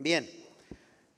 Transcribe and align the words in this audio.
Bien, 0.00 0.30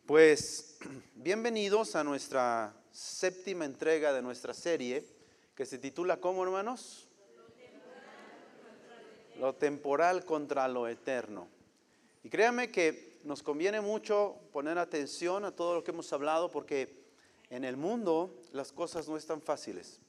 pues 0.07 0.79
bienvenidos 1.15 1.97
a 1.97 2.03
nuestra 2.03 2.75
séptima 2.91 3.67
entrega 3.67 4.11
de 4.15 4.23
nuestra 4.23 4.55
serie 4.55 5.05
que 5.55 5.67
se 5.67 5.77
titula 5.77 6.19
¿Cómo 6.19 6.43
hermanos? 6.43 7.07
Lo 9.39 9.55
temporal 9.55 10.25
contra 10.25 10.67
lo 10.67 10.89
eterno. 10.89 11.47
Y 12.25 12.31
créanme 12.31 12.71
que 12.71 13.21
nos 13.23 13.43
conviene 13.43 13.83
mucho 13.83 14.37
poner 14.51 14.79
atención 14.79 15.45
a 15.45 15.55
todo 15.55 15.75
lo 15.75 15.85
que 15.85 15.91
hemos 15.91 16.11
hablado 16.15 16.51
porque 16.51 17.05
en 17.51 17.65
el 17.65 17.77
mundo 17.77 18.35
las 18.53 18.73
cosas 18.73 19.07
no 19.11 19.19
están 19.19 19.43
fáciles. 19.43 20.01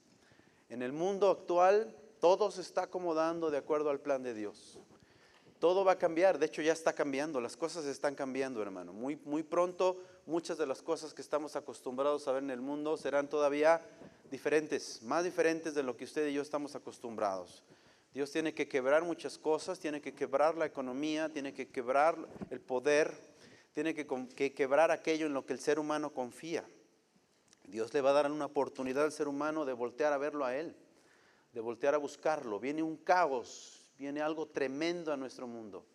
En 0.69 0.81
el 0.81 0.93
mundo 0.93 1.29
actual 1.29 1.93
todo 2.21 2.49
se 2.51 2.61
está 2.61 2.83
acomodando 2.83 3.51
de 3.51 3.57
acuerdo 3.57 3.89
al 3.89 3.99
plan 3.99 4.23
de 4.23 4.33
Dios. 4.33 4.79
Todo 5.61 5.85
va 5.85 5.91
a 5.91 5.97
cambiar, 5.99 6.39
de 6.39 6.47
hecho 6.47 6.63
ya 6.63 6.73
está 6.73 6.91
cambiando, 6.91 7.39
las 7.39 7.55
cosas 7.55 7.85
están 7.85 8.15
cambiando, 8.15 8.63
hermano. 8.63 8.93
Muy, 8.93 9.17
muy 9.25 9.43
pronto 9.43 10.01
muchas 10.25 10.57
de 10.57 10.65
las 10.65 10.81
cosas 10.81 11.13
que 11.13 11.21
estamos 11.21 11.55
acostumbrados 11.55 12.27
a 12.27 12.31
ver 12.31 12.41
en 12.41 12.49
el 12.49 12.61
mundo 12.61 12.97
serán 12.97 13.29
todavía 13.29 13.79
diferentes, 14.31 15.03
más 15.03 15.23
diferentes 15.23 15.75
de 15.75 15.83
lo 15.83 15.95
que 15.95 16.05
usted 16.05 16.27
y 16.27 16.33
yo 16.33 16.41
estamos 16.41 16.75
acostumbrados. 16.75 17.63
Dios 18.11 18.31
tiene 18.31 18.55
que 18.55 18.67
quebrar 18.67 19.03
muchas 19.03 19.38
cosas, 19.38 19.77
tiene 19.77 20.02
que 20.02 20.16
quebrar 20.16 20.57
la 20.57 20.66
economía, 20.66 21.29
tiene 21.29 21.53
que 21.53 21.67
quebrar 21.67 22.17
el 22.49 22.59
poder, 22.59 23.13
tiene 23.73 23.93
que, 23.93 24.07
que 24.35 24.55
quebrar 24.55 24.89
aquello 24.89 25.27
en 25.27 25.35
lo 25.35 25.45
que 25.45 25.53
el 25.53 25.59
ser 25.59 25.77
humano 25.77 26.11
confía. 26.11 26.66
Dios 27.66 27.93
le 27.93 28.02
va 28.02 28.09
a 28.09 28.13
dar 28.13 28.31
una 28.31 28.45
oportunidad 28.45 29.03
al 29.03 29.11
ser 29.11 29.27
humano 29.27 29.63
de 29.63 29.73
voltear 29.73 30.11
a 30.11 30.17
verlo 30.17 30.43
a 30.43 30.55
Él, 30.55 30.75
de 31.53 31.61
voltear 31.61 31.93
a 31.93 31.99
buscarlo. 31.99 32.59
Viene 32.59 32.81
un 32.81 32.97
caos 32.97 33.80
viene 34.01 34.19
algo 34.19 34.47
tremendo 34.47 35.13
a 35.13 35.17
nuestro 35.17 35.45
mundo. 35.45 35.85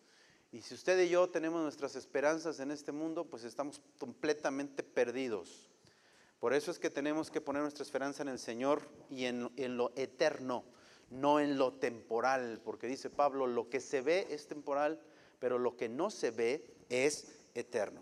Y 0.53 0.61
si 0.61 0.73
usted 0.73 0.97
y 1.01 1.09
yo 1.09 1.29
tenemos 1.29 1.61
nuestras 1.61 1.97
esperanzas 1.97 2.61
en 2.61 2.71
este 2.71 2.93
mundo, 2.93 3.25
pues 3.25 3.43
estamos 3.43 3.81
completamente 3.99 4.81
perdidos. 4.81 5.67
Por 6.39 6.53
eso 6.53 6.71
es 6.71 6.79
que 6.79 6.89
tenemos 6.89 7.29
que 7.29 7.41
poner 7.41 7.63
nuestra 7.63 7.83
esperanza 7.83 8.23
en 8.23 8.29
el 8.29 8.39
Señor 8.39 8.87
y 9.09 9.25
en, 9.25 9.51
en, 9.57 9.75
lo 9.75 9.91
eterno, 9.97 10.63
no 11.09 11.41
en 11.41 11.57
lo 11.57 11.73
temporal, 11.73 12.61
porque 12.63 12.87
dice 12.87 13.09
Pablo, 13.09 13.45
lo 13.45 13.69
que 13.69 13.81
se 13.81 13.99
ve 13.99 14.25
es 14.29 14.47
temporal, 14.47 15.01
pero 15.39 15.59
lo 15.59 15.75
que 15.75 15.89
no 15.89 16.09
se 16.09 16.31
ve 16.31 16.77
es 16.87 17.27
eterno. 17.55 18.01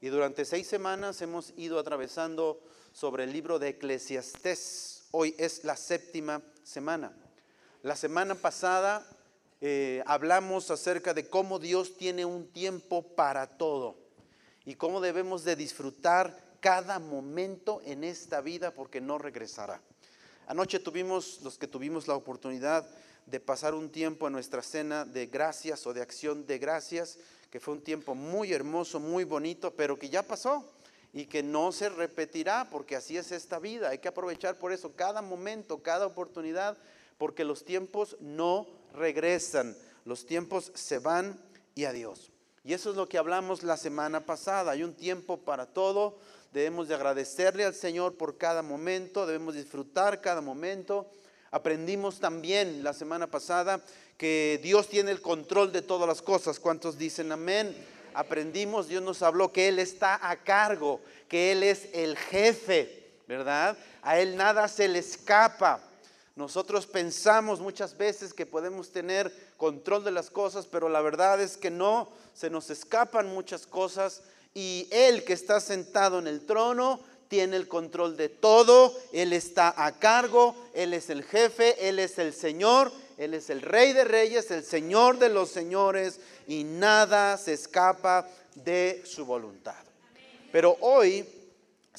Y 0.00 0.10
durante 0.10 0.44
seis 0.44 0.68
semanas 0.68 1.20
hemos 1.22 1.52
ido 1.56 1.80
atravesando 1.80 2.62
sobre 2.92 3.24
el 3.24 3.32
libro 3.32 3.58
de 3.58 3.70
Eclesiastés. 3.70 5.08
Hoy 5.10 5.34
es 5.38 5.64
la 5.64 5.76
séptima 5.76 6.40
semana. 6.62 7.12
La 7.82 7.96
semana 7.96 8.36
pasada 8.36 9.04
eh, 9.60 10.02
hablamos 10.06 10.70
acerca 10.70 11.12
de 11.12 11.28
cómo 11.28 11.58
Dios 11.58 11.96
tiene 11.96 12.24
un 12.24 12.48
tiempo 12.48 13.02
para 13.02 13.46
todo 13.46 13.96
y 14.64 14.74
cómo 14.74 15.00
debemos 15.00 15.44
de 15.44 15.56
disfrutar 15.56 16.34
cada 16.60 16.98
momento 16.98 17.80
en 17.84 18.04
esta 18.04 18.40
vida 18.40 18.72
porque 18.72 19.00
no 19.00 19.18
regresará. 19.18 19.82
Anoche 20.46 20.78
tuvimos, 20.78 21.40
los 21.42 21.58
que 21.58 21.66
tuvimos 21.66 22.08
la 22.08 22.14
oportunidad 22.14 22.88
de 23.26 23.38
pasar 23.38 23.74
un 23.74 23.90
tiempo 23.90 24.26
en 24.26 24.32
nuestra 24.32 24.62
cena 24.62 25.04
de 25.04 25.26
gracias 25.26 25.86
o 25.86 25.92
de 25.92 26.02
acción 26.02 26.46
de 26.46 26.58
gracias, 26.58 27.18
que 27.50 27.60
fue 27.60 27.74
un 27.74 27.82
tiempo 27.82 28.14
muy 28.14 28.52
hermoso, 28.52 28.98
muy 28.98 29.24
bonito, 29.24 29.72
pero 29.74 29.98
que 29.98 30.08
ya 30.08 30.22
pasó 30.22 30.64
y 31.12 31.26
que 31.26 31.42
no 31.42 31.72
se 31.72 31.88
repetirá 31.88 32.68
porque 32.70 32.96
así 32.96 33.16
es 33.16 33.30
esta 33.30 33.58
vida. 33.58 33.90
Hay 33.90 33.98
que 33.98 34.08
aprovechar 34.08 34.56
por 34.56 34.72
eso 34.72 34.94
cada 34.96 35.22
momento, 35.22 35.82
cada 35.82 36.06
oportunidad, 36.06 36.78
porque 37.18 37.44
los 37.44 37.64
tiempos 37.64 38.16
no 38.20 38.79
regresan, 38.94 39.76
los 40.04 40.26
tiempos 40.26 40.72
se 40.74 40.98
van 40.98 41.38
y 41.74 41.84
adiós. 41.84 42.30
Y 42.64 42.74
eso 42.74 42.90
es 42.90 42.96
lo 42.96 43.08
que 43.08 43.18
hablamos 43.18 43.62
la 43.62 43.76
semana 43.76 44.26
pasada. 44.26 44.72
Hay 44.72 44.82
un 44.82 44.94
tiempo 44.94 45.38
para 45.38 45.66
todo. 45.66 46.18
Debemos 46.52 46.88
de 46.88 46.94
agradecerle 46.94 47.64
al 47.64 47.74
Señor 47.74 48.16
por 48.16 48.36
cada 48.36 48.62
momento, 48.62 49.24
debemos 49.24 49.54
disfrutar 49.54 50.20
cada 50.20 50.40
momento. 50.40 51.08
Aprendimos 51.52 52.18
también 52.18 52.82
la 52.82 52.92
semana 52.92 53.28
pasada 53.28 53.80
que 54.16 54.60
Dios 54.62 54.88
tiene 54.88 55.12
el 55.12 55.22
control 55.22 55.72
de 55.72 55.82
todas 55.82 56.08
las 56.08 56.22
cosas. 56.22 56.60
¿Cuántos 56.60 56.98
dicen 56.98 57.32
amén? 57.32 57.74
Aprendimos, 58.14 58.88
Dios 58.88 59.02
nos 59.02 59.22
habló 59.22 59.52
que 59.52 59.68
Él 59.68 59.78
está 59.78 60.28
a 60.28 60.36
cargo, 60.42 61.00
que 61.28 61.52
Él 61.52 61.62
es 61.62 61.88
el 61.92 62.16
jefe, 62.16 63.12
¿verdad? 63.28 63.78
A 64.02 64.18
Él 64.18 64.36
nada 64.36 64.66
se 64.68 64.88
le 64.88 64.98
escapa. 64.98 65.80
Nosotros 66.40 66.86
pensamos 66.86 67.60
muchas 67.60 67.98
veces 67.98 68.32
que 68.32 68.46
podemos 68.46 68.90
tener 68.92 69.30
control 69.58 70.04
de 70.04 70.10
las 70.10 70.30
cosas, 70.30 70.64
pero 70.64 70.88
la 70.88 71.02
verdad 71.02 71.38
es 71.38 71.58
que 71.58 71.70
no, 71.70 72.08
se 72.32 72.48
nos 72.48 72.70
escapan 72.70 73.26
muchas 73.26 73.66
cosas 73.66 74.22
y 74.54 74.88
Él 74.90 75.22
que 75.24 75.34
está 75.34 75.60
sentado 75.60 76.18
en 76.18 76.26
el 76.26 76.46
trono 76.46 76.98
tiene 77.28 77.56
el 77.56 77.68
control 77.68 78.16
de 78.16 78.30
todo, 78.30 78.96
Él 79.12 79.34
está 79.34 79.74
a 79.84 79.92
cargo, 79.98 80.56
Él 80.72 80.94
es 80.94 81.10
el 81.10 81.24
jefe, 81.24 81.86
Él 81.86 81.98
es 81.98 82.18
el 82.18 82.32
Señor, 82.32 82.90
Él 83.18 83.34
es 83.34 83.50
el 83.50 83.60
Rey 83.60 83.92
de 83.92 84.04
Reyes, 84.04 84.50
el 84.50 84.64
Señor 84.64 85.18
de 85.18 85.28
los 85.28 85.50
Señores 85.50 86.20
y 86.48 86.64
nada 86.64 87.36
se 87.36 87.52
escapa 87.52 88.26
de 88.54 89.02
su 89.04 89.26
voluntad. 89.26 89.84
Pero 90.50 90.78
hoy, 90.80 91.22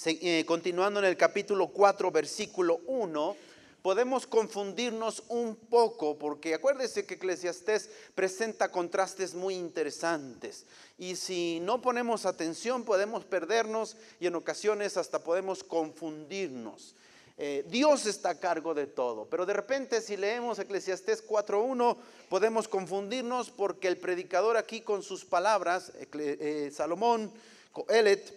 eh, 0.04 0.44
continuando 0.48 1.00
en 1.00 1.06
el 1.06 1.16
capítulo 1.16 1.68
4, 1.68 2.10
versículo 2.10 2.80
1, 2.88 3.51
podemos 3.82 4.28
confundirnos 4.28 5.24
un 5.28 5.56
poco, 5.56 6.18
porque 6.18 6.54
acuérdese 6.54 7.06
que 7.06 7.16
Eclesiastés 7.16 7.90
presenta 8.16 8.72
contrastes 8.72 9.34
muy 9.34 9.56
interesantes. 9.56 10.66
Y 10.98 11.16
si 11.16 11.60
no 11.62 11.82
ponemos 11.82 12.26
atención, 12.26 12.84
podemos 12.84 13.26
perdernos 13.26 13.98
y 14.20 14.28
en 14.28 14.36
ocasiones 14.36 14.98
hasta 14.98 15.24
podemos 15.24 15.64
confundirnos. 15.64 16.96
Eh, 17.38 17.66
Dios 17.70 18.06
está 18.06 18.32
a 18.32 18.40
cargo 18.40 18.76
de 18.76 18.86
todo, 18.86 19.26
pero 19.26 19.48
de 19.48 19.54
repente 19.54 20.00
si 20.02 20.16
leemos 20.16 20.60
Eclesiastés 20.60 21.28
4.1 21.28 21.98
podemos 22.30 22.68
confundirnos 22.68 23.50
porque 23.50 23.88
el 23.88 23.98
predicador 23.98 24.58
aquí 24.58 24.82
con 24.82 25.02
sus 25.02 25.26
palabras, 25.26 25.92
eh, 26.14 26.70
Salomón, 26.72 27.32
Coelet, 27.72 28.32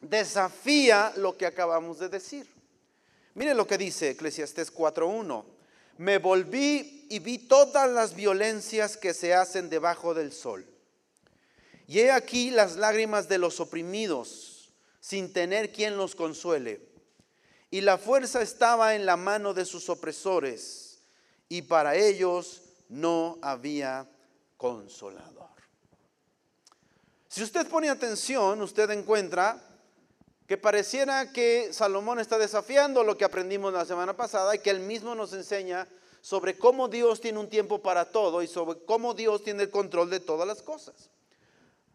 desafía 0.00 1.12
lo 1.16 1.36
que 1.36 1.46
acabamos 1.46 1.98
de 1.98 2.10
decir. 2.10 2.57
Mire 3.38 3.54
lo 3.54 3.68
que 3.68 3.78
dice 3.78 4.10
Eclesiastés 4.10 4.74
4.1. 4.74 5.44
Me 5.98 6.18
volví 6.18 7.06
y 7.08 7.20
vi 7.20 7.38
todas 7.38 7.88
las 7.88 8.16
violencias 8.16 8.96
que 8.96 9.14
se 9.14 9.32
hacen 9.32 9.70
debajo 9.70 10.12
del 10.12 10.32
sol. 10.32 10.66
Y 11.86 12.00
he 12.00 12.10
aquí 12.10 12.50
las 12.50 12.74
lágrimas 12.74 13.28
de 13.28 13.38
los 13.38 13.60
oprimidos, 13.60 14.72
sin 14.98 15.32
tener 15.32 15.70
quien 15.70 15.96
los 15.96 16.16
consuele. 16.16 16.80
Y 17.70 17.82
la 17.82 17.96
fuerza 17.96 18.42
estaba 18.42 18.96
en 18.96 19.06
la 19.06 19.16
mano 19.16 19.54
de 19.54 19.64
sus 19.64 19.88
opresores, 19.88 20.98
y 21.48 21.62
para 21.62 21.94
ellos 21.94 22.62
no 22.88 23.38
había 23.40 24.10
consolador. 24.56 25.46
Si 27.28 27.44
usted 27.44 27.68
pone 27.68 27.88
atención, 27.88 28.60
usted 28.62 28.90
encuentra 28.90 29.62
que 30.48 30.56
pareciera 30.56 31.30
que 31.30 31.74
Salomón 31.74 32.20
está 32.20 32.38
desafiando 32.38 33.04
lo 33.04 33.18
que 33.18 33.26
aprendimos 33.26 33.70
la 33.70 33.84
semana 33.84 34.16
pasada 34.16 34.54
y 34.54 34.60
que 34.60 34.70
él 34.70 34.80
mismo 34.80 35.14
nos 35.14 35.34
enseña 35.34 35.86
sobre 36.22 36.56
cómo 36.56 36.88
Dios 36.88 37.20
tiene 37.20 37.38
un 37.38 37.50
tiempo 37.50 37.82
para 37.82 38.06
todo 38.06 38.42
y 38.42 38.48
sobre 38.48 38.82
cómo 38.86 39.12
Dios 39.12 39.44
tiene 39.44 39.64
el 39.64 39.70
control 39.70 40.08
de 40.08 40.20
todas 40.20 40.48
las 40.48 40.62
cosas. 40.62 41.10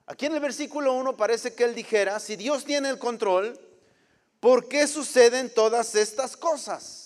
Aquí 0.05 0.27
en 0.27 0.35
el 0.35 0.39
versículo 0.39 0.93
1 0.93 1.17
parece 1.17 1.55
que 1.55 1.63
él 1.63 1.73
dijera, 1.73 2.19
si 2.19 2.35
Dios 2.35 2.63
tiene 2.63 2.89
el 2.89 2.99
control, 2.99 3.59
¿por 4.39 4.67
qué 4.67 4.85
suceden 4.85 5.51
todas 5.51 5.95
estas 5.95 6.37
cosas? 6.37 7.02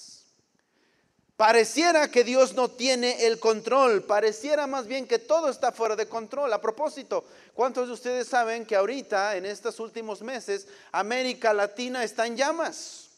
Pareciera 1.38 2.10
que 2.10 2.24
Dios 2.24 2.56
no 2.56 2.72
tiene 2.72 3.28
el 3.28 3.40
control, 3.40 4.04
pareciera 4.04 4.66
más 4.66 4.88
bien 4.88 5.08
que 5.08 5.20
todo 5.20 5.50
está 5.50 5.72
fuera 5.72 5.96
de 5.96 6.08
control. 6.08 6.52
A 6.52 6.60
propósito, 6.60 7.26
¿cuántos 7.54 7.88
de 7.88 7.94
ustedes 7.94 8.28
saben 8.28 8.66
que 8.66 8.76
ahorita, 8.76 9.36
en 9.36 9.46
estos 9.46 9.80
últimos 9.80 10.24
meses, 10.24 10.68
América 10.92 11.54
Latina 11.54 12.04
está 12.04 12.26
en 12.26 12.38
llamas? 12.38 13.10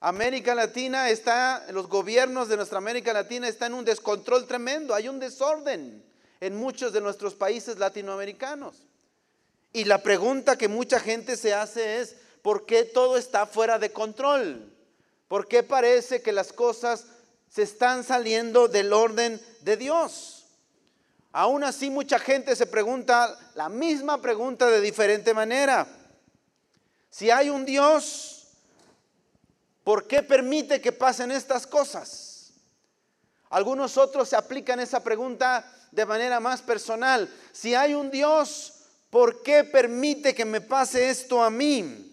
América 0.00 0.52
Latina 0.56 1.10
está, 1.10 1.64
los 1.70 1.86
gobiernos 1.86 2.48
de 2.48 2.56
nuestra 2.56 2.78
América 2.78 3.12
Latina 3.12 3.46
están 3.46 3.70
en 3.70 3.78
un 3.78 3.84
descontrol 3.84 4.48
tremendo, 4.48 4.92
hay 4.92 5.08
un 5.08 5.20
desorden 5.20 6.04
en 6.40 6.56
muchos 6.56 6.92
de 6.92 7.00
nuestros 7.00 7.36
países 7.36 7.78
latinoamericanos. 7.78 8.74
Y 9.72 9.84
la 9.84 10.02
pregunta 10.02 10.58
que 10.58 10.66
mucha 10.66 10.98
gente 10.98 11.36
se 11.36 11.54
hace 11.54 12.00
es, 12.00 12.16
¿por 12.42 12.66
qué 12.66 12.82
todo 12.82 13.16
está 13.16 13.46
fuera 13.46 13.78
de 13.78 13.92
control? 13.92 14.71
¿Por 15.32 15.48
qué 15.48 15.62
parece 15.62 16.20
que 16.20 16.30
las 16.30 16.52
cosas 16.52 17.06
se 17.48 17.62
están 17.62 18.04
saliendo 18.04 18.68
del 18.68 18.92
orden 18.92 19.40
de 19.62 19.78
Dios? 19.78 20.44
Aún 21.32 21.64
así 21.64 21.88
mucha 21.88 22.18
gente 22.18 22.54
se 22.54 22.66
pregunta 22.66 23.34
la 23.54 23.70
misma 23.70 24.20
pregunta 24.20 24.66
de 24.66 24.82
diferente 24.82 25.32
manera. 25.32 25.86
Si 27.08 27.30
hay 27.30 27.48
un 27.48 27.64
Dios, 27.64 28.48
¿por 29.84 30.06
qué 30.06 30.22
permite 30.22 30.82
que 30.82 30.92
pasen 30.92 31.30
estas 31.30 31.66
cosas? 31.66 32.52
Algunos 33.48 33.96
otros 33.96 34.28
se 34.28 34.36
aplican 34.36 34.80
esa 34.80 35.02
pregunta 35.02 35.64
de 35.92 36.04
manera 36.04 36.40
más 36.40 36.60
personal. 36.60 37.26
Si 37.52 37.74
hay 37.74 37.94
un 37.94 38.10
Dios, 38.10 38.82
¿Por 39.12 39.42
qué 39.42 39.62
permite 39.62 40.34
que 40.34 40.46
me 40.46 40.62
pase 40.62 41.10
esto 41.10 41.42
a 41.42 41.50
mí? 41.50 42.11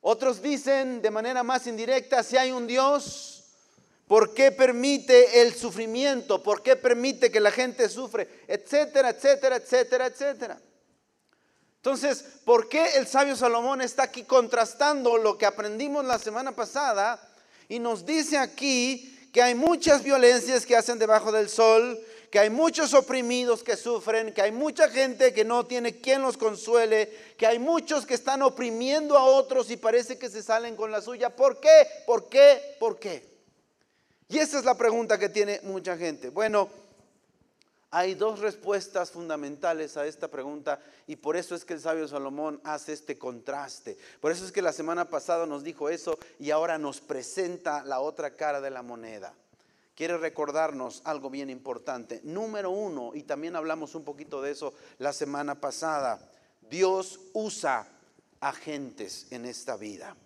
Otros 0.00 0.40
dicen 0.40 1.02
de 1.02 1.10
manera 1.10 1.42
más 1.42 1.66
indirecta, 1.66 2.22
si 2.22 2.36
hay 2.36 2.52
un 2.52 2.66
Dios, 2.66 3.44
¿por 4.06 4.32
qué 4.32 4.50
permite 4.50 5.42
el 5.42 5.54
sufrimiento? 5.54 6.42
¿Por 6.42 6.62
qué 6.62 6.76
permite 6.76 7.30
que 7.30 7.40
la 7.40 7.50
gente 7.50 7.88
sufre? 7.88 8.44
Etcétera, 8.48 9.10
etcétera, 9.10 9.56
etcétera, 9.56 10.06
etcétera. 10.06 10.60
Entonces, 11.76 12.24
¿por 12.44 12.68
qué 12.68 12.96
el 12.96 13.06
sabio 13.06 13.36
Salomón 13.36 13.80
está 13.80 14.04
aquí 14.04 14.24
contrastando 14.24 15.16
lo 15.16 15.38
que 15.38 15.46
aprendimos 15.46 16.04
la 16.04 16.18
semana 16.18 16.52
pasada 16.52 17.20
y 17.68 17.78
nos 17.78 18.04
dice 18.04 18.36
aquí 18.36 19.28
que 19.32 19.42
hay 19.42 19.54
muchas 19.54 20.02
violencias 20.02 20.66
que 20.66 20.76
hacen 20.76 20.98
debajo 20.98 21.30
del 21.32 21.48
sol, 21.48 21.98
que 22.30 22.38
hay 22.38 22.48
muchos 22.48 22.94
oprimidos 22.94 23.64
que 23.64 23.76
sufren, 23.76 24.32
que 24.32 24.40
hay 24.40 24.52
mucha 24.52 24.88
gente 24.88 25.34
que 25.34 25.44
no 25.44 25.66
tiene 25.66 26.00
quien 26.00 26.22
los 26.22 26.36
consuele, 26.36 27.12
que 27.36 27.46
hay 27.46 27.58
muchos 27.58 28.06
que 28.06 28.14
están 28.14 28.42
oprimiendo 28.42 29.18
a 29.18 29.24
otros 29.24 29.70
y 29.70 29.76
parece 29.76 30.16
que 30.16 30.30
se 30.30 30.42
salen 30.42 30.76
con 30.76 30.92
la 30.92 31.02
suya. 31.02 31.34
¿Por 31.34 31.58
qué? 31.58 31.86
¿Por 32.06 32.28
qué? 32.28 32.76
¿Por 32.78 32.98
qué? 33.00 33.28
Y 34.28 34.38
esa 34.38 34.58
es 34.58 34.64
la 34.64 34.76
pregunta 34.76 35.18
que 35.18 35.28
tiene 35.28 35.60
mucha 35.64 35.96
gente. 35.96 36.28
Bueno, 36.28 36.68
hay 37.90 38.14
dos 38.14 38.38
respuestas 38.38 39.10
fundamentales 39.10 39.96
a 39.96 40.06
esta 40.06 40.28
pregunta 40.28 40.78
y 41.08 41.16
por 41.16 41.36
eso 41.36 41.56
es 41.56 41.64
que 41.64 41.74
el 41.74 41.80
sabio 41.80 42.06
Salomón 42.06 42.60
hace 42.62 42.92
este 42.92 43.18
contraste. 43.18 43.98
Por 44.20 44.30
eso 44.30 44.44
es 44.44 44.52
que 44.52 44.62
la 44.62 44.72
semana 44.72 45.10
pasada 45.10 45.46
nos 45.46 45.64
dijo 45.64 45.88
eso 45.88 46.16
y 46.38 46.52
ahora 46.52 46.78
nos 46.78 47.00
presenta 47.00 47.82
la 47.82 47.98
otra 47.98 48.36
cara 48.36 48.60
de 48.60 48.70
la 48.70 48.82
moneda 48.82 49.34
quiere 50.00 50.16
recordarnos 50.16 51.02
algo 51.04 51.28
bien 51.28 51.50
importante. 51.50 52.22
Número 52.24 52.70
uno, 52.70 53.10
y 53.14 53.24
también 53.24 53.54
hablamos 53.54 53.94
un 53.94 54.02
poquito 54.02 54.40
de 54.40 54.52
eso 54.52 54.72
la 54.96 55.12
semana 55.12 55.60
pasada, 55.60 56.26
Dios 56.70 57.20
usa 57.34 57.86
agentes 58.40 59.26
en 59.30 59.44
esta 59.44 59.76
vida. 59.76 60.16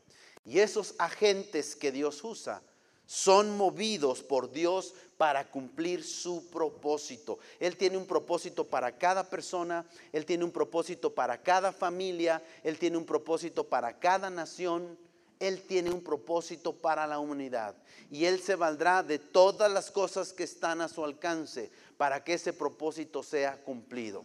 Y 0.44 0.60
esos 0.60 0.94
agentes 0.96 1.74
que 1.74 1.90
Dios 1.90 2.22
usa 2.22 2.62
son 3.04 3.56
movidos 3.56 4.22
por 4.22 4.52
Dios 4.52 4.94
para 5.16 5.50
cumplir 5.50 6.04
su 6.04 6.48
propósito. 6.50 7.40
Él 7.58 7.76
tiene 7.76 7.96
un 7.96 8.06
propósito 8.06 8.68
para 8.68 8.96
cada 8.96 9.28
persona, 9.28 9.84
Él 10.12 10.24
tiene 10.24 10.44
un 10.44 10.52
propósito 10.52 11.12
para 11.16 11.42
cada 11.42 11.72
familia, 11.72 12.40
Él 12.62 12.78
tiene 12.78 12.96
un 12.96 13.06
propósito 13.06 13.68
para 13.68 13.98
cada 13.98 14.30
nación, 14.30 14.96
él 15.46 15.62
tiene 15.62 15.90
un 15.90 16.02
propósito 16.02 16.72
para 16.72 17.06
la 17.06 17.18
humanidad 17.18 17.74
y 18.10 18.26
Él 18.26 18.40
se 18.40 18.54
valdrá 18.54 19.02
de 19.02 19.18
todas 19.18 19.70
las 19.72 19.90
cosas 19.90 20.32
que 20.32 20.44
están 20.44 20.80
a 20.80 20.88
su 20.88 21.04
alcance 21.04 21.70
para 21.96 22.22
que 22.22 22.34
ese 22.34 22.52
propósito 22.52 23.22
sea 23.22 23.56
cumplido. 23.56 24.24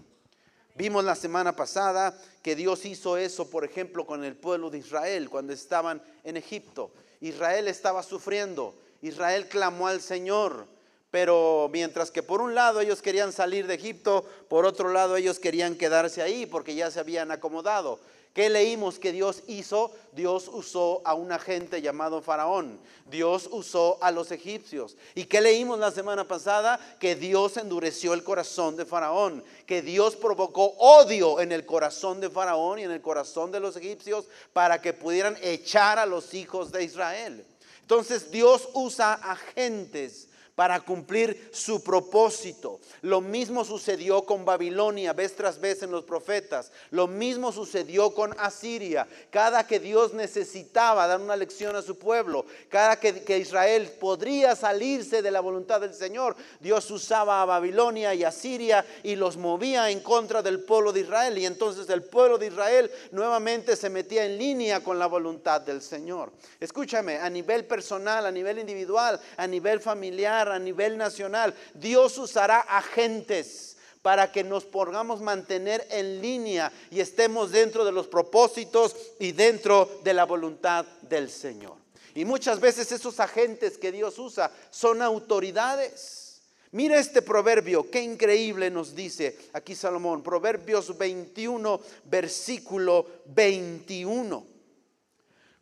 Vimos 0.75 1.03
la 1.03 1.15
semana 1.15 1.55
pasada 1.55 2.15
que 2.41 2.55
Dios 2.55 2.85
hizo 2.85 3.17
eso, 3.17 3.49
por 3.49 3.65
ejemplo, 3.65 4.05
con 4.05 4.23
el 4.23 4.35
pueblo 4.35 4.69
de 4.69 4.77
Israel 4.77 5.29
cuando 5.29 5.53
estaban 5.53 6.01
en 6.23 6.37
Egipto. 6.37 6.91
Israel 7.19 7.67
estaba 7.67 8.03
sufriendo, 8.03 8.75
Israel 9.01 9.47
clamó 9.49 9.87
al 9.87 10.01
Señor, 10.01 10.67
pero 11.11 11.69
mientras 11.73 12.11
que 12.11 12.23
por 12.23 12.41
un 12.41 12.55
lado 12.55 12.79
ellos 12.79 13.01
querían 13.01 13.33
salir 13.33 13.67
de 13.67 13.73
Egipto, 13.73 14.23
por 14.47 14.65
otro 14.65 14.93
lado 14.93 15.17
ellos 15.17 15.39
querían 15.39 15.75
quedarse 15.75 16.21
ahí 16.21 16.45
porque 16.45 16.75
ya 16.75 16.91
se 16.91 16.99
habían 16.99 17.31
acomodado. 17.31 17.99
¿Qué 18.33 18.49
leímos 18.49 18.99
que 18.99 19.11
Dios 19.11 19.43
hizo? 19.47 19.91
Dios 20.13 20.49
usó 20.53 21.01
a 21.03 21.15
un 21.15 21.31
agente 21.31 21.81
llamado 21.81 22.21
Faraón. 22.21 22.79
Dios 23.09 23.49
usó 23.51 23.97
a 24.01 24.11
los 24.11 24.31
egipcios. 24.31 24.95
¿Y 25.15 25.25
qué 25.25 25.41
leímos 25.41 25.79
la 25.79 25.91
semana 25.91 26.27
pasada? 26.27 26.79
Que 26.99 27.15
Dios 27.15 27.57
endureció 27.57 28.13
el 28.13 28.23
corazón 28.23 28.75
de 28.75 28.85
Faraón. 28.85 29.43
Que 29.65 29.81
Dios 29.81 30.15
provocó 30.15 30.75
odio 30.77 31.39
en 31.39 31.51
el 31.51 31.65
corazón 31.65 32.21
de 32.21 32.29
Faraón 32.29 32.79
y 32.79 32.83
en 32.83 32.91
el 32.91 33.01
corazón 33.01 33.51
de 33.51 33.59
los 33.59 33.75
egipcios 33.75 34.25
para 34.53 34.79
que 34.79 34.93
pudieran 34.93 35.35
echar 35.41 35.97
a 35.97 36.05
los 36.05 36.33
hijos 36.35 36.71
de 36.71 36.83
Israel. 36.83 37.45
Entonces 37.81 38.29
Dios 38.29 38.69
usa 38.73 39.13
agentes 39.15 40.28
para 40.59 40.81
cumplir 40.81 41.51
su 41.53 41.81
propósito. 41.81 42.81
Lo 43.01 43.21
mismo 43.21 43.63
sucedió 43.63 44.23
con 44.25 44.43
Babilonia, 44.43 45.13
vez 45.13 45.33
tras 45.33 45.61
vez 45.61 45.83
en 45.83 45.91
los 45.91 46.03
profetas. 46.03 46.73
Lo 46.91 47.07
mismo 47.07 47.53
sucedió 47.53 48.13
con 48.13 48.37
Asiria. 48.37 49.07
Cada 49.29 49.65
que 49.65 49.79
Dios 49.79 50.13
necesitaba 50.13 51.07
dar 51.07 51.21
una 51.21 51.37
lección 51.37 51.77
a 51.77 51.81
su 51.81 51.97
pueblo, 51.97 52.45
cada 52.67 52.99
que, 52.99 53.37
Israel 53.37 53.89
podría 54.01 54.53
salirse 54.53 55.21
de 55.21 55.31
la 55.31 55.39
voluntad 55.39 55.79
del 55.79 55.93
Señor, 55.93 56.35
Dios 56.59 56.91
usaba 56.91 57.41
a 57.41 57.45
Babilonia 57.45 58.13
y 58.13 58.25
Asiria 58.25 58.85
y 59.01 59.15
los 59.15 59.37
movía 59.37 59.89
en 59.89 60.01
contra 60.01 60.41
del 60.41 60.59
pueblo 60.59 60.91
de 60.91 60.99
Israel. 60.99 61.37
Y 61.37 61.45
entonces 61.45 61.89
el 61.89 62.03
pueblo 62.03 62.37
de 62.37 62.47
Israel 62.47 62.91
nuevamente 63.11 63.77
se 63.77 63.89
metía 63.89 64.25
en 64.25 64.37
línea 64.37 64.83
con 64.83 64.99
la 64.99 65.07
voluntad 65.07 65.61
del 65.61 65.81
Señor. 65.81 66.33
Escúchame, 66.59 67.15
a 67.15 67.29
nivel 67.29 67.63
personal, 67.63 68.25
a 68.25 68.31
nivel 68.31 68.59
individual, 68.59 69.17
a 69.37 69.47
nivel 69.47 69.79
familiar, 69.79 70.48
a 70.51 70.59
nivel 70.59 70.97
nacional. 70.97 71.53
Dios 71.73 72.17
usará 72.17 72.59
agentes 72.59 73.77
para 74.01 74.31
que 74.31 74.43
nos 74.43 74.65
podamos 74.65 75.21
mantener 75.21 75.85
en 75.91 76.21
línea 76.21 76.71
y 76.89 76.99
estemos 76.99 77.51
dentro 77.51 77.83
de 77.83 77.91
los 77.91 78.07
propósitos 78.07 78.95
y 79.19 79.33
dentro 79.33 79.99
de 80.03 80.13
la 80.13 80.25
voluntad 80.25 80.85
del 81.01 81.29
Señor. 81.29 81.75
Y 82.15 82.25
muchas 82.25 82.59
veces 82.59 82.91
esos 82.91 83.19
agentes 83.19 83.77
que 83.77 83.91
Dios 83.91 84.17
usa 84.17 84.51
son 84.71 85.01
autoridades. 85.01 86.41
Mira 86.71 86.99
este 86.99 87.21
proverbio, 87.21 87.89
qué 87.89 88.01
increíble 88.01 88.69
nos 88.69 88.95
dice 88.95 89.37
aquí 89.53 89.75
Salomón, 89.75 90.21
Proverbios 90.21 90.97
21, 90.97 91.81
versículo 92.05 93.07
21. 93.25 94.45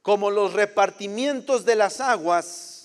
Como 0.02 0.32
los 0.32 0.54
repartimientos 0.54 1.64
de 1.64 1.76
las 1.76 2.02
aguas, 2.02 2.77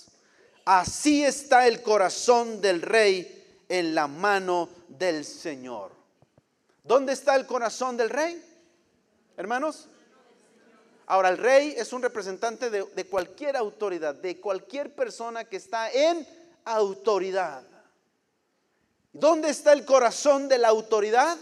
Así 0.65 1.25
está 1.25 1.67
el 1.67 1.83
corazón 1.83 2.61
del 2.61 2.83
rey 2.83 3.65
en 3.69 3.95
la 3.95 4.07
mano 4.07 4.69
del 4.89 5.25
Señor. 5.25 5.91
¿Dónde 6.85 7.13
está 7.13 7.35
el 7.37 7.47
corazón 7.47 7.97
del 7.97 8.11
rey? 8.11 8.43
Hermanos. 9.37 9.89
Ahora, 11.07 11.31
el 11.31 11.39
rey 11.39 11.75
es 11.77 11.93
un 11.93 12.03
representante 12.03 12.71
de, 12.71 13.05
cualquier 13.07 13.57
autoridad, 13.57 14.15
de 14.15 14.41
cualquier 14.41 14.95
persona 14.95 15.45
que 15.45 15.57
está 15.57 15.91
en 15.91 16.27
autoridad. 16.65 17.63
¿Dónde 19.13 19.51
está 19.51 19.73
el 19.73 19.85
corazón 19.85 20.49
de 20.49 20.59
la 20.59 20.69
autoridad? 20.69 21.37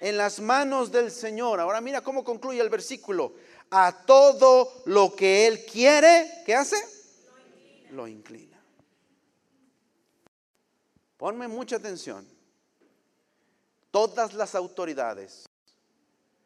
En 0.00 0.16
las 0.16 0.40
manos 0.40 0.92
del 0.92 1.10
Señor. 1.10 1.58
Ahora 1.58 1.80
mira 1.80 2.00
cómo 2.00 2.22
concluye 2.22 2.60
el 2.60 2.70
versículo. 2.70 3.34
A 3.70 4.04
todo 4.06 4.82
lo 4.84 5.16
que 5.16 5.46
Él 5.46 5.66
quiere, 5.66 6.42
¿qué 6.46 6.54
hace? 6.54 6.95
Lo 7.90 8.06
inclina. 8.06 8.60
Ponme 11.16 11.48
mucha 11.48 11.76
atención. 11.76 12.26
Todas 13.90 14.34
las 14.34 14.54
autoridades, 14.54 15.48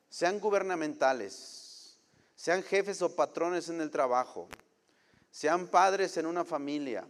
sean 0.09 0.39
gubernamentales, 0.39 1.99
sean 2.37 2.63
jefes 2.63 3.03
o 3.03 3.15
patrones 3.15 3.69
en 3.69 3.81
el 3.81 3.91
trabajo, 3.91 4.49
sean 5.31 5.67
padres 5.67 6.17
en 6.17 6.27
una 6.27 6.45
familia, 6.45 7.07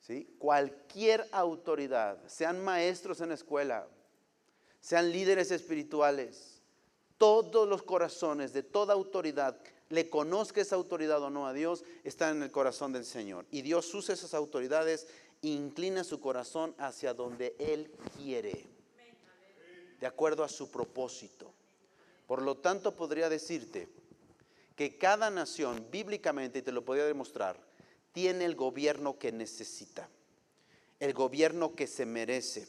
¿sí? 0.00 0.36
cualquier 0.38 1.28
autoridad, 1.32 2.18
sean 2.28 2.62
maestros 2.62 3.20
en 3.20 3.30
la 3.30 3.34
escuela, 3.34 3.88
sean 4.80 5.10
líderes 5.10 5.50
espirituales, 5.50 6.62
todos 7.18 7.68
los 7.68 7.82
corazones 7.82 8.52
de 8.52 8.62
toda 8.62 8.94
autoridad 8.94 9.60
le 9.90 10.08
conozca 10.08 10.60
esa 10.60 10.76
autoridad 10.76 11.22
o 11.22 11.30
no 11.30 11.46
a 11.46 11.52
Dios, 11.52 11.84
está 12.04 12.30
en 12.30 12.42
el 12.42 12.50
corazón 12.50 12.92
del 12.92 13.04
Señor. 13.04 13.44
Y 13.50 13.62
Dios 13.62 13.92
usa 13.92 14.14
esas 14.14 14.34
autoridades 14.34 15.06
inclina 15.42 16.04
su 16.04 16.20
corazón 16.20 16.74
hacia 16.78 17.14
donde 17.14 17.54
Él 17.58 17.90
quiere, 18.16 18.64
de 20.00 20.06
acuerdo 20.06 20.44
a 20.44 20.48
su 20.48 20.70
propósito. 20.70 21.52
Por 22.26 22.42
lo 22.42 22.56
tanto, 22.56 22.94
podría 22.94 23.28
decirte 23.28 23.88
que 24.76 24.96
cada 24.96 25.30
nación, 25.30 25.86
bíblicamente, 25.90 26.60
y 26.60 26.62
te 26.62 26.72
lo 26.72 26.84
podría 26.84 27.04
demostrar, 27.04 27.58
tiene 28.12 28.44
el 28.44 28.54
gobierno 28.54 29.18
que 29.18 29.32
necesita, 29.32 30.08
el 31.00 31.12
gobierno 31.12 31.74
que 31.74 31.86
se 31.86 32.06
merece. 32.06 32.68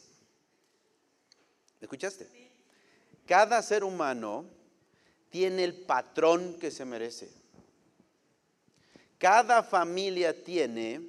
¿Escuchaste? 1.80 2.28
Cada 3.26 3.62
ser 3.62 3.84
humano 3.84 4.46
tiene 5.32 5.64
el 5.64 5.74
patrón 5.74 6.58
que 6.60 6.70
se 6.70 6.84
merece. 6.84 7.30
Cada 9.16 9.62
familia 9.62 10.44
tiene 10.44 11.00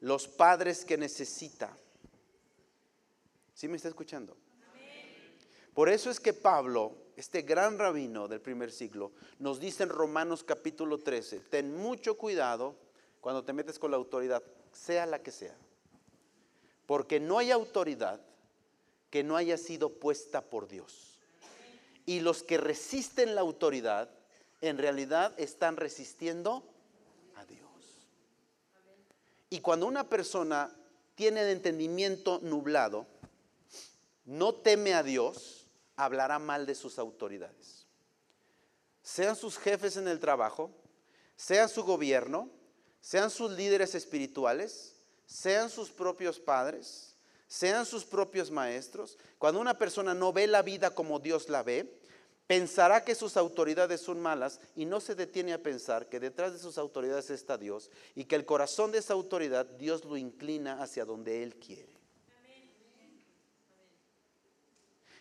los 0.00 0.28
padres 0.28 0.84
que 0.84 0.96
necesita. 0.96 1.76
¿Sí 3.54 3.66
me 3.66 3.76
está 3.76 3.88
escuchando? 3.88 4.36
Por 5.74 5.88
eso 5.88 6.10
es 6.10 6.20
que 6.20 6.32
Pablo, 6.32 6.96
este 7.16 7.42
gran 7.42 7.76
rabino 7.76 8.28
del 8.28 8.40
primer 8.40 8.70
siglo, 8.70 9.10
nos 9.40 9.58
dice 9.58 9.82
en 9.82 9.88
Romanos 9.88 10.44
capítulo 10.44 10.98
13, 10.98 11.40
ten 11.40 11.76
mucho 11.76 12.16
cuidado 12.16 12.76
cuando 13.20 13.42
te 13.42 13.52
metes 13.52 13.80
con 13.80 13.90
la 13.90 13.96
autoridad, 13.96 14.44
sea 14.72 15.06
la 15.06 15.20
que 15.20 15.32
sea. 15.32 15.56
Porque 16.86 17.18
no 17.18 17.38
hay 17.38 17.50
autoridad 17.50 18.20
que 19.10 19.24
no 19.24 19.36
haya 19.36 19.58
sido 19.58 19.90
puesta 19.90 20.40
por 20.40 20.68
Dios. 20.68 21.15
Y 22.06 22.20
los 22.20 22.42
que 22.42 22.56
resisten 22.56 23.34
la 23.34 23.42
autoridad, 23.42 24.08
en 24.60 24.78
realidad 24.78 25.32
están 25.38 25.76
resistiendo 25.76 26.64
a 27.34 27.44
Dios. 27.44 27.68
Y 29.50 29.60
cuando 29.60 29.86
una 29.86 30.08
persona 30.08 30.74
tiene 31.14 31.42
el 31.42 31.48
entendimiento 31.48 32.38
nublado, 32.42 33.06
no 34.24 34.54
teme 34.54 34.94
a 34.94 35.02
Dios, 35.02 35.66
hablará 35.96 36.38
mal 36.38 36.66
de 36.66 36.74
sus 36.74 36.98
autoridades. 36.98 37.86
Sean 39.02 39.36
sus 39.36 39.56
jefes 39.58 39.96
en 39.96 40.08
el 40.08 40.20
trabajo, 40.20 40.70
sea 41.36 41.68
su 41.68 41.84
gobierno, 41.84 42.50
sean 43.00 43.30
sus 43.30 43.52
líderes 43.52 43.94
espirituales, 43.94 44.94
sean 45.26 45.70
sus 45.70 45.90
propios 45.90 46.38
padres, 46.38 47.15
sean 47.46 47.86
sus 47.86 48.04
propios 48.04 48.50
maestros. 48.50 49.18
Cuando 49.38 49.60
una 49.60 49.78
persona 49.78 50.14
no 50.14 50.32
ve 50.32 50.46
la 50.46 50.62
vida 50.62 50.94
como 50.94 51.18
Dios 51.18 51.48
la 51.48 51.62
ve, 51.62 52.00
pensará 52.46 53.04
que 53.04 53.14
sus 53.14 53.36
autoridades 53.36 54.00
son 54.00 54.20
malas 54.20 54.60
y 54.74 54.84
no 54.84 55.00
se 55.00 55.14
detiene 55.14 55.52
a 55.52 55.62
pensar 55.62 56.08
que 56.08 56.20
detrás 56.20 56.52
de 56.52 56.58
sus 56.58 56.78
autoridades 56.78 57.30
está 57.30 57.58
Dios 57.58 57.90
y 58.14 58.24
que 58.24 58.36
el 58.36 58.46
corazón 58.46 58.92
de 58.92 58.98
esa 58.98 59.14
autoridad 59.14 59.66
Dios 59.66 60.04
lo 60.04 60.16
inclina 60.16 60.82
hacia 60.82 61.04
donde 61.04 61.42
Él 61.42 61.56
quiere. 61.56 61.96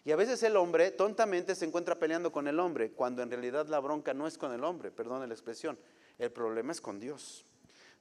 Y 0.04 0.12
a 0.12 0.16
veces 0.16 0.44
el 0.44 0.56
hombre 0.56 0.92
tontamente 0.92 1.56
se 1.56 1.66
encuentra 1.66 1.98
peleando 1.98 2.32
con 2.32 2.48
el 2.48 2.60
hombre, 2.60 2.92
cuando 2.92 3.24
en 3.24 3.32
realidad 3.32 3.66
la 3.68 3.80
bronca 3.80 4.14
no 4.14 4.28
es 4.28 4.38
con 4.38 4.54
el 4.54 4.64
hombre, 4.64 4.92
perdone 4.92 5.26
la 5.26 5.34
expresión, 5.34 5.80
el 6.20 6.32
problema 6.32 6.72
es 6.72 6.80
con 6.80 7.00
Dios. 7.00 7.44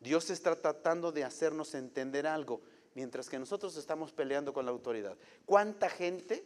Dios 0.00 0.28
está 0.28 0.54
tratando 0.54 1.12
de 1.12 1.24
hacernos 1.24 1.74
entender 1.74 2.26
algo, 2.26 2.60
mientras 2.94 3.28
que 3.28 3.38
nosotros 3.38 3.76
estamos 3.76 4.12
peleando 4.12 4.52
con 4.52 4.64
la 4.64 4.70
autoridad. 4.70 5.16
¿Cuánta 5.44 5.90
gente 5.90 6.44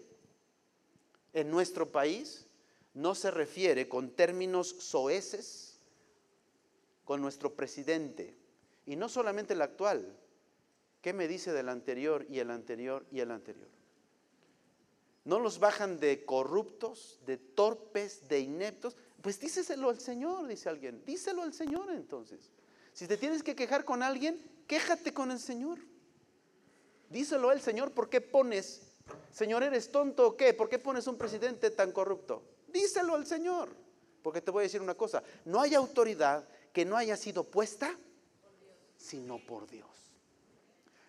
en 1.33 1.51
nuestro 1.51 1.91
país 1.91 2.47
no 2.95 3.15
se 3.15 3.31
refiere 3.31 3.89
con 3.89 4.11
términos 4.11 4.69
soeces 4.69 5.79
con 7.05 7.21
nuestro 7.21 7.55
presidente? 7.55 8.35
Y 8.87 8.97
no 8.97 9.09
solamente 9.09 9.53
el 9.53 9.63
actual. 9.63 10.17
¿Qué 11.03 11.13
me 11.13 11.29
dice 11.29 11.53
del 11.53 11.69
anterior 11.69 12.27
y 12.29 12.41
el 12.41 12.51
anterior 12.51 13.07
y 13.13 13.21
el 13.21 13.31
anterior? 13.31 13.69
No 15.25 15.39
los 15.39 15.59
bajan 15.59 16.01
de 16.01 16.25
corruptos, 16.25 17.21
de 17.27 17.37
torpes, 17.37 18.27
de 18.29 18.41
ineptos. 18.41 18.97
Pues 19.21 19.39
díselo 19.39 19.91
al 19.91 20.01
Señor, 20.01 20.47
dice 20.49 20.71
alguien. 20.71 21.05
Díselo 21.05 21.43
al 21.43 21.53
Señor 21.53 21.91
entonces. 21.91 22.51
Si 22.95 23.07
te 23.07 23.19
tienes 23.19 23.43
que 23.43 23.55
quejar 23.55 23.85
con 23.85 24.03
alguien, 24.03 24.43
quéjate 24.67 25.13
con 25.13 25.31
el 25.31 25.39
Señor. 25.39 25.79
Díselo 27.11 27.51
al 27.51 27.61
Señor, 27.61 27.93
¿por 27.93 28.09
qué 28.09 28.21
pones, 28.21 28.83
Señor, 29.33 29.63
eres 29.63 29.91
tonto 29.91 30.27
o 30.29 30.37
qué? 30.37 30.53
¿Por 30.55 30.69
qué 30.69 30.79
pones 30.79 31.07
un 31.07 31.17
presidente 31.17 31.71
tan 31.71 31.93
corrupto? 31.93 32.43
Díselo 32.69 33.15
al 33.15 33.27
Señor. 33.27 33.71
Porque 34.23 34.41
te 34.41 34.51
voy 34.51 34.63
a 34.63 34.65
decir 34.65 34.83
una 34.83 34.95
cosa, 34.95 35.23
no 35.45 35.61
hay 35.61 35.75
autoridad 35.75 36.47
que 36.73 36.85
no 36.85 36.97
haya 36.97 37.17
sido 37.17 37.45
puesta 37.45 37.97
sino 38.99 39.39
por 39.39 39.69
Dios. 39.69 39.89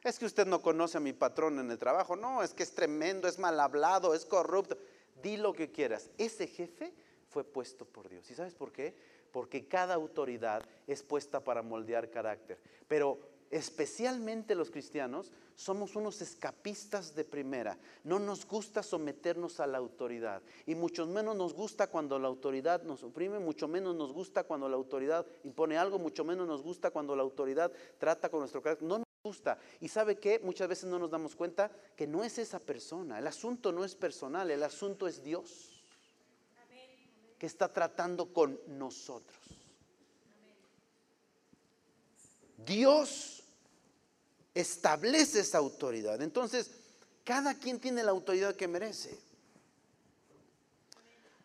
Es 0.03 0.17
que 0.17 0.25
usted 0.25 0.45
no 0.45 0.61
conoce 0.61 0.97
a 0.97 1.01
mi 1.01 1.11
patrón 1.11 1.59
en 1.59 1.69
el 1.71 1.77
trabajo. 1.77 2.15
No, 2.15 2.41
es 2.41 2.53
que 2.53 2.63
es 2.63 2.73
tremendo, 2.73 3.27
es 3.27 3.37
mal 3.37 3.59
hablado, 3.59 4.13
es 4.13 4.25
corrupto. 4.25 4.77
Di 5.21 5.35
lo 5.35 5.53
que 5.53 5.71
quieras. 5.71 6.09
Ese 6.17 6.47
jefe 6.47 6.93
fue 7.29 7.43
puesto 7.43 7.85
por 7.85 8.07
Dios. 8.07 8.29
¿Y 8.31 8.35
sabes 8.35 8.53
por 8.53 8.71
qué? 8.71 8.95
Porque 9.33 9.67
cada 9.67 9.95
autoridad 9.95 10.63
es 10.87 11.03
puesta 11.03 11.43
para 11.43 11.61
moldear 11.61 12.09
carácter. 12.09 12.57
Pero 12.87 13.19
especialmente 13.51 14.55
los 14.55 14.69
cristianos 14.71 15.31
somos 15.55 15.95
unos 15.95 16.21
escapistas 16.21 17.15
de 17.15 17.25
primera. 17.25 17.77
No 18.03 18.19
nos 18.19 18.45
gusta 18.45 18.81
someternos 18.83 19.59
a 19.59 19.67
la 19.67 19.77
autoridad. 19.77 20.41
Y 20.65 20.75
mucho 20.75 21.05
menos 21.05 21.35
nos 21.35 21.53
gusta 21.53 21.87
cuando 21.87 22.17
la 22.19 22.27
autoridad 22.27 22.83
nos 22.83 23.03
oprime, 23.03 23.39
mucho 23.39 23.67
menos 23.67 23.95
nos 23.95 24.13
gusta 24.13 24.43
cuando 24.43 24.69
la 24.69 24.75
autoridad 24.75 25.25
impone 25.43 25.77
algo, 25.77 25.99
mucho 25.99 26.23
menos 26.23 26.47
nos 26.47 26.61
gusta 26.61 26.91
cuando 26.91 27.15
la 27.15 27.23
autoridad 27.23 27.71
trata 27.97 28.29
con 28.29 28.39
nuestro 28.39 28.61
carácter. 28.61 28.87
No 28.87 29.03
gusta. 29.23 29.59
Y 29.81 29.89
sabe 29.89 30.17
que 30.17 30.39
muchas 30.39 30.67
veces 30.67 30.89
no 30.89 30.97
nos 30.97 31.11
damos 31.11 31.35
cuenta 31.35 31.71
que 31.95 32.07
no 32.07 32.23
es 32.23 32.37
esa 32.37 32.59
persona. 32.59 33.19
El 33.19 33.27
asunto 33.27 33.71
no 33.71 33.83
es 33.83 33.95
personal, 33.95 34.49
el 34.49 34.63
asunto 34.63 35.07
es 35.07 35.23
Dios 35.23 35.83
que 37.37 37.45
está 37.45 37.71
tratando 37.71 38.33
con 38.33 38.59
nosotros. 38.67 39.37
Dios 42.57 43.38
establece 44.53 45.41
esa 45.41 45.57
autoridad. 45.57 46.21
Entonces, 46.21 46.71
cada 47.23 47.53
quien 47.53 47.79
tiene 47.79 48.03
la 48.03 48.11
autoridad 48.11 48.55
que 48.55 48.67
merece. 48.67 49.17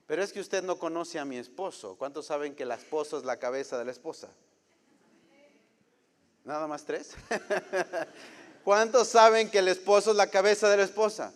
Pero 0.06 0.22
es 0.22 0.32
que 0.32 0.40
usted 0.40 0.62
no 0.62 0.78
conoce 0.78 1.18
a 1.18 1.24
mi 1.24 1.36
esposo. 1.36 1.96
¿Cuántos 1.96 2.26
saben 2.26 2.54
que 2.54 2.64
la 2.64 2.74
esposa 2.74 3.16
es 3.16 3.24
la 3.24 3.38
cabeza 3.38 3.78
de 3.78 3.84
la 3.86 3.90
esposa? 3.90 4.28
¿Nada 6.44 6.66
más 6.66 6.84
tres? 6.84 7.14
¿Cuántos 8.64 9.08
saben 9.08 9.50
que 9.50 9.58
el 9.58 9.68
esposo 9.68 10.10
es 10.10 10.16
la 10.16 10.30
cabeza 10.30 10.68
de 10.68 10.76
la 10.76 10.84
esposa? 10.84 11.32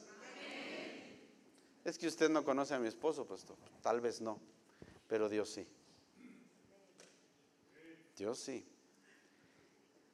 Es 1.85 1.99
que 1.99 2.07
usted 2.07 2.29
no 2.29 2.45
conoce 2.45 2.75
a 2.75 2.79
mi 2.79 2.89
esposo, 2.89 3.27
pastor. 3.27 3.57
Tal 3.83 4.01
vez 4.01 4.21
no, 4.21 4.39
pero 5.07 5.31
Dios 5.31 5.49
sí. 5.49 5.67
Dios 8.17 8.39
sí. 8.39 8.67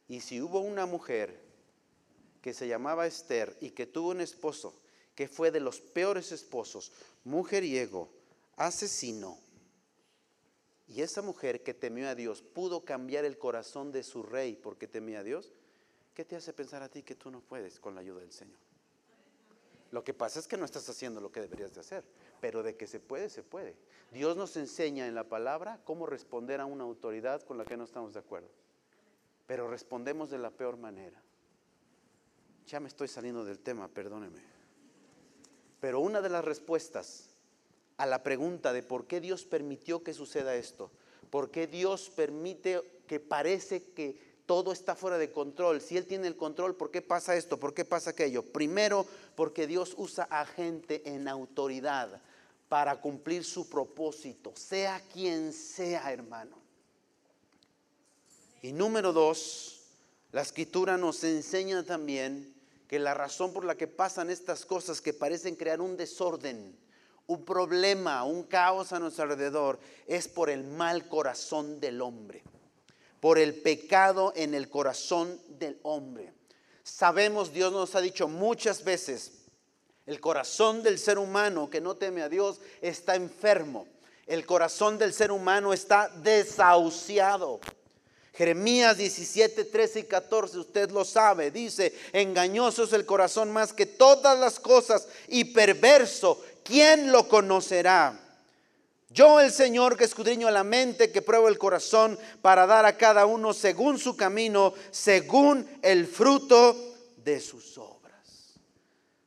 Y 0.06 0.20
si 0.20 0.40
hubo 0.40 0.60
una 0.60 0.86
mujer 0.86 1.43
que 2.44 2.52
se 2.52 2.68
llamaba 2.68 3.06
Esther 3.06 3.56
y 3.62 3.70
que 3.70 3.86
tuvo 3.86 4.10
un 4.10 4.20
esposo 4.20 4.74
que 5.14 5.28
fue 5.28 5.50
de 5.50 5.60
los 5.60 5.80
peores 5.80 6.30
esposos, 6.30 6.92
mujeriego, 7.24 8.10
asesino, 8.56 9.38
y 10.86 11.00
esa 11.00 11.22
mujer 11.22 11.62
que 11.62 11.72
temió 11.72 12.06
a 12.06 12.14
Dios 12.14 12.42
pudo 12.42 12.84
cambiar 12.84 13.24
el 13.24 13.38
corazón 13.38 13.92
de 13.92 14.02
su 14.02 14.22
rey 14.22 14.56
porque 14.62 14.86
temía 14.86 15.20
a 15.20 15.22
Dios, 15.22 15.54
¿qué 16.12 16.22
te 16.26 16.36
hace 16.36 16.52
pensar 16.52 16.82
a 16.82 16.90
ti 16.90 17.02
que 17.02 17.14
tú 17.14 17.30
no 17.30 17.40
puedes 17.40 17.80
con 17.80 17.94
la 17.94 18.02
ayuda 18.02 18.20
del 18.20 18.32
Señor? 18.32 18.58
Lo 19.90 20.04
que 20.04 20.12
pasa 20.12 20.38
es 20.38 20.46
que 20.46 20.58
no 20.58 20.66
estás 20.66 20.86
haciendo 20.90 21.22
lo 21.22 21.32
que 21.32 21.40
deberías 21.40 21.72
de 21.72 21.80
hacer, 21.80 22.04
pero 22.42 22.62
de 22.62 22.76
que 22.76 22.86
se 22.86 23.00
puede, 23.00 23.30
se 23.30 23.42
puede. 23.42 23.74
Dios 24.12 24.36
nos 24.36 24.54
enseña 24.58 25.06
en 25.06 25.14
la 25.14 25.24
palabra 25.24 25.80
cómo 25.86 26.04
responder 26.04 26.60
a 26.60 26.66
una 26.66 26.84
autoridad 26.84 27.40
con 27.40 27.56
la 27.56 27.64
que 27.64 27.78
no 27.78 27.84
estamos 27.84 28.12
de 28.12 28.20
acuerdo, 28.20 28.50
pero 29.46 29.66
respondemos 29.66 30.28
de 30.28 30.36
la 30.36 30.50
peor 30.50 30.76
manera. 30.76 31.23
Ya 32.68 32.80
me 32.80 32.88
estoy 32.88 33.08
saliendo 33.08 33.44
del 33.44 33.58
tema, 33.58 33.88
perdóneme. 33.88 34.40
Pero 35.80 36.00
una 36.00 36.22
de 36.22 36.30
las 36.30 36.44
respuestas 36.44 37.28
a 37.98 38.06
la 38.06 38.22
pregunta 38.22 38.72
de 38.72 38.82
por 38.82 39.06
qué 39.06 39.20
Dios 39.20 39.44
permitió 39.44 40.02
que 40.02 40.14
suceda 40.14 40.54
esto, 40.54 40.90
por 41.30 41.50
qué 41.50 41.66
Dios 41.66 42.10
permite 42.14 42.80
que 43.06 43.20
parece 43.20 43.82
que 43.92 44.18
todo 44.46 44.72
está 44.72 44.94
fuera 44.94 45.18
de 45.18 45.30
control. 45.30 45.80
Si 45.80 45.96
Él 45.96 46.06
tiene 46.06 46.26
el 46.26 46.36
control, 46.36 46.74
¿por 46.74 46.90
qué 46.90 47.02
pasa 47.02 47.36
esto? 47.36 47.58
¿Por 47.58 47.74
qué 47.74 47.84
pasa 47.84 48.10
aquello? 48.10 48.42
Primero, 48.42 49.06
porque 49.34 49.66
Dios 49.66 49.94
usa 49.96 50.24
a 50.30 50.44
gente 50.46 51.02
en 51.06 51.28
autoridad 51.28 52.20
para 52.68 53.00
cumplir 53.00 53.44
su 53.44 53.68
propósito, 53.68 54.52
sea 54.56 55.00
quien 55.12 55.52
sea, 55.52 56.12
hermano. 56.12 56.56
Y 58.62 58.72
número 58.72 59.12
dos, 59.12 59.82
la 60.32 60.42
escritura 60.42 60.96
nos 60.96 61.22
enseña 61.24 61.82
también 61.84 62.53
que 62.88 62.98
la 62.98 63.14
razón 63.14 63.52
por 63.52 63.64
la 63.64 63.76
que 63.76 63.86
pasan 63.86 64.30
estas 64.30 64.64
cosas 64.66 65.00
que 65.00 65.14
parecen 65.14 65.56
crear 65.56 65.80
un 65.80 65.96
desorden, 65.96 66.76
un 67.26 67.44
problema, 67.44 68.24
un 68.24 68.44
caos 68.44 68.92
a 68.92 68.98
nuestro 68.98 69.24
alrededor, 69.24 69.78
es 70.06 70.28
por 70.28 70.50
el 70.50 70.64
mal 70.64 71.08
corazón 71.08 71.80
del 71.80 72.02
hombre, 72.02 72.42
por 73.20 73.38
el 73.38 73.54
pecado 73.54 74.32
en 74.36 74.54
el 74.54 74.68
corazón 74.68 75.40
del 75.48 75.78
hombre. 75.82 76.32
Sabemos, 76.82 77.52
Dios 77.52 77.72
nos 77.72 77.94
ha 77.94 78.00
dicho 78.02 78.28
muchas 78.28 78.84
veces, 78.84 79.44
el 80.06 80.20
corazón 80.20 80.82
del 80.82 80.98
ser 80.98 81.18
humano 81.18 81.70
que 81.70 81.80
no 81.80 81.96
teme 81.96 82.22
a 82.22 82.28
Dios 82.28 82.60
está 82.82 83.14
enfermo. 83.14 83.86
El 84.26 84.44
corazón 84.44 84.98
del 84.98 85.14
ser 85.14 85.32
humano 85.32 85.72
está 85.72 86.08
desahuciado. 86.08 87.60
Jeremías 88.34 88.96
17, 88.96 89.64
13 89.64 90.00
y 90.00 90.04
14, 90.04 90.58
usted 90.58 90.90
lo 90.90 91.04
sabe, 91.04 91.50
dice, 91.50 91.94
engañoso 92.12 92.84
es 92.84 92.92
el 92.92 93.06
corazón 93.06 93.52
más 93.52 93.72
que 93.72 93.86
todas 93.86 94.38
las 94.38 94.58
cosas 94.58 95.06
y 95.28 95.44
perverso. 95.44 96.42
¿quién 96.64 97.12
lo 97.12 97.28
conocerá? 97.28 98.18
Yo 99.10 99.38
el 99.38 99.52
Señor 99.52 99.96
que 99.96 100.04
escudriño 100.04 100.50
la 100.50 100.64
mente, 100.64 101.12
que 101.12 101.22
pruebo 101.22 101.46
el 101.46 101.58
corazón 101.58 102.18
para 102.42 102.66
dar 102.66 102.84
a 102.84 102.96
cada 102.96 103.26
uno 103.26 103.52
según 103.52 103.98
su 103.98 104.16
camino, 104.16 104.74
según 104.90 105.68
el 105.82 106.08
fruto 106.08 106.76
de 107.18 107.38
sus 107.38 107.78
obras. 107.78 108.54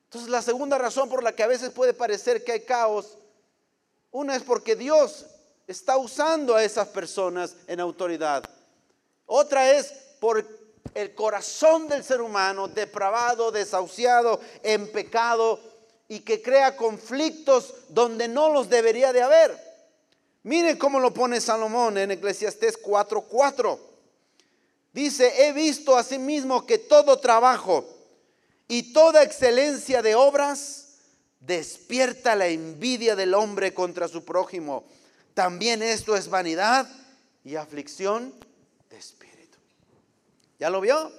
Entonces 0.06 0.30
la 0.30 0.42
segunda 0.42 0.78
razón 0.78 1.08
por 1.08 1.24
la 1.24 1.34
que 1.34 1.44
a 1.44 1.48
veces 1.48 1.70
puede 1.70 1.94
parecer 1.94 2.44
que 2.44 2.52
hay 2.52 2.62
caos, 2.62 3.18
una 4.12 4.36
es 4.36 4.44
porque 4.44 4.76
Dios 4.76 5.26
está 5.68 5.98
usando 5.98 6.56
a 6.56 6.64
esas 6.64 6.90
personas 6.90 7.56
en 7.68 7.80
autoridad. 7.80 8.44
Otra 9.28 9.72
es 9.72 9.94
por 10.20 10.44
el 10.94 11.14
corazón 11.14 11.88
del 11.88 12.04
ser 12.04 12.22
humano 12.22 12.68
depravado, 12.68 13.52
desahuciado, 13.52 14.42
en 14.64 14.92
pecado 14.92 15.60
y 16.08 16.22
que 16.22 16.42
crea 16.42 16.76
conflictos 16.76 17.74
donde 17.90 18.28
no 18.28 18.52
los 18.52 18.70
debería 18.70 19.14
de 19.14 19.22
haber. 19.22 19.68
Mire 20.44 20.78
cómo 20.78 21.00
lo 21.00 21.14
pone 21.14 21.42
Salomón 21.42 21.98
en 21.98 22.12
Eclesiastés 22.12 22.82
4:4. 22.82 23.78
Dice, 24.94 25.46
he 25.46 25.54
visto 25.54 25.96
asimismo 25.96 26.66
que 26.66 26.78
todo 26.78 27.20
trabajo 27.20 27.86
y 28.68 28.94
toda 28.94 29.24
excelencia 29.24 30.02
de 30.02 30.16
obras 30.16 30.88
despierta 31.40 32.36
la 32.36 32.48
envidia 32.48 33.16
del 33.16 33.34
hombre 33.34 33.74
contra 33.74 34.08
su 34.08 34.26
prójimo. 34.26 34.86
También 35.34 35.84
esto 35.84 36.16
es 36.16 36.30
vanidad 36.30 36.90
y 37.44 37.56
aflicción. 37.56 38.34
¿Ya 40.60 40.70
lo 40.70 40.82
vio? 40.82 41.12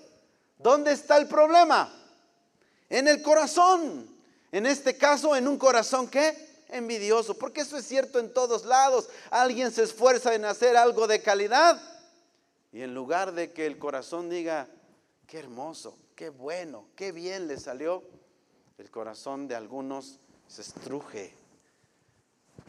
¿Dónde 0.58 0.92
está 0.92 1.16
el 1.16 1.28
problema? 1.28 1.92
En 2.88 3.08
el 3.08 3.22
corazón. 3.22 4.16
En 4.50 4.66
este 4.66 4.96
caso, 4.96 5.36
en 5.36 5.46
un 5.46 5.58
corazón 5.58 6.08
que 6.08 6.48
envidioso, 6.68 7.36
porque 7.36 7.62
eso 7.62 7.76
es 7.76 7.86
cierto 7.86 8.18
en 8.18 8.32
todos 8.32 8.64
lados. 8.64 9.08
Alguien 9.30 9.72
se 9.72 9.82
esfuerza 9.82 10.34
en 10.34 10.44
hacer 10.44 10.76
algo 10.76 11.06
de 11.06 11.22
calidad 11.22 11.80
y 12.72 12.82
en 12.82 12.94
lugar 12.94 13.32
de 13.32 13.52
que 13.52 13.66
el 13.66 13.78
corazón 13.78 14.28
diga, 14.28 14.68
qué 15.26 15.38
hermoso, 15.38 15.96
qué 16.14 16.28
bueno, 16.28 16.86
qué 16.94 17.12
bien 17.12 17.46
le 17.46 17.58
salió, 17.58 18.02
el 18.76 18.90
corazón 18.90 19.48
de 19.48 19.56
algunos 19.56 20.20
se 20.46 20.62
estruje, 20.62 21.32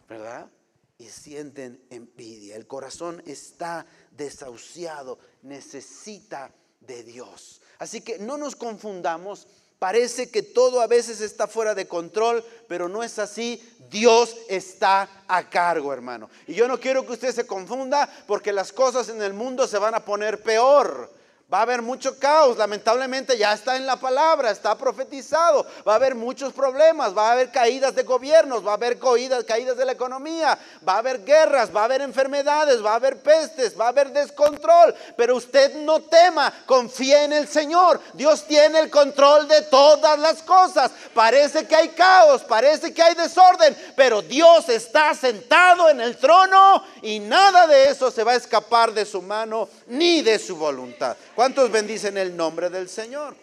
¿verdad? 0.08 0.50
Y 0.98 1.10
sienten 1.10 1.86
envidia. 1.90 2.56
El 2.56 2.68
corazón 2.68 3.22
está 3.26 3.86
desahuciado, 4.12 5.20
necesita 5.42 6.52
de 6.82 7.04
Dios. 7.04 7.62
Así 7.78 8.02
que 8.02 8.20
no 8.20 8.38
nos 8.38 8.56
confundamos. 8.56 9.48
Parece 9.80 10.30
que 10.30 10.44
todo 10.44 10.82
a 10.82 10.88
veces 10.88 11.22
está 11.22 11.48
fuera 11.48 11.74
de 11.74 11.88
control, 11.88 12.44
pero 12.68 12.90
no 12.90 13.02
es 13.02 13.18
así. 13.18 13.64
Dios 13.90 14.36
está 14.50 15.10
a 15.28 15.50
cargo, 15.50 15.94
hermano. 15.94 16.30
Y 16.48 16.54
yo 16.54 16.68
no 16.68 16.80
quiero 16.80 17.06
que 17.06 17.14
usted 17.14 17.34
se 17.34 17.48
confunda 17.48 18.10
porque 18.28 18.52
las 18.52 18.74
cosas 18.74 19.08
en 19.08 19.22
el 19.22 19.34
mundo 19.34 19.68
se 19.68 19.78
van 19.78 19.96
a 19.96 20.04
poner 20.04 20.44
peor. 20.44 21.19
Va 21.52 21.60
a 21.60 21.62
haber 21.64 21.82
mucho 21.82 22.20
caos, 22.20 22.58
lamentablemente 22.58 23.36
ya 23.36 23.54
está 23.54 23.76
en 23.76 23.88
la 23.88 23.96
palabra, 23.96 24.52
está 24.52 24.78
profetizado. 24.78 25.66
Va 25.88 25.94
a 25.94 25.96
haber 25.96 26.14
muchos 26.14 26.54
problemas, 26.54 27.18
va 27.18 27.30
a 27.30 27.32
haber 27.32 27.50
caídas 27.50 27.96
de 27.96 28.04
gobiernos, 28.04 28.64
va 28.66 28.72
a 28.72 28.76
haber 28.76 29.00
caídas, 29.00 29.46
caídas 29.46 29.76
de 29.76 29.84
la 29.84 29.94
economía, 29.94 30.60
va 30.88 30.94
a 30.94 30.98
haber 31.00 31.26
guerras, 31.26 31.76
va 31.76 31.82
a 31.82 31.86
haber 31.86 32.02
enfermedades, 32.02 32.86
va 32.86 32.92
a 32.92 32.96
haber 32.96 33.18
pestes, 33.18 33.74
va 33.80 33.86
a 33.86 33.90
haber 33.90 34.12
descontrol. 34.12 34.94
Pero 35.18 35.38
usted 35.38 35.74
no 35.78 36.02
tema, 36.02 36.54
confíe 36.68 37.24
en 37.24 37.34
el 37.34 37.48
Señor. 37.48 38.00
Dios 38.14 38.46
tiene 38.46 38.78
el 38.78 38.92
control 38.92 39.48
de 39.48 39.64
todas 39.64 40.20
las 40.20 40.44
cosas. 40.44 40.92
Parece 41.16 41.66
que 41.66 41.76
hay 41.76 41.90
caos, 41.90 42.44
parece 42.44 42.94
que 42.94 43.02
hay 43.02 43.16
desorden, 43.16 43.76
pero 43.96 44.22
Dios 44.22 44.70
está 44.70 45.16
sentado 45.16 45.90
en 45.90 46.00
el 46.00 46.16
trono 46.18 46.84
y 47.02 47.18
nada 47.18 47.66
de 47.66 47.90
eso 47.90 48.12
se 48.12 48.24
va 48.24 48.34
a 48.34 48.36
escapar 48.36 48.94
de 48.94 49.04
su 49.04 49.24
mano 49.24 49.68
ni 49.88 50.22
de 50.22 50.38
su 50.38 50.56
voluntad. 50.56 51.18
¿Cuántos 51.40 51.72
bendicen 51.72 52.18
el 52.18 52.36
nombre 52.36 52.70
del 52.70 52.90
Señor? 52.90 53.34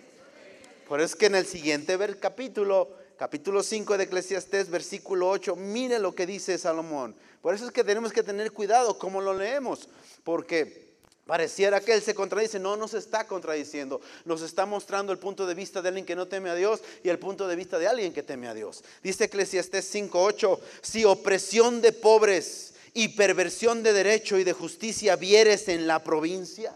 Por 0.86 1.00
eso 1.00 1.14
es 1.14 1.16
que 1.16 1.24
en 1.24 1.34
el 1.34 1.46
siguiente 1.46 1.96
capítulo, 2.20 2.90
capítulo 3.16 3.62
5 3.62 3.96
de 3.96 4.04
Eclesiastés, 4.04 4.68
versículo 4.68 5.30
8, 5.30 5.56
mire 5.56 5.98
lo 5.98 6.14
que 6.14 6.26
dice 6.26 6.58
Salomón. 6.58 7.16
Por 7.40 7.54
eso 7.54 7.64
es 7.64 7.72
que 7.72 7.82
tenemos 7.84 8.12
que 8.12 8.22
tener 8.22 8.52
cuidado 8.52 8.98
cómo 8.98 9.22
lo 9.22 9.32
leemos, 9.32 9.88
porque 10.24 10.84
Pareciera 11.24 11.80
que 11.80 11.94
él 11.94 12.02
se 12.02 12.14
contradice, 12.14 12.58
no 12.58 12.76
nos 12.76 12.92
está 12.92 13.26
contradiciendo, 13.26 14.02
nos 14.26 14.42
está 14.42 14.66
mostrando 14.66 15.10
el 15.10 15.18
punto 15.18 15.46
de 15.46 15.54
vista 15.54 15.80
de 15.80 15.88
alguien 15.88 16.04
que 16.06 16.14
no 16.14 16.28
teme 16.28 16.50
a 16.50 16.54
Dios 16.54 16.82
y 17.02 17.08
el 17.08 17.18
punto 17.18 17.48
de 17.48 17.56
vista 17.56 17.78
de 17.78 17.88
alguien 17.88 18.12
que 18.12 18.22
teme 18.22 18.46
a 18.46 18.54
Dios. 18.54 18.84
Dice 19.02 19.24
Eclesiastés 19.24 19.90
5:8, 19.92 20.60
si 20.82 21.04
opresión 21.06 21.80
de 21.80 21.92
pobres 21.92 22.74
y 22.92 23.08
perversión 23.08 23.82
de 23.82 23.94
derecho 23.94 24.38
y 24.38 24.44
de 24.44 24.52
justicia 24.52 25.16
vieres 25.16 25.66
en 25.68 25.88
la 25.88 26.04
provincia, 26.04 26.74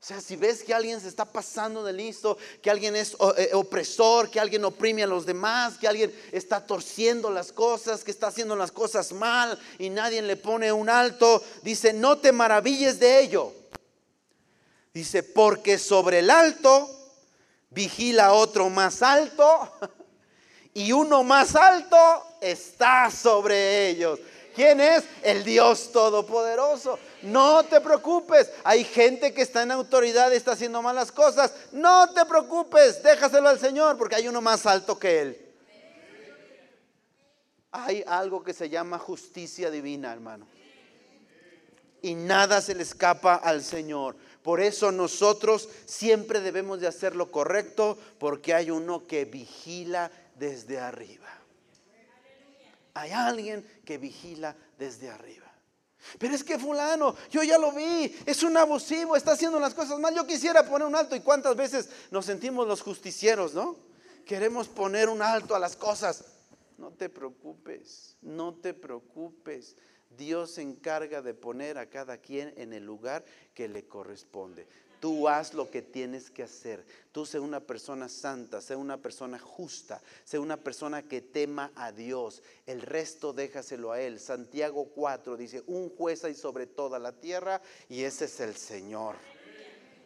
o 0.00 0.02
sea, 0.02 0.18
si 0.22 0.34
ves 0.34 0.62
que 0.62 0.72
alguien 0.72 0.98
se 0.98 1.08
está 1.08 1.26
pasando 1.26 1.84
de 1.84 1.92
listo, 1.92 2.38
que 2.62 2.70
alguien 2.70 2.96
es 2.96 3.14
eh, 3.36 3.50
opresor, 3.52 4.30
que 4.30 4.40
alguien 4.40 4.64
oprime 4.64 5.02
a 5.02 5.06
los 5.06 5.26
demás, 5.26 5.76
que 5.76 5.86
alguien 5.86 6.10
está 6.32 6.64
torciendo 6.64 7.30
las 7.30 7.52
cosas, 7.52 8.02
que 8.02 8.10
está 8.10 8.28
haciendo 8.28 8.56
las 8.56 8.72
cosas 8.72 9.12
mal 9.12 9.58
y 9.78 9.90
nadie 9.90 10.22
le 10.22 10.38
pone 10.38 10.72
un 10.72 10.88
alto, 10.88 11.44
dice, 11.62 11.92
no 11.92 12.16
te 12.16 12.32
maravilles 12.32 12.98
de 12.98 13.20
ello. 13.20 13.52
Dice, 14.94 15.22
porque 15.22 15.76
sobre 15.76 16.20
el 16.20 16.30
alto 16.30 16.88
vigila 17.68 18.32
otro 18.32 18.70
más 18.70 19.02
alto 19.02 19.70
y 20.72 20.92
uno 20.92 21.22
más 21.24 21.54
alto 21.54 21.96
está 22.40 23.10
sobre 23.10 23.90
ellos. 23.90 24.18
¿Quién 24.54 24.80
es? 24.80 25.04
El 25.22 25.44
Dios 25.44 25.92
Todopoderoso. 25.92 26.98
No 27.22 27.64
te 27.64 27.80
preocupes. 27.80 28.50
Hay 28.64 28.84
gente 28.84 29.34
que 29.34 29.42
está 29.42 29.62
en 29.62 29.70
autoridad 29.70 30.30
y 30.32 30.36
está 30.36 30.52
haciendo 30.52 30.82
malas 30.82 31.12
cosas. 31.12 31.52
No 31.72 32.12
te 32.12 32.24
preocupes. 32.24 33.02
Déjaselo 33.02 33.48
al 33.48 33.58
Señor 33.58 33.98
porque 33.98 34.16
hay 34.16 34.28
uno 34.28 34.40
más 34.40 34.66
alto 34.66 34.98
que 34.98 35.20
Él. 35.20 35.46
Hay 37.72 38.02
algo 38.06 38.42
que 38.42 38.52
se 38.52 38.68
llama 38.68 38.98
justicia 38.98 39.70
divina, 39.70 40.12
hermano. 40.12 40.46
Y 42.02 42.14
nada 42.14 42.60
se 42.60 42.74
le 42.74 42.82
escapa 42.82 43.34
al 43.34 43.62
Señor. 43.62 44.16
Por 44.42 44.60
eso 44.60 44.90
nosotros 44.90 45.68
siempre 45.84 46.40
debemos 46.40 46.80
de 46.80 46.86
hacer 46.86 47.14
lo 47.14 47.30
correcto 47.30 47.98
porque 48.18 48.54
hay 48.54 48.70
uno 48.70 49.06
que 49.06 49.26
vigila 49.26 50.10
desde 50.34 50.80
arriba. 50.80 51.28
Hay 52.94 53.12
alguien 53.12 53.64
que 53.84 53.98
vigila 53.98 54.56
desde 54.78 55.10
arriba. 55.10 55.49
Pero 56.18 56.34
es 56.34 56.44
que 56.44 56.58
fulano, 56.58 57.14
yo 57.30 57.42
ya 57.42 57.58
lo 57.58 57.72
vi, 57.72 58.14
es 58.26 58.42
un 58.42 58.56
abusivo, 58.56 59.16
está 59.16 59.32
haciendo 59.32 59.60
las 59.60 59.74
cosas 59.74 59.98
mal. 59.98 60.14
Yo 60.14 60.26
quisiera 60.26 60.64
poner 60.64 60.86
un 60.86 60.96
alto 60.96 61.14
y 61.14 61.20
cuántas 61.20 61.56
veces 61.56 61.88
nos 62.10 62.26
sentimos 62.26 62.66
los 62.66 62.80
justicieros, 62.80 63.54
¿no? 63.54 63.76
Queremos 64.24 64.68
poner 64.68 65.08
un 65.08 65.22
alto 65.22 65.54
a 65.54 65.58
las 65.58 65.76
cosas. 65.76 66.24
No 66.78 66.92
te 66.92 67.08
preocupes, 67.08 68.16
no 68.22 68.54
te 68.54 68.72
preocupes. 68.74 69.76
Dios 70.16 70.52
se 70.52 70.62
encarga 70.62 71.22
de 71.22 71.34
poner 71.34 71.78
a 71.78 71.88
cada 71.88 72.18
quien 72.18 72.52
en 72.56 72.72
el 72.72 72.84
lugar 72.84 73.24
que 73.54 73.68
le 73.68 73.86
corresponde. 73.86 74.66
Tú 75.00 75.28
haz 75.28 75.54
lo 75.54 75.70
que 75.70 75.80
tienes 75.80 76.30
que 76.30 76.42
hacer. 76.42 76.84
Tú 77.10 77.24
sé 77.24 77.40
una 77.40 77.60
persona 77.60 78.08
santa, 78.08 78.60
sé 78.60 78.76
una 78.76 78.98
persona 78.98 79.38
justa, 79.38 80.00
sé 80.24 80.38
una 80.38 80.58
persona 80.58 81.02
que 81.02 81.22
tema 81.22 81.72
a 81.74 81.90
Dios. 81.90 82.42
El 82.66 82.82
resto 82.82 83.32
déjaselo 83.32 83.92
a 83.92 84.00
Él. 84.00 84.20
Santiago 84.20 84.84
4 84.94 85.38
dice, 85.38 85.62
un 85.66 85.88
juez 85.96 86.22
hay 86.24 86.34
sobre 86.34 86.66
toda 86.66 86.98
la 86.98 87.12
tierra 87.12 87.62
y 87.88 88.04
ese 88.04 88.26
es 88.26 88.40
el 88.40 88.54
Señor. 88.54 89.16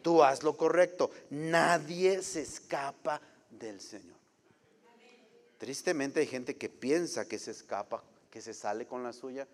Tú 0.01 0.23
haz 0.23 0.43
lo 0.43 0.55
correcto. 0.55 1.11
Nadie 1.29 2.21
se 2.21 2.41
escapa 2.43 3.19
del 3.49 3.81
Señor. 3.81 4.15
Tristemente 5.57 6.21
hay 6.21 6.27
gente 6.27 6.55
que 6.55 6.69
piensa 6.69 7.27
que 7.27 7.39
se 7.39 7.51
escapa, 7.51 8.01
que 8.31 8.39
se 8.39 8.53
sale 8.53 8.85
con 8.85 9.03
la 9.03 9.11
suya. 9.11 9.45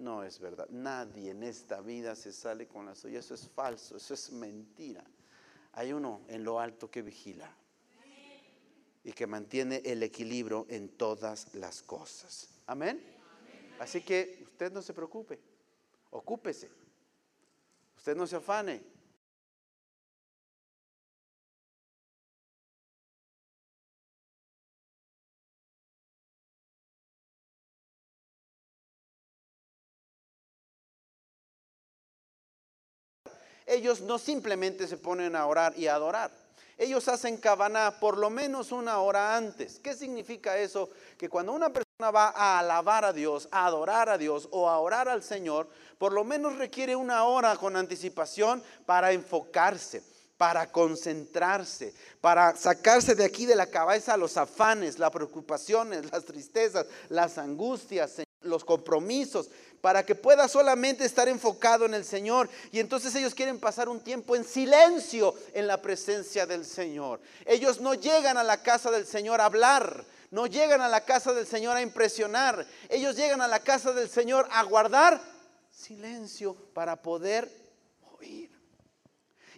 No 0.00 0.24
es 0.24 0.40
verdad. 0.40 0.66
Nadie 0.70 1.32
en 1.32 1.42
esta 1.42 1.82
vida 1.82 2.16
se 2.16 2.32
sale 2.32 2.66
con 2.66 2.86
la 2.86 2.94
suya. 2.94 3.18
Eso 3.18 3.34
es 3.34 3.46
falso, 3.48 3.98
eso 3.98 4.14
es 4.14 4.32
mentira. 4.32 5.04
Hay 5.72 5.92
uno 5.92 6.22
en 6.28 6.42
lo 6.42 6.58
alto 6.58 6.90
que 6.90 7.02
vigila 7.02 7.54
y 9.04 9.12
que 9.12 9.26
mantiene 9.26 9.82
el 9.84 10.02
equilibrio 10.02 10.64
en 10.70 10.88
todas 10.88 11.54
las 11.54 11.82
cosas. 11.82 12.48
Amén. 12.66 12.98
Así 13.78 14.00
que 14.00 14.40
usted 14.42 14.72
no 14.72 14.80
se 14.80 14.94
preocupe, 14.94 15.38
ocúpese. 16.10 16.70
Usted 17.98 18.16
no 18.16 18.26
se 18.26 18.36
afane. 18.36 18.82
Ellos 33.70 34.00
no 34.00 34.18
simplemente 34.18 34.86
se 34.86 34.96
ponen 34.96 35.36
a 35.36 35.46
orar 35.46 35.78
y 35.78 35.86
a 35.86 35.94
adorar. 35.94 36.30
Ellos 36.76 37.08
hacen 37.08 37.36
cabana 37.36 37.98
por 38.00 38.16
lo 38.16 38.30
menos 38.30 38.72
una 38.72 38.98
hora 39.00 39.36
antes. 39.36 39.78
¿Qué 39.78 39.94
significa 39.94 40.58
eso? 40.58 40.88
Que 41.18 41.28
cuando 41.28 41.52
una 41.52 41.70
persona 41.70 42.10
va 42.10 42.28
a 42.34 42.58
alabar 42.58 43.04
a 43.04 43.12
Dios, 43.12 43.48
a 43.52 43.66
adorar 43.66 44.08
a 44.08 44.16
Dios 44.16 44.48
o 44.50 44.68
a 44.68 44.78
orar 44.78 45.08
al 45.08 45.22
Señor, 45.22 45.68
por 45.98 46.12
lo 46.12 46.24
menos 46.24 46.56
requiere 46.56 46.96
una 46.96 47.24
hora 47.24 47.54
con 47.56 47.76
anticipación 47.76 48.62
para 48.86 49.12
enfocarse 49.12 50.02
para 50.40 50.72
concentrarse, 50.72 51.92
para 52.22 52.56
sacarse 52.56 53.14
de 53.14 53.26
aquí 53.26 53.44
de 53.44 53.54
la 53.54 53.66
cabeza 53.66 54.16
los 54.16 54.38
afanes, 54.38 54.98
las 54.98 55.10
preocupaciones, 55.10 56.10
las 56.10 56.24
tristezas, 56.24 56.86
las 57.10 57.36
angustias, 57.36 58.22
los 58.40 58.64
compromisos, 58.64 59.50
para 59.80 60.04
que 60.04 60.14
pueda 60.14 60.48
solamente 60.48 61.04
estar 61.04 61.28
enfocado 61.28 61.86
en 61.86 61.94
el 61.94 62.04
Señor. 62.04 62.48
Y 62.72 62.80
entonces 62.80 63.14
ellos 63.14 63.34
quieren 63.34 63.58
pasar 63.58 63.88
un 63.88 64.00
tiempo 64.00 64.36
en 64.36 64.44
silencio 64.44 65.34
en 65.54 65.66
la 65.66 65.80
presencia 65.80 66.46
del 66.46 66.64
Señor. 66.64 67.20
Ellos 67.46 67.80
no 67.80 67.94
llegan 67.94 68.36
a 68.36 68.44
la 68.44 68.62
casa 68.62 68.90
del 68.90 69.06
Señor 69.06 69.40
a 69.40 69.46
hablar, 69.46 70.04
No 70.32 70.46
llegan 70.46 70.80
a 70.80 70.88
la 70.88 71.04
casa 71.04 71.32
del 71.32 71.44
Señor 71.44 71.76
a 71.76 71.82
impresionar. 71.82 72.64
Ellos 72.88 73.16
llegan 73.16 73.40
a 73.40 73.48
la 73.48 73.58
casa 73.58 73.92
del 73.92 74.08
Señor 74.08 74.46
a 74.52 74.62
guardar 74.62 75.20
silencio 75.72 76.54
para 76.72 76.94
poder 77.02 77.50
oír. 78.12 78.48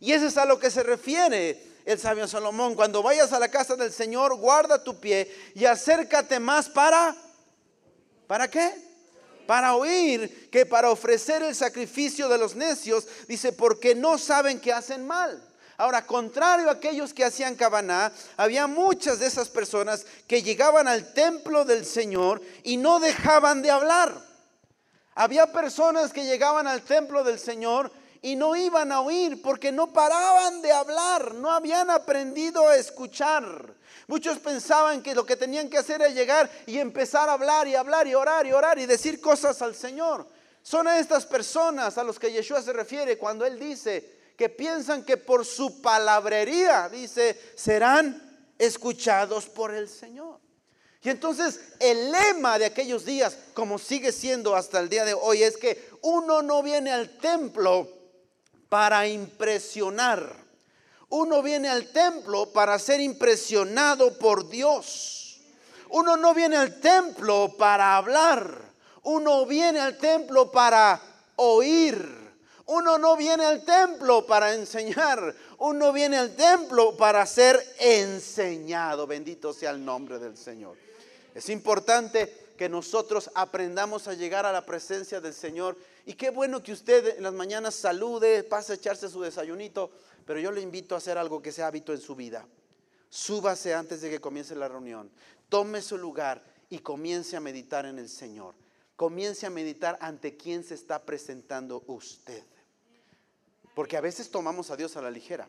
Y 0.01 0.13
eso 0.13 0.27
es 0.27 0.37
a 0.39 0.47
lo 0.47 0.59
que 0.59 0.71
se 0.71 0.83
refiere 0.83 1.63
el 1.85 1.99
sabio 1.99 2.27
Salomón. 2.27 2.75
Cuando 2.75 3.03
vayas 3.03 3.35
a 3.35 3.39
la 3.39 3.51
casa 3.51 3.77
del 3.77 3.93
Señor, 3.93 4.35
guarda 4.37 4.83
tu 4.83 4.99
pie 4.99 5.31
y 5.55 5.67
acércate 5.67 6.41
más 6.41 6.71
para... 6.71 7.15
¿Para 8.27 8.49
qué? 8.49 8.92
Para 9.47 9.75
oír 9.75 10.51
que 10.51 10.67
para 10.67 10.91
ofrecer 10.91 11.43
el 11.43 11.55
sacrificio 11.55 12.29
de 12.29 12.39
los 12.39 12.55
necios, 12.55 13.07
dice, 13.29 13.53
porque 13.53 13.95
no 13.95 14.19
saben 14.19 14.61
que 14.61 14.73
hacen 14.73 15.07
mal. 15.07 15.43
Ahora, 15.77 16.07
contrario 16.07 16.69
a 16.69 16.75
aquellos 16.75 17.13
que 17.13 17.25
hacían 17.25 17.57
cabaná, 17.57 18.13
había 18.37 18.67
muchas 18.67 19.19
de 19.19 19.27
esas 19.27 19.49
personas 19.49 20.07
que 20.29 20.43
llegaban 20.43 20.87
al 20.87 21.13
templo 21.13 21.65
del 21.65 21.85
Señor 21.85 22.41
y 22.63 22.77
no 22.77 23.01
dejaban 23.01 23.63
de 23.63 23.71
hablar. 23.71 24.15
Había 25.15 25.53
personas 25.53 26.13
que 26.13 26.25
llegaban 26.25 26.67
al 26.67 26.83
templo 26.83 27.25
del 27.25 27.39
Señor 27.39 27.91
y 28.23 28.37
no 28.37 28.55
iban 28.55 28.93
a 28.93 29.01
oír 29.01 29.43
porque 29.43 29.73
no 29.73 29.93
paraban 29.93 30.63
de 30.63 30.73
hablar, 30.73 31.35
no 31.35 31.51
habían 31.51 31.91
aprendido 31.91 32.69
a 32.69 32.77
escuchar. 32.77 33.75
Muchos 34.07 34.39
pensaban 34.39 35.03
que 35.03 35.15
lo 35.15 35.25
que 35.25 35.37
tenían 35.37 35.69
que 35.69 35.79
hacer 35.79 36.01
era 36.01 36.11
llegar 36.11 36.51
y 36.67 36.79
empezar 36.79 37.29
a 37.29 37.35
hablar 37.35 37.69
y 37.69 37.75
hablar 37.75 38.07
y 38.07 38.15
orar 38.15 38.47
y 38.47 38.53
orar 38.53 38.79
y 38.79 38.87
decir 38.87 39.21
cosas 39.21 39.63
al 39.63 39.75
Señor. 39.75 40.27
Son 40.63 40.87
estas 40.89 41.27
personas 41.27 41.99
a 41.99 42.05
los 42.05 42.19
que 42.19 42.33
Yeshua 42.33 42.63
se 42.63 42.73
refiere 42.73 43.19
cuando 43.19 43.45
él 43.45 43.59
dice 43.59 44.21
que 44.37 44.49
piensan 44.49 45.05
que 45.05 45.17
por 45.17 45.45
su 45.45 45.83
palabrería, 45.83 46.89
dice, 46.89 47.39
serán 47.55 48.55
escuchados 48.59 49.47
por 49.47 49.73
el 49.73 49.89
Señor. 49.89 50.41
Y 51.03 51.11
entonces 51.11 51.61
el 51.81 52.13
lema 52.13 52.59
de 52.59 52.67
aquellos 52.67 53.05
días, 53.05 53.37
como 53.55 53.79
sigue 53.79 54.13
siendo 54.13 54.55
hasta 54.55 54.79
el 54.79 54.89
día 54.89 55.05
de 55.05 55.15
hoy, 55.15 55.43
es 55.43 55.57
que 55.57 55.91
uno 56.03 56.43
no 56.43 56.63
viene 56.63 56.93
al 56.93 57.19
templo 57.19 57.89
para 58.69 59.07
impresionar. 59.07 60.42
Uno 61.13 61.43
viene 61.43 61.69
al 61.69 61.89
templo 61.89 62.47
para 62.55 62.79
ser 62.79 62.99
impresionado 62.99 64.17
por 64.17 64.49
Dios. 64.49 65.41
Uno 65.91 66.17
no 66.17 66.33
viene 66.33 66.57
al 66.57 66.81
templo 66.81 67.55
para 67.59 67.99
hablar. 67.99 68.59
Uno 69.03 69.45
viene 69.45 69.79
al 69.79 69.99
templo 69.99 70.51
para 70.51 70.99
oír. 71.37 72.03
Uno 72.65 72.97
no 72.97 73.15
viene 73.19 73.45
al 73.45 73.63
templo 73.63 74.25
para 74.25 74.55
enseñar. 74.55 75.35
Uno 75.59 75.93
viene 75.93 76.17
al 76.17 76.35
templo 76.35 76.97
para 76.97 77.27
ser 77.27 77.63
enseñado. 77.79 79.07
Bendito 79.07 79.53
sea 79.53 79.73
el 79.73 79.85
nombre 79.85 80.19
del 80.19 80.39
Señor. 80.39 80.79
Es 81.35 81.51
importante 81.51 82.55
que 82.57 82.71
nosotros 82.71 83.31
aprendamos 83.35 84.09
a 84.09 84.15
llegar 84.15 84.47
a 84.47 84.53
la 84.53 84.65
presencia 84.65 85.21
del 85.21 85.35
Señor. 85.35 85.77
Y 86.07 86.15
qué 86.15 86.31
bueno 86.31 86.63
que 86.63 86.73
usted 86.73 87.19
en 87.19 87.23
las 87.23 87.35
mañanas 87.35 87.75
salude, 87.75 88.45
pase 88.45 88.73
a 88.73 88.77
echarse 88.77 89.11
su 89.11 89.21
desayunito, 89.21 89.91
pero 90.25 90.41
yo 90.41 90.51
le 90.53 90.61
invito 90.61 90.95
a 90.95 90.99
hacer 90.99 91.19
algo 91.19 91.43
que 91.43 91.53
sea 91.53 91.67
hábito 91.67 91.93
en 91.93 92.01
su 92.01 92.15
vida. 92.15 92.47
Súbase 93.09 93.75
antes 93.75 94.01
de 94.01 94.11
que 94.11 94.21
comience 94.21 94.55
la 94.55 94.69
reunión, 94.69 95.11
tome 95.49 95.83
su 95.83 95.99
lugar 95.99 96.43
y 96.71 96.79
comience 96.79 97.37
a 97.37 97.41
meditar 97.41 97.85
en 97.85 97.99
el 97.99 98.09
Señor. 98.09 98.55
Comience 98.97 99.47
a 99.47 99.51
meditar 99.51 99.99
ante 100.01 100.37
quién 100.37 100.65
se 100.65 100.75
está 100.75 101.03
presentando 101.05 101.83
usted. 101.87 102.43
Porque 103.75 103.97
a 103.97 104.01
veces 104.01 104.31
tomamos 104.31 104.71
a 104.71 104.77
Dios 104.77 104.97
a 104.97 105.03
la 105.03 105.11
ligera. 105.11 105.49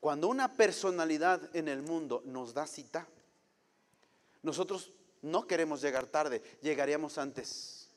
Cuando 0.00 0.28
una 0.28 0.52
personalidad 0.56 1.54
en 1.54 1.68
el 1.68 1.82
mundo 1.82 2.22
nos 2.24 2.54
da 2.54 2.66
cita, 2.66 3.06
nosotros 4.42 4.92
no 5.22 5.46
queremos 5.46 5.80
llegar 5.80 6.06
tarde, 6.06 6.42
llegaríamos 6.60 7.18
antes. 7.18 7.88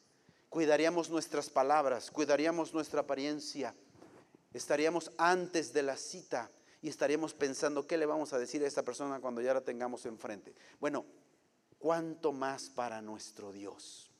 Cuidaríamos 0.49 1.09
nuestras 1.09 1.49
palabras, 1.49 2.11
cuidaríamos 2.11 2.73
nuestra 2.73 3.01
apariencia. 3.01 3.75
Estaríamos 4.55 5.11
antes 5.17 5.73
de 5.73 5.83
la 5.83 5.97
cita 5.97 6.49
y 6.81 6.87
estaríamos 6.87 7.33
pensando 7.33 7.85
qué 7.85 7.97
le 7.97 8.05
vamos 8.05 8.31
a 8.31 8.39
decir 8.39 8.63
a 8.63 8.67
esta 8.67 8.83
persona 8.83 9.19
cuando 9.19 9.41
ya 9.41 9.53
la 9.53 9.59
tengamos 9.59 10.05
enfrente. 10.05 10.55
Bueno, 10.79 11.05
¿cuánto 11.77 12.31
más 12.31 12.69
para 12.69 13.01
nuestro 13.01 13.51
Dios? 13.51 14.14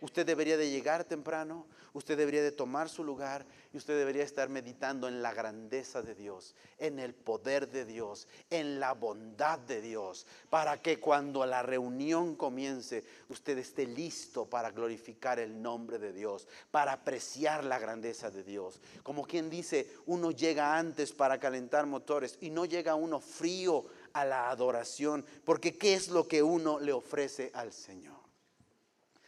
Usted 0.00 0.26
debería 0.26 0.56
de 0.56 0.70
llegar 0.70 1.04
temprano, 1.04 1.66
usted 1.94 2.18
debería 2.18 2.42
de 2.42 2.52
tomar 2.52 2.88
su 2.88 3.02
lugar 3.02 3.46
y 3.72 3.78
usted 3.78 3.96
debería 3.96 4.24
estar 4.24 4.48
meditando 4.50 5.08
en 5.08 5.22
la 5.22 5.32
grandeza 5.32 6.02
de 6.02 6.14
Dios, 6.14 6.54
en 6.78 6.98
el 6.98 7.14
poder 7.14 7.68
de 7.70 7.86
Dios, 7.86 8.28
en 8.50 8.78
la 8.78 8.92
bondad 8.92 9.58
de 9.58 9.80
Dios, 9.80 10.26
para 10.50 10.82
que 10.82 11.00
cuando 11.00 11.46
la 11.46 11.62
reunión 11.62 12.36
comience 12.36 13.04
usted 13.30 13.56
esté 13.56 13.86
listo 13.86 14.44
para 14.44 14.70
glorificar 14.70 15.38
el 15.38 15.62
nombre 15.62 15.98
de 15.98 16.12
Dios, 16.12 16.46
para 16.70 16.92
apreciar 16.92 17.64
la 17.64 17.78
grandeza 17.78 18.30
de 18.30 18.44
Dios. 18.44 18.80
Como 19.02 19.26
quien 19.26 19.48
dice, 19.48 19.90
uno 20.04 20.30
llega 20.30 20.76
antes 20.76 21.12
para 21.12 21.40
calentar 21.40 21.86
motores 21.86 22.36
y 22.42 22.50
no 22.50 22.66
llega 22.66 22.94
uno 22.94 23.20
frío 23.20 23.86
a 24.12 24.24
la 24.24 24.50
adoración, 24.50 25.24
porque 25.44 25.78
¿qué 25.78 25.94
es 25.94 26.08
lo 26.08 26.28
que 26.28 26.42
uno 26.42 26.78
le 26.78 26.92
ofrece 26.92 27.50
al 27.54 27.72
Señor? 27.72 28.15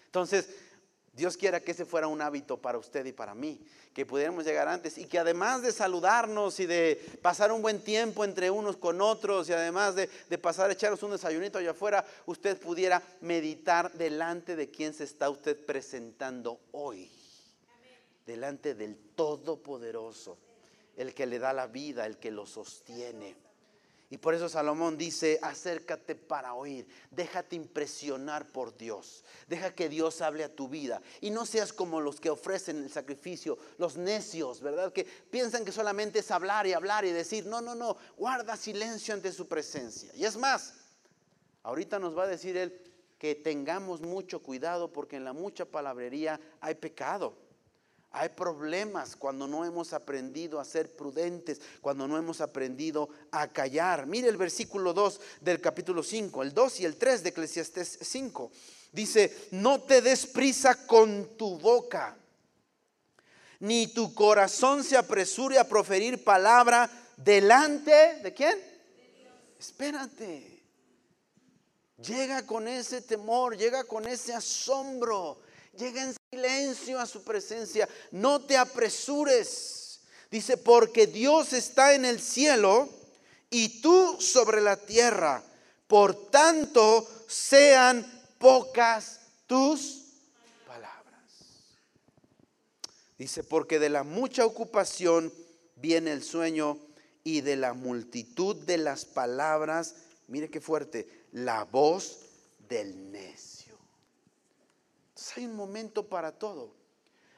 Entonces, 0.08 0.48
Dios 1.12 1.36
quiera 1.36 1.60
que 1.60 1.72
ese 1.72 1.84
fuera 1.84 2.06
un 2.06 2.22
hábito 2.22 2.56
para 2.56 2.78
usted 2.78 3.04
y 3.04 3.12
para 3.12 3.34
mí, 3.34 3.60
que 3.92 4.06
pudiéramos 4.06 4.44
llegar 4.44 4.68
antes 4.68 4.96
y 4.96 5.04
que 5.04 5.18
además 5.18 5.60
de 5.60 5.72
saludarnos 5.72 6.60
y 6.60 6.66
de 6.66 7.18
pasar 7.20 7.52
un 7.52 7.60
buen 7.60 7.82
tiempo 7.82 8.24
entre 8.24 8.50
unos 8.50 8.78
con 8.78 9.00
otros 9.02 9.48
y 9.48 9.52
además 9.52 9.96
de, 9.96 10.08
pasar 10.38 10.70
a 10.70 10.72
echaros 10.72 11.02
un 11.02 11.10
desayunito 11.10 11.58
allá 11.58 11.72
afuera, 11.72 12.06
usted 12.24 12.58
pudiera 12.58 13.02
meditar 13.20 13.92
delante 13.92 14.56
de 14.56 14.70
quién 14.70 14.94
se 14.94 15.04
está 15.04 15.28
usted 15.28 15.62
presentando 15.66 16.60
hoy. 16.72 17.10
Delante 18.24 18.74
del 18.74 18.96
Todopoderoso, 19.14 20.38
el 20.96 21.12
que 21.12 21.26
le 21.26 21.38
da 21.38 21.52
la 21.52 21.66
vida, 21.66 22.06
el 22.06 22.16
que 22.16 22.30
lo 22.30 22.46
sostiene. 22.46 23.47
Y 24.10 24.16
por 24.16 24.34
eso 24.34 24.48
Salomón 24.48 24.96
dice, 24.96 25.38
acércate 25.42 26.14
para 26.14 26.54
oír, 26.54 26.88
déjate 27.10 27.56
impresionar 27.56 28.50
por 28.50 28.74
Dios, 28.74 29.22
deja 29.46 29.74
que 29.74 29.90
Dios 29.90 30.22
hable 30.22 30.44
a 30.44 30.54
tu 30.54 30.66
vida 30.66 31.02
y 31.20 31.28
no 31.30 31.44
seas 31.44 31.74
como 31.74 32.00
los 32.00 32.18
que 32.18 32.30
ofrecen 32.30 32.82
el 32.82 32.90
sacrificio, 32.90 33.58
los 33.76 33.98
necios, 33.98 34.62
¿verdad? 34.62 34.94
Que 34.94 35.04
piensan 35.04 35.62
que 35.62 35.72
solamente 35.72 36.20
es 36.20 36.30
hablar 36.30 36.66
y 36.66 36.72
hablar 36.72 37.04
y 37.04 37.12
decir, 37.12 37.44
no, 37.44 37.60
no, 37.60 37.74
no, 37.74 37.98
guarda 38.16 38.56
silencio 38.56 39.12
ante 39.12 39.30
su 39.30 39.46
presencia. 39.46 40.10
Y 40.14 40.24
es 40.24 40.38
más, 40.38 40.72
ahorita 41.62 41.98
nos 41.98 42.16
va 42.16 42.24
a 42.24 42.28
decir 42.28 42.56
él 42.56 42.80
que 43.18 43.34
tengamos 43.34 44.00
mucho 44.00 44.42
cuidado 44.42 44.90
porque 44.90 45.16
en 45.16 45.24
la 45.24 45.34
mucha 45.34 45.66
palabrería 45.66 46.40
hay 46.60 46.76
pecado. 46.76 47.36
Hay 48.10 48.30
problemas 48.30 49.16
cuando 49.16 49.46
no 49.46 49.64
hemos 49.64 49.92
aprendido 49.92 50.58
a 50.58 50.64
ser 50.64 50.96
prudentes, 50.96 51.60
cuando 51.80 52.08
no 52.08 52.16
hemos 52.16 52.40
aprendido 52.40 53.10
a 53.30 53.48
callar. 53.48 54.06
Mire 54.06 54.28
el 54.28 54.38
versículo 54.38 54.94
2 54.94 55.20
del 55.42 55.60
capítulo 55.60 56.02
5, 56.02 56.42
el 56.42 56.54
2 56.54 56.80
y 56.80 56.84
el 56.86 56.96
3 56.96 57.22
de 57.22 57.28
Eclesiastés 57.28 57.98
5. 58.00 58.50
Dice, 58.92 59.48
no 59.50 59.82
te 59.82 60.00
des 60.00 60.26
prisa 60.26 60.86
con 60.86 61.36
tu 61.36 61.58
boca, 61.58 62.16
ni 63.60 63.88
tu 63.88 64.14
corazón 64.14 64.82
se 64.82 64.96
apresure 64.96 65.58
a 65.58 65.68
proferir 65.68 66.24
palabra 66.24 66.90
delante 67.16 68.20
de 68.22 68.32
quién? 68.32 68.58
Espérate. 69.58 70.62
Llega 71.98 72.46
con 72.46 72.68
ese 72.68 73.02
temor, 73.02 73.56
llega 73.56 73.84
con 73.84 74.06
ese 74.06 74.32
asombro 74.32 75.38
Llega 75.78 76.02
en 76.02 76.17
silencio 76.30 77.00
a 77.00 77.06
su 77.06 77.22
presencia. 77.22 77.88
No 78.10 78.40
te 78.40 78.56
apresures. 78.56 80.00
Dice, 80.30 80.58
porque 80.58 81.06
Dios 81.06 81.54
está 81.54 81.94
en 81.94 82.04
el 82.04 82.20
cielo 82.20 82.88
y 83.48 83.80
tú 83.80 84.20
sobre 84.20 84.60
la 84.60 84.76
tierra. 84.76 85.42
Por 85.86 86.30
tanto, 86.30 87.08
sean 87.26 88.04
pocas 88.38 89.20
tus 89.46 90.02
palabras. 90.66 91.22
Dice, 93.16 93.42
porque 93.42 93.78
de 93.78 93.88
la 93.88 94.02
mucha 94.02 94.44
ocupación 94.44 95.32
viene 95.76 96.12
el 96.12 96.22
sueño 96.22 96.78
y 97.24 97.40
de 97.40 97.56
la 97.56 97.72
multitud 97.72 98.54
de 98.54 98.76
las 98.76 99.06
palabras, 99.06 99.94
mire 100.26 100.50
qué 100.50 100.60
fuerte, 100.60 101.08
la 101.32 101.64
voz 101.64 102.18
del 102.68 103.10
necio 103.10 103.47
hay 105.36 105.46
un 105.46 105.56
momento 105.56 106.08
para 106.08 106.32
todo. 106.32 106.74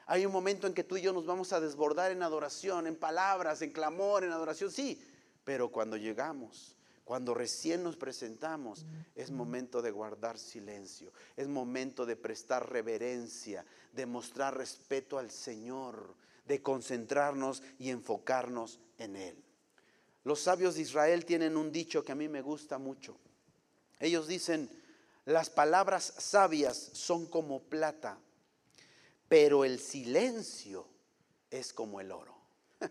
Hay 0.05 0.25
un 0.25 0.31
momento 0.31 0.67
en 0.67 0.73
que 0.73 0.83
tú 0.83 0.97
y 0.97 1.01
yo 1.01 1.13
nos 1.13 1.25
vamos 1.25 1.53
a 1.53 1.59
desbordar 1.59 2.11
en 2.11 2.21
adoración, 2.21 2.87
en 2.87 2.95
palabras, 2.95 3.61
en 3.61 3.71
clamor, 3.71 4.23
en 4.23 4.31
adoración, 4.31 4.71
sí. 4.71 5.01
Pero 5.43 5.71
cuando 5.71 5.95
llegamos, 5.95 6.75
cuando 7.03 7.33
recién 7.33 7.83
nos 7.83 7.97
presentamos, 7.97 8.85
es 9.15 9.31
momento 9.31 9.81
de 9.81 9.91
guardar 9.91 10.37
silencio, 10.37 11.11
es 11.35 11.47
momento 11.47 12.05
de 12.05 12.15
prestar 12.15 12.69
reverencia, 12.69 13.65
de 13.93 14.05
mostrar 14.05 14.57
respeto 14.57 15.17
al 15.17 15.31
Señor, 15.31 16.15
de 16.45 16.61
concentrarnos 16.61 17.63
y 17.79 17.89
enfocarnos 17.89 18.79
en 18.97 19.15
Él. 19.15 19.43
Los 20.23 20.41
sabios 20.41 20.75
de 20.75 20.81
Israel 20.81 21.25
tienen 21.25 21.57
un 21.57 21.71
dicho 21.71 22.03
que 22.03 22.11
a 22.11 22.15
mí 22.15 22.27
me 22.27 22.41
gusta 22.41 22.77
mucho. 22.77 23.17
Ellos 23.99 24.27
dicen, 24.27 24.69
Las 25.25 25.49
palabras 25.49 26.13
sabias 26.17 26.77
son 26.93 27.27
como 27.27 27.61
plata, 27.61 28.17
pero 29.27 29.63
el 29.63 29.79
silencio 29.79 30.87
es 31.49 31.73
como 31.73 32.01
el 32.01 32.11
oro. 32.11 32.35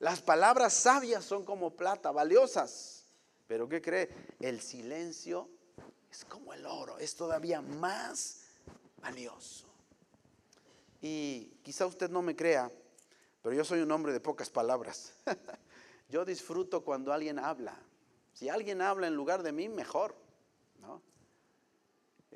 Las 0.00 0.20
palabras 0.20 0.74
sabias 0.74 1.24
son 1.24 1.44
como 1.44 1.76
plata, 1.76 2.10
valiosas. 2.10 3.06
Pero 3.46 3.68
¿qué 3.68 3.80
cree? 3.80 4.10
El 4.40 4.60
silencio 4.60 5.48
es 6.10 6.24
como 6.24 6.52
el 6.52 6.66
oro, 6.66 6.98
es 6.98 7.14
todavía 7.16 7.62
más 7.62 8.42
valioso. 9.00 9.66
Y 11.00 11.58
quizá 11.62 11.86
usted 11.86 12.10
no 12.10 12.22
me 12.22 12.36
crea, 12.36 12.70
pero 13.42 13.54
yo 13.54 13.64
soy 13.64 13.80
un 13.80 13.90
hombre 13.92 14.12
de 14.12 14.20
pocas 14.20 14.50
palabras. 14.50 15.12
yo 16.08 16.24
disfruto 16.24 16.84
cuando 16.84 17.12
alguien 17.12 17.38
habla. 17.38 17.78
Si 18.32 18.48
alguien 18.48 18.80
habla 18.80 19.06
en 19.06 19.14
lugar 19.14 19.42
de 19.42 19.52
mí, 19.52 19.68
mejor. 19.68 20.23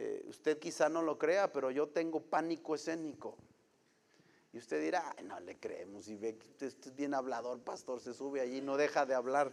Eh, 0.00 0.24
usted 0.28 0.61
quizá 0.61 0.88
no 0.88 1.02
lo 1.02 1.18
crea, 1.18 1.52
pero 1.52 1.72
yo 1.72 1.88
tengo 1.88 2.20
pánico 2.20 2.76
escénico. 2.76 3.37
Y 4.52 4.58
usted 4.58 4.80
dirá, 4.80 5.14
no 5.24 5.40
le 5.40 5.58
creemos. 5.58 6.06
Y 6.06 6.16
ve 6.16 6.37
que 6.37 6.46
usted 6.46 6.66
es 6.68 6.94
bien 6.94 7.14
hablador, 7.14 7.61
pastor, 7.61 8.00
se 8.00 8.14
sube 8.14 8.40
allí 8.40 8.61
no 8.61 8.76
deja 8.76 9.04
de 9.04 9.14
hablar. 9.14 9.52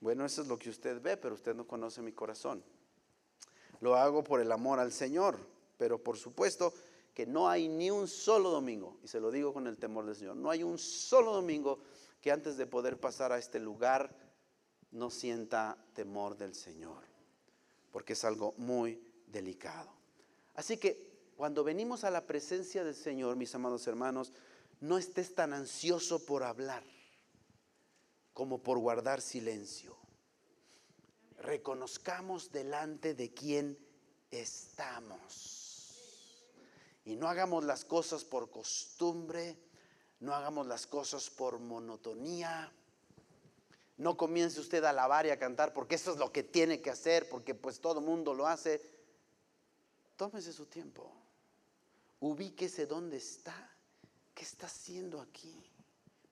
Bueno, 0.00 0.26
eso 0.26 0.42
es 0.42 0.48
lo 0.48 0.58
que 0.58 0.68
usted 0.68 1.00
ve, 1.00 1.16
pero 1.16 1.34
usted 1.34 1.54
no 1.54 1.66
conoce 1.66 2.02
mi 2.02 2.12
corazón. 2.12 2.62
Lo 3.80 3.96
hago 3.96 4.22
por 4.22 4.40
el 4.40 4.52
amor 4.52 4.78
al 4.80 4.92
Señor, 4.92 5.38
pero 5.78 5.98
por 5.98 6.18
supuesto 6.18 6.74
que 7.14 7.24
no 7.24 7.48
hay 7.48 7.68
ni 7.68 7.90
un 7.90 8.06
solo 8.06 8.50
domingo, 8.50 8.98
y 9.02 9.08
se 9.08 9.20
lo 9.20 9.30
digo 9.30 9.54
con 9.54 9.66
el 9.66 9.78
temor 9.78 10.04
del 10.04 10.16
Señor, 10.16 10.36
no 10.36 10.50
hay 10.50 10.62
un 10.62 10.78
solo 10.78 11.32
domingo 11.32 11.78
que 12.20 12.30
antes 12.30 12.56
de 12.56 12.66
poder 12.66 12.98
pasar 12.98 13.32
a 13.32 13.38
este 13.38 13.60
lugar 13.60 14.14
no 14.90 15.10
sienta 15.10 15.78
temor 15.94 16.36
del 16.36 16.54
Señor, 16.54 17.04
porque 17.92 18.14
es 18.14 18.24
algo 18.24 18.54
muy 18.58 19.00
delicado. 19.34 19.92
Así 20.54 20.78
que 20.78 21.12
cuando 21.36 21.62
venimos 21.62 22.04
a 22.04 22.10
la 22.10 22.26
presencia 22.26 22.84
del 22.84 22.94
Señor, 22.94 23.36
mis 23.36 23.54
amados 23.54 23.86
hermanos, 23.86 24.32
no 24.80 24.96
estés 24.96 25.34
tan 25.34 25.52
ansioso 25.52 26.24
por 26.24 26.42
hablar 26.42 26.82
como 28.32 28.62
por 28.62 28.78
guardar 28.78 29.20
silencio. 29.20 29.96
Reconozcamos 31.38 32.50
delante 32.50 33.14
de 33.14 33.34
quién 33.34 33.78
estamos. 34.30 35.64
Y 37.04 37.16
no 37.16 37.28
hagamos 37.28 37.64
las 37.64 37.84
cosas 37.84 38.24
por 38.24 38.50
costumbre, 38.50 39.58
no 40.20 40.34
hagamos 40.34 40.66
las 40.66 40.86
cosas 40.86 41.28
por 41.28 41.58
monotonía. 41.58 42.72
No 43.96 44.16
comience 44.16 44.58
usted 44.58 44.82
a 44.84 44.90
alabar 44.90 45.26
y 45.26 45.30
a 45.30 45.38
cantar 45.38 45.72
porque 45.72 45.96
eso 45.96 46.12
es 46.12 46.18
lo 46.18 46.32
que 46.32 46.42
tiene 46.42 46.80
que 46.80 46.90
hacer, 46.90 47.28
porque 47.28 47.54
pues 47.54 47.80
todo 47.80 48.00
el 48.00 48.06
mundo 48.06 48.34
lo 48.34 48.46
hace. 48.46 48.93
Tómese 50.16 50.52
su 50.52 50.66
tiempo 50.66 51.10
ubíquese 52.24 52.86
dónde 52.86 53.18
está. 53.18 53.54
¿Qué 54.34 54.44
está 54.44 54.66
haciendo 54.66 55.20
aquí? 55.20 55.54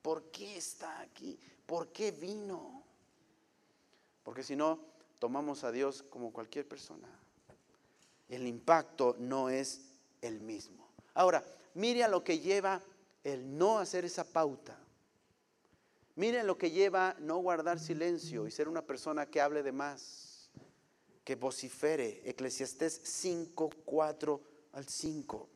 ¿Por 0.00 0.24
qué 0.30 0.56
está 0.56 1.00
aquí? 1.00 1.38
¿Por 1.66 1.88
qué 1.88 2.10
vino? 2.10 2.82
Porque 4.24 4.42
si 4.42 4.56
no, 4.56 4.80
tomamos 5.18 5.64
a 5.64 5.70
Dios 5.70 6.02
como 6.02 6.32
cualquier 6.32 6.66
persona. 6.66 7.08
El 8.28 8.46
impacto 8.46 9.16
no 9.18 9.50
es 9.50 9.82
el 10.22 10.40
mismo. 10.40 10.88
Ahora, 11.14 11.44
mire 11.74 12.02
a 12.02 12.08
lo 12.08 12.24
que 12.24 12.38
lleva 12.38 12.80
el 13.22 13.58
no 13.58 13.78
hacer 13.78 14.06
esa 14.06 14.24
pauta. 14.24 14.78
Mire 16.16 16.42
lo 16.42 16.56
que 16.56 16.70
lleva 16.70 17.14
no 17.18 17.36
guardar 17.36 17.78
silencio 17.78 18.46
y 18.46 18.50
ser 18.50 18.68
una 18.68 18.82
persona 18.82 19.26
que 19.26 19.40
hable 19.40 19.62
de 19.62 19.72
más, 19.72 20.31
que 21.24 21.36
vocifere. 21.36 22.22
Eclesiastés 22.24 23.00
5, 23.02 23.70
4 23.84 24.40
al 24.72 24.88
5 24.88 25.48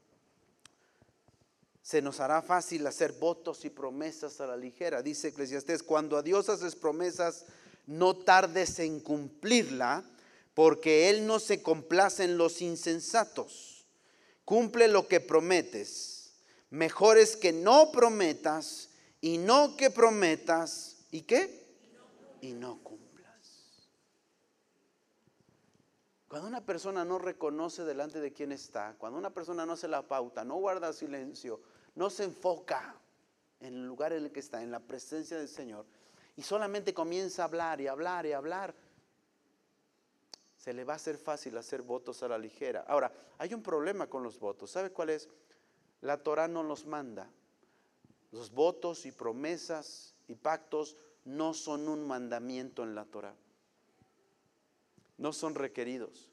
se 1.86 2.02
nos 2.02 2.18
hará 2.18 2.42
fácil 2.42 2.84
hacer 2.88 3.12
votos 3.12 3.64
y 3.64 3.70
promesas 3.70 4.40
a 4.40 4.46
la 4.48 4.56
ligera. 4.56 5.02
Dice 5.02 5.28
Eclesiastés, 5.28 5.84
cuando 5.84 6.16
a 6.16 6.22
Dios 6.24 6.48
haces 6.48 6.74
promesas, 6.74 7.44
no 7.86 8.16
tardes 8.16 8.80
en 8.80 8.98
cumplirla, 8.98 10.02
porque 10.52 11.08
Él 11.10 11.28
no 11.28 11.38
se 11.38 11.62
complace 11.62 12.24
en 12.24 12.38
los 12.38 12.60
insensatos. 12.60 13.86
Cumple 14.44 14.88
lo 14.88 15.06
que 15.06 15.20
prometes. 15.20 16.32
Mejor 16.70 17.18
es 17.18 17.36
que 17.36 17.52
no 17.52 17.92
prometas 17.92 18.88
y 19.20 19.38
no 19.38 19.76
que 19.76 19.88
prometas. 19.88 20.96
¿Y 21.12 21.20
qué? 21.20 21.68
Y 22.40 22.52
no 22.54 22.82
cumplas. 22.82 23.05
Cuando 26.28 26.48
una 26.48 26.64
persona 26.64 27.04
no 27.04 27.18
reconoce 27.18 27.84
delante 27.84 28.20
de 28.20 28.32
quién 28.32 28.50
está, 28.50 28.96
cuando 28.98 29.18
una 29.18 29.30
persona 29.30 29.64
no 29.64 29.74
hace 29.74 29.86
la 29.86 30.02
pauta, 30.02 30.44
no 30.44 30.56
guarda 30.56 30.92
silencio, 30.92 31.60
no 31.94 32.10
se 32.10 32.24
enfoca 32.24 32.96
en 33.60 33.74
el 33.74 33.86
lugar 33.86 34.12
en 34.12 34.24
el 34.24 34.32
que 34.32 34.40
está, 34.40 34.62
en 34.62 34.70
la 34.70 34.80
presencia 34.80 35.38
del 35.38 35.48
Señor, 35.48 35.86
y 36.36 36.42
solamente 36.42 36.92
comienza 36.92 37.42
a 37.42 37.44
hablar 37.46 37.80
y 37.80 37.86
hablar 37.86 38.26
y 38.26 38.32
hablar, 38.32 38.74
se 40.56 40.72
le 40.72 40.82
va 40.82 40.94
a 40.94 40.96
hacer 40.96 41.16
fácil 41.16 41.56
hacer 41.56 41.82
votos 41.82 42.24
a 42.24 42.28
la 42.28 42.38
ligera. 42.38 42.84
Ahora, 42.88 43.12
hay 43.38 43.54
un 43.54 43.62
problema 43.62 44.08
con 44.08 44.24
los 44.24 44.40
votos. 44.40 44.72
¿Sabe 44.72 44.90
cuál 44.90 45.10
es? 45.10 45.28
La 46.00 46.18
Torah 46.18 46.48
no 46.48 46.64
los 46.64 46.86
manda. 46.86 47.30
Los 48.32 48.50
votos 48.50 49.06
y 49.06 49.12
promesas 49.12 50.16
y 50.26 50.34
pactos 50.34 50.96
no 51.24 51.54
son 51.54 51.88
un 51.88 52.04
mandamiento 52.06 52.82
en 52.82 52.96
la 52.96 53.04
Torah. 53.04 53.36
No 55.18 55.32
son 55.32 55.54
requeridos. 55.54 56.30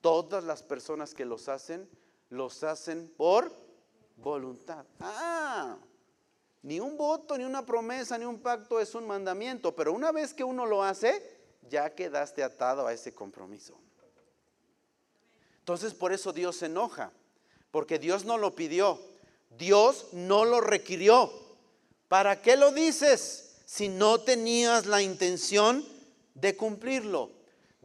Todas 0.00 0.44
las 0.44 0.62
personas 0.62 1.14
que 1.14 1.24
los 1.24 1.48
hacen, 1.48 1.88
los 2.30 2.62
hacen 2.64 3.12
por 3.16 3.52
voluntad. 4.16 4.84
Ah, 5.00 5.76
ni 6.62 6.80
un 6.80 6.96
voto, 6.96 7.36
ni 7.36 7.44
una 7.44 7.64
promesa, 7.64 8.16
ni 8.16 8.24
un 8.24 8.40
pacto 8.40 8.80
es 8.80 8.94
un 8.94 9.06
mandamiento, 9.06 9.74
pero 9.74 9.92
una 9.92 10.12
vez 10.12 10.32
que 10.32 10.44
uno 10.44 10.64
lo 10.66 10.82
hace, 10.82 11.22
ya 11.68 11.94
quedaste 11.94 12.42
atado 12.42 12.86
a 12.86 12.92
ese 12.92 13.14
compromiso. 13.14 13.78
Entonces 15.58 15.94
por 15.94 16.12
eso 16.12 16.32
Dios 16.32 16.56
se 16.56 16.66
enoja, 16.66 17.12
porque 17.70 17.98
Dios 17.98 18.24
no 18.24 18.38
lo 18.38 18.54
pidió, 18.54 19.00
Dios 19.56 20.08
no 20.12 20.44
lo 20.44 20.60
requirió. 20.60 21.32
¿Para 22.08 22.42
qué 22.42 22.56
lo 22.56 22.70
dices 22.72 23.62
si 23.64 23.88
no 23.88 24.20
tenías 24.20 24.86
la 24.86 25.02
intención 25.02 25.84
de 26.34 26.56
cumplirlo? 26.56 27.30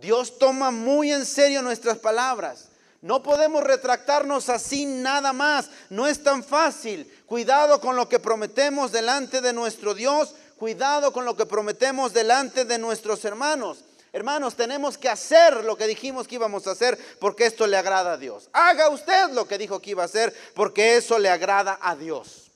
Dios 0.02 0.38
toma 0.38 0.72
muy 0.72 1.12
en 1.12 1.26
serio 1.26 1.62
nuestras 1.62 1.98
palabras. 1.98 2.70
No 3.02 3.24
podemos 3.24 3.64
retractarnos 3.64 4.50
así 4.50 4.86
nada 4.86 5.32
más. 5.34 5.70
No 5.90 6.08
es 6.08 6.22
tan 6.24 6.44
fácil. 6.44 7.12
Cuidado 7.26 7.80
con 7.80 7.96
lo 7.96 8.10
que 8.10 8.20
prometemos 8.20 8.92
delante 8.92 9.42
de 9.42 9.54
nuestro 9.54 9.94
Dios. 9.94 10.36
Cuidado 10.58 11.14
con 11.14 11.24
lo 11.24 11.36
que 11.36 11.46
prometemos 11.46 12.14
delante 12.14 12.66
de 12.66 12.78
nuestros 12.78 13.24
hermanos. 13.24 13.86
Hermanos, 14.12 14.56
tenemos 14.56 14.98
que 14.98 15.08
hacer 15.08 15.64
lo 15.64 15.78
que 15.78 15.88
dijimos 15.88 16.28
que 16.28 16.36
íbamos 16.36 16.66
a 16.68 16.72
hacer 16.72 16.98
porque 17.20 17.46
esto 17.46 17.68
le 17.68 17.78
agrada 17.78 18.14
a 18.14 18.18
Dios. 18.18 18.50
Haga 18.54 18.90
usted 18.90 19.30
lo 19.32 19.48
que 19.48 19.58
dijo 19.58 19.80
que 19.80 19.92
iba 19.92 20.02
a 20.02 20.08
hacer 20.08 20.34
porque 20.56 20.98
eso 20.98 21.20
le 21.20 21.30
agrada 21.30 21.78
a 21.82 21.96
Dios. 21.96 22.52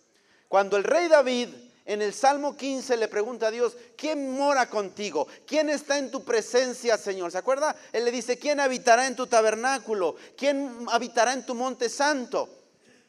Cuando 0.47 0.77
el 0.77 0.83
rey 0.83 1.07
David 1.07 1.49
en 1.85 2.01
el 2.01 2.13
Salmo 2.13 2.55
15 2.55 2.95
le 2.95 3.09
pregunta 3.09 3.47
a 3.47 3.51
Dios, 3.51 3.75
¿quién 3.97 4.31
mora 4.31 4.69
contigo? 4.69 5.27
¿Quién 5.45 5.69
está 5.69 5.97
en 5.97 6.11
tu 6.11 6.23
presencia, 6.23 6.97
Señor? 6.97 7.31
¿Se 7.31 7.37
acuerda? 7.37 7.75
Él 7.91 8.05
le 8.05 8.11
dice, 8.11 8.39
¿quién 8.39 8.61
habitará 8.61 9.05
en 9.05 9.17
tu 9.17 9.27
tabernáculo? 9.27 10.15
¿Quién 10.37 10.85
habitará 10.89 11.33
en 11.33 11.45
tu 11.45 11.55
monte 11.55 11.89
santo? 11.89 12.47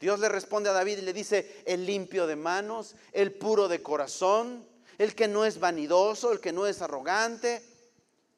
Dios 0.01 0.19
le 0.19 0.29
responde 0.29 0.71
a 0.71 0.73
David 0.73 0.99
y 0.99 1.03
le 1.03 1.13
dice, 1.13 1.63
el 1.65 1.87
limpio 1.87 2.27
de 2.27 2.35
manos, 2.35 2.97
el 3.13 3.33
puro 3.33 3.69
de 3.69 3.81
corazón, 3.81 4.67
el 4.99 5.15
que 5.15 5.29
no 5.29 5.45
es 5.45 5.61
vanidoso, 5.61 6.33
el 6.33 6.41
que 6.41 6.53
no 6.53 6.67
es 6.67 6.83
arrogante. 6.83 7.63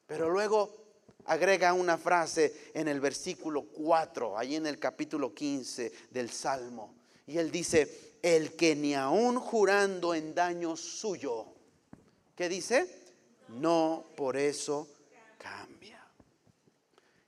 Pero 0.05 0.29
luego 0.29 0.77
agrega 1.25 1.73
una 1.73 1.97
frase 1.97 2.71
en 2.75 2.87
el 2.87 3.01
versículo 3.01 3.63
4, 3.63 4.37
ahí 4.37 4.55
en 4.55 4.67
el 4.67 4.77
capítulo 4.77 5.33
15 5.33 5.91
del 6.11 6.29
Salmo. 6.29 6.95
Y 7.25 7.37
él 7.39 7.51
dice, 7.51 8.06
el 8.21 8.55
que 8.55 8.75
ni 8.75 8.93
aun 8.93 9.39
jurando 9.39 10.13
en 10.13 10.33
daño 10.33 10.75
suyo, 10.75 11.45
¿qué 12.35 12.49
dice? 12.49 12.87
No 13.49 14.03
por 14.15 14.37
eso 14.37 14.87
cambia. 15.37 16.05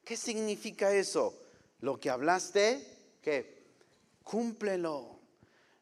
¿Qué 0.04 0.18
significa 0.18 0.92
eso? 0.92 1.34
Lo 1.82 2.00
que 2.00 2.10
hablaste, 2.10 2.86
que 3.22 3.60
cúmplelo. 4.24 5.20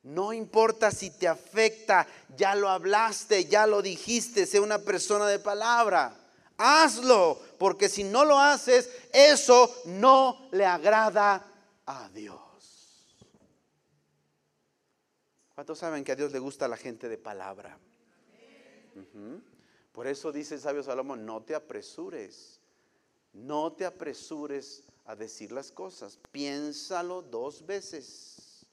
No 0.04 0.32
importa 0.32 0.92
si 0.92 1.10
te 1.10 1.28
afecta, 1.28 2.08
ya 2.38 2.56
lo 2.56 2.70
hablaste, 2.70 3.46
ya 3.46 3.68
lo 3.68 3.82
dijiste, 3.82 4.46
sé 4.46 4.60
una 4.60 4.80
persona 4.80 5.28
de 5.28 5.40
palabra. 5.40 6.16
Hazlo, 6.58 7.40
porque 7.58 7.90
si 7.90 8.04
no 8.04 8.24
lo 8.24 8.40
haces, 8.40 8.90
eso 9.12 9.74
no 9.86 10.48
le 10.52 10.66
agrada 10.66 11.46
a 11.86 12.10
Dios. 12.10 12.47
¿Cuántos 15.58 15.80
saben 15.80 16.04
que 16.04 16.12
a 16.12 16.16
Dios 16.16 16.32
le 16.32 16.38
gusta 16.38 16.68
la 16.68 16.78
gente 16.78 17.10
de 17.10 17.18
palabra? 17.18 17.80
Por 19.92 20.06
eso 20.06 20.32
dice 20.32 20.54
el 20.54 20.62
sabio 20.62 20.84
Salomón, 20.84 21.26
no 21.26 21.42
te 21.42 21.56
apresures 21.56 22.60
No 23.34 23.72
te 23.74 23.84
apresures 23.84 24.84
a 25.06 25.16
decir 25.16 25.52
las 25.52 25.72
cosas. 25.72 26.20
Piénsalo 26.32 27.24
dos 27.24 27.66
veces. 27.66 28.68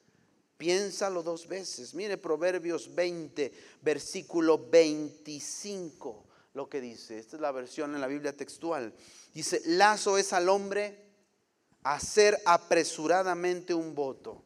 Piénsalo 0.59 1.23
dos 1.23 1.49
veces. 1.49 1.95
Mire 1.95 2.19
Proverbios 2.19 2.95
20, 2.95 3.51
versículo 3.81 4.59
25, 4.69 6.23
lo 6.53 6.69
que 6.69 6.83
dice. 6.83 7.19
Esta 7.19 7.37
es 7.37 7.41
la 7.41 7.53
versión 7.53 7.95
en 7.95 8.03
la 8.03 8.09
Biblia 8.09 8.37
textual. 8.37 8.93
Dice, 9.33 9.63
lazo 9.65 10.19
es 10.19 10.35
al 10.35 10.51
hombre 10.51 11.03
hacer 11.83 12.39
apresuradamente 12.45 13.73
un 13.73 13.95
voto. 13.95 14.44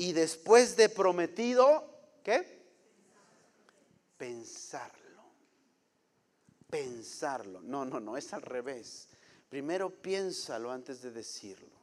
Y 0.00 0.14
después 0.14 0.76
de 0.76 0.88
prometido, 0.88 1.84
¿qué? 2.24 2.64
Pensarlo. 4.16 5.24
Pensarlo. 6.70 7.60
No, 7.60 7.84
no, 7.84 8.00
no, 8.00 8.16
es 8.16 8.32
al 8.32 8.40
revés. 8.40 9.08
Primero 9.50 9.90
piénsalo 9.90 10.70
antes 10.70 11.02
de 11.02 11.10
decirlo. 11.10 11.76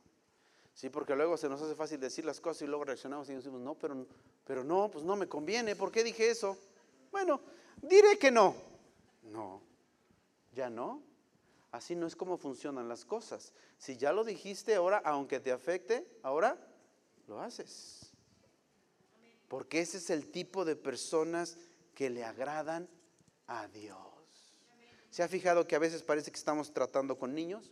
Sí, 0.74 0.90
porque 0.90 1.16
luego 1.16 1.38
se 1.38 1.48
nos 1.48 1.62
hace 1.62 1.76
fácil 1.76 2.00
decir 2.00 2.26
las 2.26 2.42
cosas 2.42 2.64
y 2.64 2.66
luego 2.66 2.86
reaccionamos 2.86 3.30
y 3.30 3.36
decimos, 3.36 3.62
no, 3.62 3.76
pero, 3.76 4.08
pero 4.44 4.64
no, 4.64 4.90
pues 4.90 5.06
no 5.06 5.16
me 5.16 5.30
conviene. 5.30 5.76
¿Por 5.76 5.92
qué 5.92 6.04
dije 6.04 6.32
eso? 6.32 6.58
Bueno, 7.12 7.40
diré 7.84 8.18
que 8.18 8.32
no. 8.32 8.56
No, 9.22 9.62
ya 10.54 10.72
no. 10.72 11.04
Así 11.72 11.96
no 11.96 12.08
es 12.08 12.16
como 12.16 12.40
funcionan 12.40 12.90
las 12.90 13.06
cosas. 13.06 13.54
Si 13.78 13.96
ya 13.96 14.12
lo 14.12 14.24
dijiste 14.24 14.74
ahora, 14.74 15.04
aunque 15.06 15.40
te 15.40 15.52
afecte, 15.52 16.20
ahora 16.24 16.58
lo 17.28 17.40
haces. 17.40 17.97
Porque 19.48 19.80
ese 19.82 19.98
es 19.98 20.10
el 20.10 20.32
tipo 20.32 20.66
de 20.66 20.76
personas 20.76 21.58
que 21.94 22.10
le 22.10 22.24
agradan 22.24 22.90
a 23.48 23.68
Dios. 23.68 23.98
¿Se 25.10 25.24
ha 25.24 25.28
fijado 25.28 25.68
que 25.68 25.76
a 25.76 25.80
veces 25.80 26.04
parece 26.04 26.32
que 26.32 26.38
estamos 26.38 26.74
tratando 26.74 27.18
con 27.18 27.34
niños? 27.34 27.72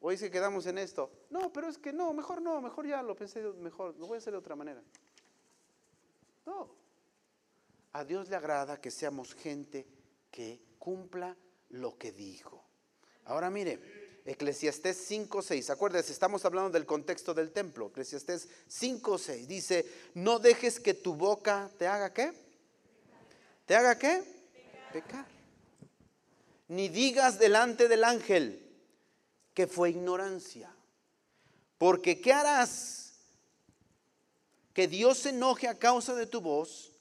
Hoy 0.00 0.16
se 0.16 0.30
quedamos 0.30 0.66
en 0.66 0.78
esto. 0.78 1.10
No, 1.30 1.52
pero 1.52 1.68
es 1.68 1.78
que 1.78 1.92
no, 1.92 2.12
mejor 2.12 2.42
no, 2.42 2.60
mejor 2.60 2.86
ya 2.86 3.02
lo 3.02 3.14
pensé 3.14 3.42
mejor, 3.42 3.96
lo 3.96 4.06
voy 4.06 4.16
a 4.16 4.18
hacer 4.18 4.32
de 4.32 4.38
otra 4.38 4.56
manera. 4.56 4.82
No. 6.46 6.74
A 7.92 8.04
Dios 8.04 8.28
le 8.28 8.36
agrada 8.36 8.80
que 8.80 8.90
seamos 8.90 9.34
gente 9.34 9.86
que 10.30 10.62
cumpla 10.78 11.36
lo 11.68 11.98
que 11.98 12.12
dijo. 12.12 12.64
Ahora 13.24 13.50
mire, 13.50 13.99
Eclesiastés 14.30 15.10
5.6, 15.10 15.70
acuérdese, 15.70 16.12
estamos 16.12 16.44
hablando 16.44 16.70
del 16.70 16.86
contexto 16.86 17.34
del 17.34 17.50
templo. 17.50 17.88
Eclesiastés 17.88 18.46
5.6 18.70 19.46
dice, 19.46 19.84
no 20.14 20.38
dejes 20.38 20.78
que 20.78 20.94
tu 20.94 21.16
boca 21.16 21.68
te 21.78 21.88
haga 21.88 22.12
qué? 22.12 22.32
¿Te 23.66 23.74
haga 23.74 23.98
qué? 23.98 24.22
Pecar. 24.92 25.26
Ni 26.68 26.88
digas 26.88 27.40
delante 27.40 27.88
del 27.88 28.04
ángel 28.04 28.64
que 29.52 29.66
fue 29.66 29.90
ignorancia. 29.90 30.72
Porque 31.76 32.20
¿qué 32.20 32.32
harás? 32.32 33.14
Que 34.72 34.86
Dios 34.86 35.18
se 35.18 35.30
enoje 35.30 35.66
a 35.66 35.76
causa 35.76 36.14
de 36.14 36.26
tu 36.26 36.40
voz 36.40 36.92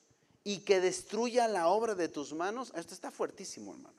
y 0.43 0.61
que 0.61 0.79
destruya 0.79 1.47
la 1.47 1.67
obra 1.67 1.93
de 1.93 2.07
tus 2.07 2.33
manos. 2.33 2.73
Esto 2.75 2.95
está 2.95 3.11
fuertísimo, 3.11 3.73
hermano. 3.73 3.98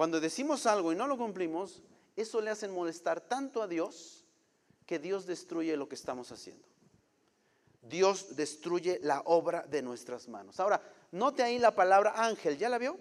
Cuando 0.00 0.18
decimos 0.18 0.64
algo 0.64 0.92
y 0.92 0.96
no 0.96 1.06
lo 1.06 1.18
cumplimos, 1.18 1.82
eso 2.16 2.40
le 2.40 2.48
hace 2.48 2.66
molestar 2.68 3.20
tanto 3.20 3.62
a 3.62 3.66
Dios 3.66 4.24
que 4.86 4.98
Dios 4.98 5.26
destruye 5.26 5.76
lo 5.76 5.90
que 5.90 5.94
estamos 5.94 6.32
haciendo. 6.32 6.64
Dios 7.82 8.34
destruye 8.34 8.98
la 9.02 9.20
obra 9.26 9.62
de 9.68 9.82
nuestras 9.82 10.26
manos. 10.26 10.58
Ahora, 10.58 10.80
note 11.12 11.42
ahí 11.42 11.58
la 11.58 11.74
palabra 11.74 12.14
ángel, 12.16 12.56
¿ya 12.56 12.70
la 12.70 12.78
vio? 12.78 12.96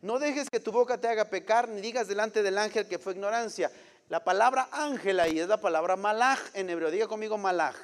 No 0.00 0.18
dejes 0.18 0.50
que 0.50 0.58
tu 0.58 0.72
boca 0.72 1.00
te 1.00 1.06
haga 1.06 1.26
pecar, 1.26 1.68
ni 1.68 1.80
digas 1.80 2.08
delante 2.08 2.42
del 2.42 2.58
ángel 2.58 2.88
que 2.88 2.98
fue 2.98 3.12
ignorancia. 3.12 3.70
La 4.08 4.24
palabra 4.24 4.68
ángel 4.72 5.20
ahí 5.20 5.38
es 5.38 5.46
la 5.46 5.60
palabra 5.60 5.94
malaj 5.94 6.40
en 6.54 6.68
hebreo. 6.70 6.90
Diga 6.90 7.06
conmigo 7.06 7.38
malaj. 7.38 7.76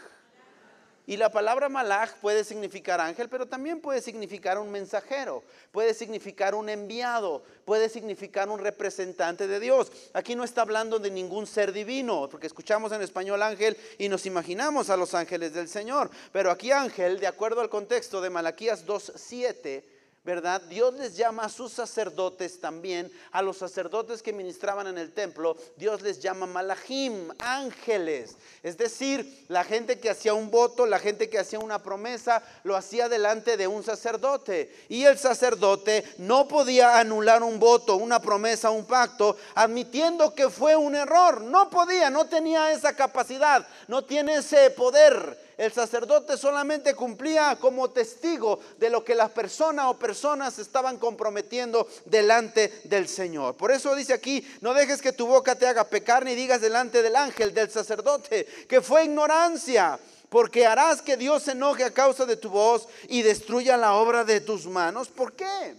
Y 1.08 1.16
la 1.16 1.32
palabra 1.32 1.70
malaj 1.70 2.16
puede 2.20 2.44
significar 2.44 3.00
ángel, 3.00 3.30
pero 3.30 3.46
también 3.46 3.80
puede 3.80 4.02
significar 4.02 4.58
un 4.58 4.70
mensajero, 4.70 5.42
puede 5.72 5.94
significar 5.94 6.54
un 6.54 6.68
enviado, 6.68 7.42
puede 7.64 7.88
significar 7.88 8.50
un 8.50 8.58
representante 8.58 9.48
de 9.48 9.58
Dios. 9.58 9.90
Aquí 10.12 10.34
no 10.34 10.44
está 10.44 10.60
hablando 10.60 10.98
de 10.98 11.10
ningún 11.10 11.46
ser 11.46 11.72
divino, 11.72 12.28
porque 12.30 12.46
escuchamos 12.46 12.92
en 12.92 13.00
español 13.00 13.42
ángel 13.42 13.74
y 13.96 14.10
nos 14.10 14.26
imaginamos 14.26 14.90
a 14.90 14.98
los 14.98 15.14
ángeles 15.14 15.54
del 15.54 15.70
Señor. 15.70 16.10
Pero 16.30 16.50
aquí 16.50 16.72
ángel, 16.72 17.18
de 17.18 17.26
acuerdo 17.26 17.62
al 17.62 17.70
contexto 17.70 18.20
de 18.20 18.28
Malaquías 18.28 18.86
2.7, 18.86 19.84
¿verdad? 20.28 20.60
Dios 20.68 20.92
les 20.92 21.16
llama 21.16 21.44
a 21.44 21.48
sus 21.48 21.72
sacerdotes 21.72 22.60
también, 22.60 23.10
a 23.32 23.40
los 23.40 23.56
sacerdotes 23.56 24.22
que 24.22 24.34
ministraban 24.34 24.86
en 24.86 24.98
el 24.98 25.10
templo, 25.10 25.56
Dios 25.78 26.02
les 26.02 26.20
llama 26.20 26.44
malachim, 26.44 27.30
ángeles. 27.38 28.36
Es 28.62 28.76
decir, 28.76 29.46
la 29.48 29.64
gente 29.64 29.98
que 29.98 30.10
hacía 30.10 30.34
un 30.34 30.50
voto, 30.50 30.84
la 30.84 30.98
gente 30.98 31.30
que 31.30 31.38
hacía 31.38 31.60
una 31.60 31.82
promesa, 31.82 32.42
lo 32.62 32.76
hacía 32.76 33.08
delante 33.08 33.56
de 33.56 33.68
un 33.68 33.82
sacerdote. 33.82 34.70
Y 34.90 35.04
el 35.04 35.16
sacerdote 35.16 36.04
no 36.18 36.46
podía 36.46 36.98
anular 36.98 37.42
un 37.42 37.58
voto, 37.58 37.96
una 37.96 38.20
promesa, 38.20 38.68
un 38.68 38.84
pacto, 38.84 39.38
admitiendo 39.54 40.34
que 40.34 40.50
fue 40.50 40.76
un 40.76 40.94
error. 40.94 41.40
No 41.40 41.70
podía, 41.70 42.10
no 42.10 42.26
tenía 42.26 42.70
esa 42.72 42.94
capacidad, 42.94 43.66
no 43.86 44.04
tiene 44.04 44.34
ese 44.34 44.68
poder 44.72 45.47
el 45.58 45.72
sacerdote 45.72 46.36
solamente 46.36 46.94
cumplía 46.94 47.58
como 47.60 47.90
testigo 47.90 48.60
de 48.78 48.90
lo 48.90 49.04
que 49.04 49.16
las 49.16 49.30
personas 49.30 49.86
o 49.88 49.98
personas 49.98 50.58
estaban 50.58 50.98
comprometiendo 50.98 51.88
delante 52.04 52.80
del 52.84 53.08
Señor. 53.08 53.56
Por 53.56 53.72
eso 53.72 53.94
dice 53.96 54.12
aquí, 54.12 54.46
no 54.60 54.72
dejes 54.72 55.02
que 55.02 55.12
tu 55.12 55.26
boca 55.26 55.56
te 55.56 55.66
haga 55.66 55.84
pecar 55.84 56.24
ni 56.24 56.36
digas 56.36 56.60
delante 56.60 57.02
del 57.02 57.16
ángel, 57.16 57.52
del 57.52 57.70
sacerdote, 57.70 58.46
que 58.68 58.80
fue 58.80 59.04
ignorancia 59.04 59.98
porque 60.28 60.66
harás 60.66 61.02
que 61.02 61.16
Dios 61.16 61.42
se 61.42 61.52
enoje 61.52 61.84
a 61.84 61.90
causa 61.90 62.24
de 62.24 62.36
tu 62.36 62.50
voz 62.50 62.86
y 63.08 63.22
destruya 63.22 63.76
la 63.76 63.94
obra 63.94 64.24
de 64.24 64.40
tus 64.40 64.66
manos. 64.66 65.08
¿Por 65.08 65.32
qué? 65.32 65.74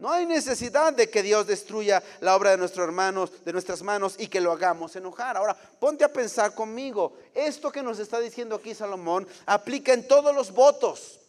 No 0.00 0.10
hay 0.10 0.24
necesidad 0.24 0.94
de 0.94 1.10
que 1.10 1.22
Dios 1.22 1.46
destruya 1.46 2.02
la 2.22 2.34
obra 2.34 2.52
de 2.52 2.56
nuestros 2.56 2.84
hermanos, 2.84 3.44
de 3.44 3.52
nuestras 3.52 3.82
manos 3.82 4.14
y 4.18 4.28
que 4.28 4.40
lo 4.40 4.50
hagamos 4.50 4.96
enojar. 4.96 5.36
Ahora, 5.36 5.54
ponte 5.54 6.04
a 6.04 6.12
pensar 6.12 6.54
conmigo. 6.54 7.18
Esto 7.34 7.70
que 7.70 7.82
nos 7.82 7.98
está 7.98 8.18
diciendo 8.18 8.56
aquí 8.56 8.74
Salomón 8.74 9.28
aplica 9.44 9.92
en 9.92 10.08
todos 10.08 10.34
los 10.34 10.52
votos, 10.52 11.20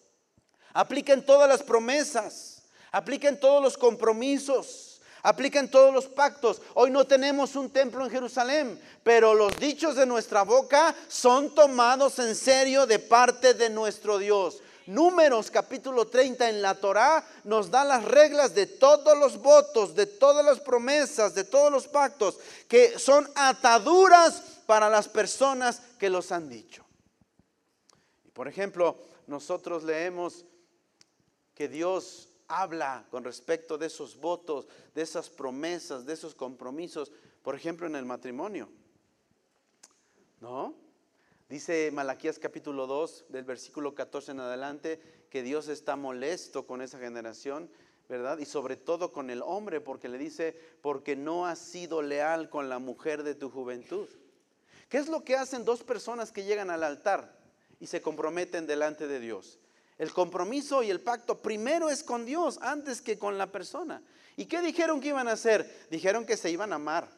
aplica 0.71 1.11
en 1.11 1.25
todas 1.25 1.49
las 1.49 1.61
promesas, 1.61 2.61
aplica 2.93 3.27
en 3.27 3.41
todos 3.41 3.61
los 3.61 3.77
compromisos, 3.77 5.01
aplica 5.21 5.59
en 5.59 5.69
todos 5.69 5.93
los 5.93 6.05
pactos. 6.05 6.61
Hoy 6.73 6.91
no 6.91 7.05
tenemos 7.05 7.57
un 7.57 7.71
templo 7.71 8.05
en 8.05 8.11
Jerusalén, 8.11 8.81
pero 9.03 9.33
los 9.33 9.53
dichos 9.57 9.97
de 9.97 10.05
nuestra 10.05 10.43
boca 10.43 10.95
son 11.09 11.53
tomados 11.53 12.19
en 12.19 12.33
serio 12.37 12.85
de 12.85 12.99
parte 12.99 13.53
de 13.53 13.69
nuestro 13.69 14.17
Dios. 14.17 14.61
Números 14.91 15.49
capítulo 15.49 16.07
30 16.07 16.49
en 16.49 16.61
la 16.61 16.75
Torá 16.75 17.25
nos 17.45 17.71
da 17.71 17.85
las 17.85 18.03
reglas 18.03 18.53
de 18.53 18.67
todos 18.67 19.17
los 19.17 19.41
votos, 19.41 19.95
de 19.95 20.05
todas 20.05 20.43
las 20.45 20.59
promesas, 20.59 21.33
de 21.33 21.45
todos 21.45 21.71
los 21.71 21.87
pactos, 21.87 22.37
que 22.67 22.99
son 22.99 23.25
ataduras 23.35 24.59
para 24.65 24.89
las 24.89 25.07
personas 25.07 25.81
que 25.97 26.09
los 26.09 26.33
han 26.33 26.49
dicho. 26.49 26.83
Por 28.33 28.49
ejemplo, 28.49 28.97
nosotros 29.27 29.85
leemos 29.85 30.43
que 31.55 31.69
Dios 31.69 32.27
habla 32.49 33.05
con 33.09 33.23
respecto 33.23 33.77
de 33.77 33.87
esos 33.87 34.19
votos, 34.19 34.67
de 34.93 35.03
esas 35.03 35.29
promesas, 35.29 36.05
de 36.05 36.11
esos 36.11 36.35
compromisos, 36.35 37.13
por 37.43 37.55
ejemplo, 37.55 37.87
en 37.87 37.95
el 37.95 38.03
matrimonio. 38.03 38.67
¿No? 40.41 40.73
Dice 41.51 41.91
Malaquías 41.91 42.39
capítulo 42.39 42.87
2, 42.87 43.25
del 43.27 43.43
versículo 43.43 43.93
14 43.93 44.31
en 44.31 44.39
adelante, 44.39 45.01
que 45.29 45.43
Dios 45.43 45.67
está 45.67 45.97
molesto 45.97 46.65
con 46.65 46.81
esa 46.81 46.97
generación, 46.97 47.69
¿verdad? 48.07 48.37
Y 48.37 48.45
sobre 48.45 48.77
todo 48.77 49.11
con 49.11 49.29
el 49.29 49.41
hombre, 49.41 49.81
porque 49.81 50.07
le 50.07 50.17
dice, 50.17 50.57
porque 50.81 51.17
no 51.17 51.45
has 51.45 51.59
sido 51.59 52.01
leal 52.01 52.49
con 52.49 52.69
la 52.69 52.79
mujer 52.79 53.23
de 53.23 53.35
tu 53.35 53.49
juventud. 53.49 54.07
¿Qué 54.87 54.97
es 54.97 55.09
lo 55.09 55.25
que 55.25 55.35
hacen 55.35 55.65
dos 55.65 55.83
personas 55.83 56.31
que 56.31 56.45
llegan 56.45 56.69
al 56.69 56.85
altar 56.85 57.37
y 57.81 57.87
se 57.87 58.01
comprometen 58.01 58.65
delante 58.65 59.05
de 59.05 59.19
Dios? 59.19 59.59
El 59.97 60.13
compromiso 60.13 60.83
y 60.83 60.89
el 60.89 61.01
pacto 61.01 61.41
primero 61.41 61.89
es 61.89 62.01
con 62.01 62.23
Dios 62.23 62.59
antes 62.61 63.01
que 63.01 63.19
con 63.19 63.37
la 63.37 63.51
persona. 63.51 64.01
¿Y 64.37 64.45
qué 64.45 64.61
dijeron 64.61 65.01
que 65.01 65.09
iban 65.09 65.27
a 65.27 65.33
hacer? 65.33 65.69
Dijeron 65.89 66.25
que 66.25 66.37
se 66.37 66.49
iban 66.49 66.71
a 66.71 66.77
amar. 66.77 67.09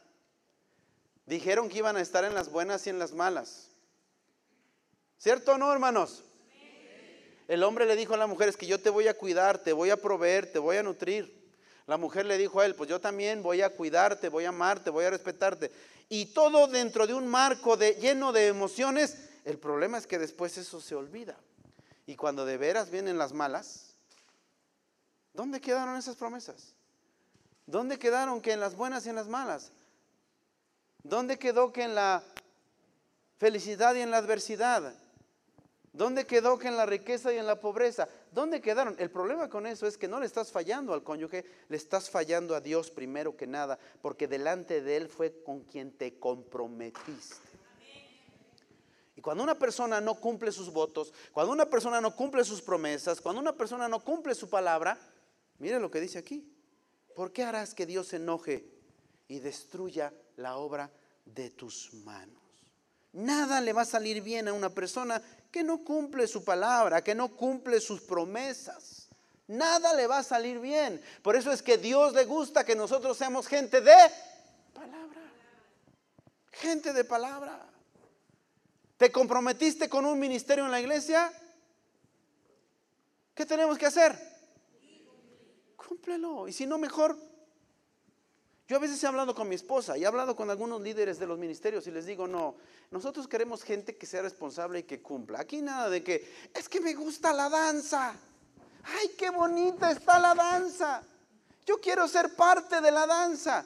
Dijeron 1.28 1.70
que 1.70 1.78
iban 1.78 1.98
a 1.98 2.02
estar 2.02 2.24
en 2.24 2.34
las 2.34 2.52
buenas 2.52 2.88
y 2.88 2.90
en 2.90 2.98
las 2.98 3.14
malas. 3.14 3.73
¿Cierto 5.24 5.54
o 5.54 5.58
no, 5.58 5.72
hermanos? 5.72 6.22
El 7.48 7.64
hombre 7.64 7.86
le 7.86 7.96
dijo 7.96 8.14
a 8.14 8.18
la 8.18 8.28
mujer, 8.28 8.50
es 8.50 8.58
que 8.58 8.68
yo 8.68 8.82
te 8.82 8.90
voy 8.90 9.08
a 9.08 9.14
cuidar, 9.14 9.58
te 9.58 9.72
voy 9.72 9.90
a 9.90 9.96
proveer, 9.96 10.52
te 10.52 10.60
voy 10.60 10.76
a 10.76 10.84
nutrir. 10.84 11.50
La 11.88 11.96
mujer 11.96 12.26
le 12.26 12.38
dijo 12.38 12.60
a 12.60 12.66
él, 12.66 12.76
pues 12.76 12.90
yo 12.90 13.00
también 13.00 13.42
voy 13.42 13.62
a 13.62 13.70
cuidarte, 13.70 14.28
voy 14.28 14.44
a 14.44 14.50
amarte, 14.50 14.90
voy 14.90 15.06
a 15.06 15.12
respetarte. 15.12 15.72
Y 16.10 16.34
todo 16.34 16.68
dentro 16.68 17.08
de 17.08 17.14
un 17.14 17.26
marco 17.26 17.78
de, 17.78 17.94
lleno 17.94 18.34
de 18.34 18.48
emociones. 18.48 19.30
El 19.46 19.58
problema 19.60 19.98
es 19.98 20.08
que 20.08 20.20
después 20.20 20.58
eso 20.58 20.82
se 20.82 20.94
olvida. 20.94 21.38
Y 22.06 22.18
cuando 22.18 22.46
de 22.46 22.58
veras 22.58 22.90
vienen 22.90 23.18
las 23.18 23.32
malas, 23.32 23.96
¿dónde 25.32 25.62
quedaron 25.62 25.96
esas 25.96 26.18
promesas? 26.18 26.74
¿Dónde 27.66 27.98
quedaron 27.98 28.42
que 28.42 28.52
en 28.52 28.60
las 28.60 28.76
buenas 28.76 29.06
y 29.06 29.10
en 29.10 29.16
las 29.16 29.30
malas? 29.30 29.72
¿Dónde 31.02 31.40
quedó 31.40 31.72
que 31.72 31.84
en 31.84 31.96
la 31.96 32.22
felicidad 33.38 33.96
y 33.96 34.02
en 34.02 34.12
la 34.12 34.18
adversidad? 34.18 34.94
¿Dónde 35.94 36.26
quedó 36.26 36.58
que 36.58 36.68
en 36.68 36.76
la 36.76 36.88
riqueza 36.88 37.32
y 37.32 37.38
en 37.38 37.46
la 37.46 37.60
pobreza? 37.62 38.10
¿Dónde 38.32 38.62
quedaron? 38.62 38.96
El 38.98 39.12
problema 39.12 39.48
con 39.48 39.68
eso 39.68 39.86
es 39.86 39.96
que 39.96 40.08
no 40.08 40.20
le 40.20 40.26
estás 40.26 40.52
fallando 40.52 40.92
al 40.92 41.04
cónyuge, 41.04 41.46
le 41.70 41.78
estás 41.78 42.10
fallando 42.10 42.56
a 42.56 42.62
Dios 42.62 42.90
primero 42.90 43.38
que 43.38 43.46
nada, 43.46 43.78
porque 44.02 44.28
delante 44.28 44.82
de 44.82 44.98
Él 44.98 45.08
fue 45.08 45.44
con 45.44 45.62
quien 45.62 45.92
te 45.92 46.18
comprometiste. 46.18 47.54
Y 49.16 49.22
cuando 49.22 49.44
una 49.44 49.54
persona 49.54 50.02
no 50.02 50.16
cumple 50.16 50.52
sus 50.52 50.74
votos, 50.74 51.14
cuando 51.32 51.54
una 51.54 51.70
persona 51.70 52.02
no 52.02 52.16
cumple 52.16 52.44
sus 52.44 52.64
promesas, 52.64 53.22
cuando 53.22 53.40
una 53.40 53.54
persona 53.54 53.88
no 53.88 54.04
cumple 54.04 54.34
su 54.34 54.50
palabra, 54.50 54.98
mire 55.60 55.80
lo 55.80 55.92
que 55.92 56.02
dice 56.02 56.18
aquí. 56.18 56.50
¿Por 57.16 57.32
qué 57.32 57.44
harás 57.44 57.76
que 57.76 57.86
Dios 57.86 58.08
se 58.08 58.16
enoje 58.16 58.66
y 59.28 59.38
destruya 59.40 60.12
la 60.38 60.58
obra 60.58 60.92
de 61.26 61.52
tus 61.52 61.94
manos? 61.94 62.42
Nada 63.12 63.62
le 63.62 63.74
va 63.74 63.84
a 63.84 63.86
salir 63.86 64.24
bien 64.24 64.48
a 64.48 64.54
una 64.54 64.72
persona 64.72 65.22
que 65.54 65.64
no 65.64 65.84
cumple 65.84 66.26
su 66.26 66.44
palabra, 66.44 67.04
que 67.04 67.14
no 67.14 67.30
cumple 67.30 67.80
sus 67.80 68.02
promesas. 68.02 69.08
Nada 69.46 69.94
le 69.94 70.08
va 70.08 70.18
a 70.18 70.24
salir 70.24 70.58
bien. 70.58 71.00
Por 71.22 71.36
eso 71.36 71.52
es 71.52 71.62
que 71.62 71.78
Dios 71.78 72.14
le 72.14 72.26
gusta 72.26 72.66
que 72.66 72.76
nosotros 72.76 73.16
seamos 73.16 73.46
gente 73.46 73.80
de 73.80 73.96
palabra. 74.74 75.22
Gente 76.54 76.92
de 76.92 77.04
palabra. 77.04 77.68
¿Te 78.98 79.12
comprometiste 79.12 79.88
con 79.88 80.08
un 80.08 80.18
ministerio 80.18 80.66
en 80.66 80.72
la 80.72 80.82
iglesia? 80.82 81.32
¿Qué 83.36 83.46
tenemos 83.46 83.78
que 83.78 83.86
hacer? 83.86 84.18
Cúmplelo. 85.78 86.48
Y 86.48 86.54
si 86.54 86.66
no, 86.66 86.80
mejor. 86.80 87.16
Yo 88.68 88.78
a 88.78 88.80
veces 88.80 89.04
he 89.04 89.08
hablado 89.08 89.36
con 89.36 89.50
mi 89.50 89.56
esposa 89.56 89.98
y 89.98 90.04
he 90.04 90.08
hablado 90.08 90.36
con 90.36 90.50
algunos 90.50 90.82
líderes 90.82 91.20
de 91.20 91.28
los 91.28 91.38
ministerios 91.38 91.86
y 91.88 91.92
les 91.92 92.06
digo, 92.06 92.28
no, 92.28 92.56
nosotros 92.92 93.28
queremos 93.28 93.64
gente 93.64 93.98
que 93.98 94.06
sea 94.06 94.22
responsable 94.22 94.80
y 94.80 94.84
que 94.84 95.02
cumpla. 95.02 95.42
Aquí 95.42 95.62
nada 95.62 95.90
de 95.90 96.02
que, 96.02 96.32
es 96.54 96.70
que 96.70 96.80
me 96.80 96.94
gusta 96.94 97.34
la 97.34 97.50
danza. 97.50 98.16
Ay, 98.84 99.10
qué 99.18 99.30
bonita 99.30 99.92
está 99.92 100.18
la 100.18 100.34
danza. 100.34 101.04
Yo 101.66 101.80
quiero 101.80 102.08
ser 102.08 102.36
parte 102.36 102.80
de 102.80 102.92
la 102.92 103.06
danza. 103.06 103.66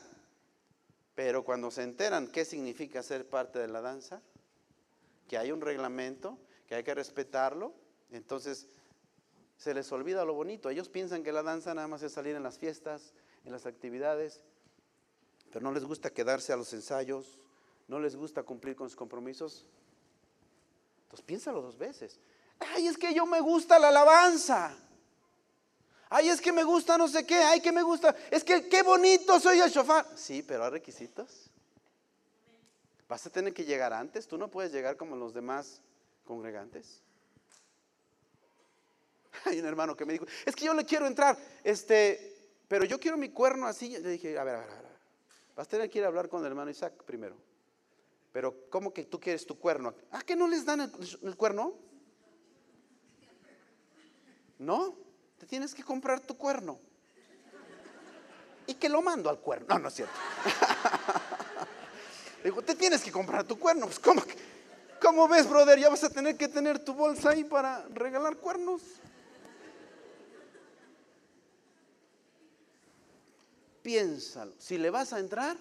Pero 1.14 1.44
cuando 1.44 1.70
se 1.70 1.84
enteran 1.84 2.28
qué 2.28 2.46
significa 2.46 3.04
ser 3.04 3.28
parte 3.28 3.60
de 3.60 3.68
la 3.68 3.82
danza, 3.82 4.22
que 5.28 5.38
hay 5.38 5.52
un 5.52 5.62
reglamento, 5.62 6.38
que 6.68 6.76
hay 6.76 6.84
que 6.84 6.94
respetarlo, 6.94 7.74
entonces 8.12 8.68
se 9.58 9.74
les 9.74 9.92
olvida 9.92 10.26
lo 10.26 10.34
bonito. 10.34 10.70
Ellos 10.70 10.90
piensan 10.90 11.24
que 11.24 11.32
la 11.32 11.44
danza 11.44 11.74
nada 11.74 11.88
más 11.88 12.04
es 12.04 12.14
salir 12.14 12.36
en 12.36 12.44
las 12.44 12.58
fiestas, 12.58 13.14
en 13.46 13.52
las 13.52 13.66
actividades, 13.66 14.42
pero 15.52 15.64
no 15.64 15.72
les 15.72 15.84
gusta 15.84 16.10
quedarse 16.10 16.54
a 16.54 16.58
los 16.58 16.72
ensayos, 16.74 17.40
no 17.88 18.00
les 18.00 18.16
gusta 18.16 18.44
cumplir 18.44 18.76
con 18.76 18.90
sus 18.90 18.96
compromisos. 18.96 19.66
Entonces 21.04 21.26
piénsalo 21.26 21.62
dos 21.62 21.78
veces. 21.78 22.20
Ay, 22.60 22.88
es 22.88 22.98
que 22.98 23.14
yo 23.14 23.26
me 23.26 23.40
gusta 23.40 23.80
la 23.80 23.90
alabanza. 23.90 24.76
Ay, 26.10 26.30
es 26.30 26.42
que 26.42 26.52
me 26.52 26.64
gusta 26.64 26.98
no 26.98 27.08
sé 27.08 27.26
qué. 27.26 27.36
Ay, 27.36 27.62
que 27.62 27.72
me 27.72 27.84
gusta. 27.84 28.16
Es 28.32 28.44
que 28.44 28.68
qué 28.68 28.84
bonito 28.84 29.40
soy 29.40 29.60
el 29.60 29.70
shofar. 29.70 30.06
Sí, 30.16 30.44
pero 30.44 30.66
hay 30.66 30.72
requisitos. 30.72 31.50
Vas 33.08 33.26
a 33.26 33.30
tener 33.30 33.54
que 33.54 33.64
llegar 33.64 33.94
antes. 33.94 34.28
Tú 34.28 34.38
no 34.38 34.50
puedes 34.50 34.72
llegar 34.72 34.98
como 34.98 35.16
los 35.16 35.34
demás 35.34 35.82
congregantes. 36.26 37.02
Hay 39.46 39.60
un 39.60 39.66
hermano 39.66 39.96
que 39.96 40.06
me 40.06 40.14
dijo, 40.14 40.26
es 40.46 40.56
que 40.56 40.66
yo 40.66 40.74
le 40.74 40.86
quiero 40.86 41.08
entrar, 41.08 41.38
este, 41.64 42.36
pero 42.68 42.86
yo 42.86 43.00
quiero 43.00 43.18
mi 43.18 43.30
cuerno 43.30 43.68
así. 43.68 43.98
Le 43.98 44.10
dije, 44.10 44.38
a 44.38 44.44
ver, 44.44 44.56
a 44.56 44.60
ver, 44.60 44.70
a 44.70 44.82
ver. 44.82 44.87
Vas 45.58 45.66
a 45.66 45.70
tener 45.72 45.90
que 45.90 45.98
ir 45.98 46.06
a 46.06 46.08
hablar 46.08 46.30
con 46.30 46.42
el 46.42 46.46
hermano 46.46 46.70
Isaac 46.70 46.94
primero. 47.04 47.36
Pero, 48.32 48.70
¿cómo 48.70 48.94
que 48.94 49.06
tú 49.06 49.20
quieres 49.20 49.44
tu 49.44 49.58
cuerno? 49.58 49.96
¿Ah, 50.12 50.22
que 50.22 50.36
no 50.36 50.48
les 50.48 50.64
dan 50.64 50.82
el, 50.82 51.36
cuerno? 51.36 51.74
No, 54.60 54.96
te 55.40 55.48
tienes 55.48 55.74
que 55.74 55.84
comprar 55.84 56.20
tu 56.20 56.38
cuerno. 56.38 56.80
Y 58.68 58.76
que 58.76 58.88
lo 58.88 59.02
mando 59.02 59.32
al 59.32 59.40
cuerno. 59.40 59.66
No, 59.68 59.80
no 59.80 59.88
es 59.88 59.96
cierto. 59.96 60.14
Dijo, 62.44 62.62
te 62.62 62.76
tienes 62.76 63.02
que 63.02 63.12
comprar 63.12 63.44
tu 63.44 63.58
cuerno. 63.58 63.88
Pues, 63.88 63.98
¿cómo, 63.98 64.22
¿cómo 65.02 65.28
ves, 65.28 65.50
brother? 65.50 65.80
Ya 65.80 65.90
vas 65.90 66.04
a 66.04 66.12
tener 66.12 66.38
que 66.38 66.48
tener 66.48 66.78
tu 66.78 66.94
bolsa 66.94 67.32
ahí 67.32 67.44
para 67.44 67.84
regalar 67.96 68.38
cuernos. 68.38 68.84
Piénsalo. 73.88 74.52
Si 74.60 74.78
le 74.78 74.90
vas 74.90 75.14
a 75.14 75.20
entrar, 75.20 75.56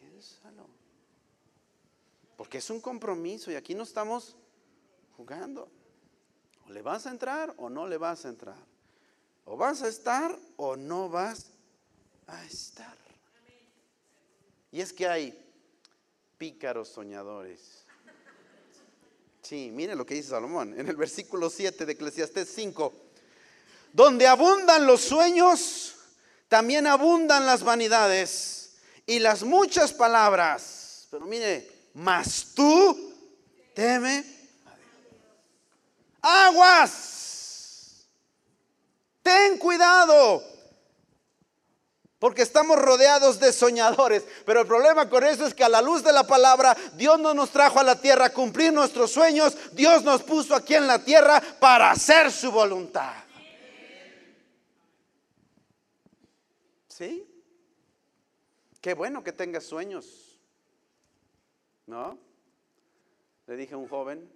piénsalo. 0.00 0.66
Porque 2.38 2.56
es 2.56 2.70
un 2.70 2.80
compromiso 2.80 3.50
y 3.50 3.54
aquí 3.54 3.74
no 3.74 3.82
estamos 3.82 4.34
jugando. 5.14 5.68
O 6.66 6.72
le 6.72 6.80
vas 6.80 7.06
a 7.06 7.10
entrar 7.10 7.52
o 7.58 7.68
no 7.68 7.86
le 7.86 7.98
vas 7.98 8.24
a 8.24 8.30
entrar. 8.30 8.56
O 9.44 9.58
vas 9.58 9.82
a 9.82 9.88
estar 9.88 10.38
o 10.56 10.74
no 10.74 11.10
vas 11.10 11.50
a 12.28 12.42
estar. 12.46 12.96
Y 14.72 14.80
es 14.80 14.94
que 14.94 15.06
hay 15.06 15.38
pícaros 16.38 16.88
soñadores. 16.88 17.84
Sí, 19.42 19.70
mire 19.70 19.94
lo 19.94 20.06
que 20.06 20.14
dice 20.14 20.30
Salomón 20.30 20.80
en 20.80 20.88
el 20.88 20.96
versículo 20.96 21.50
7 21.50 21.84
de 21.84 21.92
Eclesiastés 21.92 22.48
5. 22.54 22.90
Donde 23.92 24.26
abundan 24.26 24.86
los 24.86 25.02
sueños, 25.02 25.97
también 26.48 26.86
abundan 26.86 27.46
las 27.46 27.62
vanidades 27.62 28.76
y 29.06 29.18
las 29.18 29.42
muchas 29.42 29.92
palabras. 29.92 31.06
Pero 31.10 31.26
mire, 31.26 31.70
mas 31.94 32.48
tú 32.54 33.14
teme 33.74 34.38
Aguas. 36.20 38.06
Ten 39.22 39.58
cuidado. 39.58 40.42
Porque 42.18 42.42
estamos 42.42 42.76
rodeados 42.78 43.38
de 43.38 43.52
soñadores. 43.52 44.24
Pero 44.44 44.62
el 44.62 44.66
problema 44.66 45.08
con 45.08 45.24
eso 45.24 45.46
es 45.46 45.54
que 45.54 45.62
a 45.62 45.68
la 45.68 45.80
luz 45.80 46.02
de 46.02 46.12
la 46.12 46.24
palabra, 46.24 46.76
Dios 46.94 47.18
no 47.20 47.32
nos 47.32 47.50
trajo 47.50 47.78
a 47.78 47.84
la 47.84 48.00
tierra 48.00 48.26
a 48.26 48.32
cumplir 48.32 48.72
nuestros 48.72 49.12
sueños. 49.12 49.56
Dios 49.72 50.02
nos 50.02 50.22
puso 50.22 50.54
aquí 50.56 50.74
en 50.74 50.88
la 50.88 50.98
tierra 50.98 51.40
para 51.60 51.92
hacer 51.92 52.32
su 52.32 52.50
voluntad. 52.50 53.12
¿Sí? 56.98 57.32
Qué 58.80 58.92
bueno 58.92 59.22
que 59.22 59.32
tengas 59.32 59.62
sueños. 59.62 60.40
¿No? 61.86 62.18
Le 63.46 63.56
dije 63.56 63.74
a 63.74 63.76
un 63.76 63.86
joven, 63.86 64.28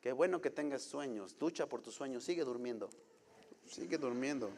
qué 0.00 0.12
bueno 0.12 0.40
que 0.40 0.50
tengas 0.50 0.82
sueños, 0.82 1.34
lucha 1.40 1.66
por 1.66 1.82
tus 1.82 1.96
sueños, 1.96 2.22
sigue 2.22 2.44
durmiendo, 2.44 2.90
sigue 3.66 3.98
durmiendo. 3.98 4.52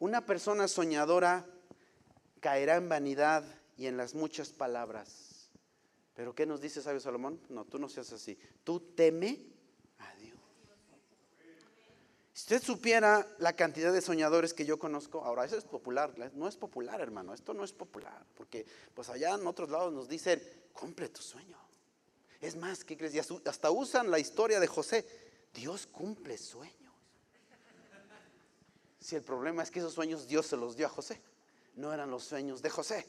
Una 0.00 0.26
persona 0.26 0.66
soñadora 0.66 1.46
caerá 2.40 2.74
en 2.74 2.88
vanidad 2.88 3.44
y 3.76 3.86
en 3.86 3.96
las 3.96 4.16
muchas 4.16 4.52
palabras. 4.52 5.48
Pero 6.16 6.34
¿qué 6.34 6.44
nos 6.44 6.60
dice 6.60 6.82
sabio 6.82 6.98
Salomón? 6.98 7.40
No, 7.50 7.64
tú 7.66 7.78
no 7.78 7.88
seas 7.88 8.12
así. 8.12 8.36
Tú 8.64 8.80
teme 8.80 9.49
si 12.40 12.54
usted 12.54 12.66
supiera 12.66 13.28
la 13.38 13.52
cantidad 13.52 13.92
de 13.92 14.00
soñadores 14.00 14.54
que 14.54 14.64
yo 14.64 14.78
conozco, 14.78 15.22
ahora 15.22 15.44
eso 15.44 15.58
es 15.58 15.64
popular, 15.64 16.10
no 16.32 16.48
es 16.48 16.56
popular 16.56 16.98
hermano, 17.02 17.34
esto 17.34 17.52
no 17.52 17.62
es 17.64 17.72
popular, 17.72 18.24
porque 18.34 18.64
pues 18.94 19.10
allá 19.10 19.34
en 19.34 19.46
otros 19.46 19.68
lados 19.68 19.92
nos 19.92 20.08
dicen, 20.08 20.42
cumple 20.72 21.10
tu 21.10 21.20
sueño. 21.20 21.58
Es 22.40 22.56
más, 22.56 22.82
¿qué 22.82 22.96
crees? 22.96 23.30
hasta 23.44 23.70
usan 23.70 24.10
la 24.10 24.18
historia 24.18 24.58
de 24.58 24.66
José, 24.66 25.06
Dios 25.52 25.86
cumple 25.86 26.38
sueños. 26.38 26.94
Si 28.98 29.16
el 29.16 29.22
problema 29.22 29.62
es 29.62 29.70
que 29.70 29.80
esos 29.80 29.92
sueños 29.92 30.26
Dios 30.26 30.46
se 30.46 30.56
los 30.56 30.76
dio 30.76 30.86
a 30.86 30.90
José, 30.90 31.20
no 31.74 31.92
eran 31.92 32.10
los 32.10 32.24
sueños 32.24 32.62
de 32.62 32.70
José, 32.70 33.06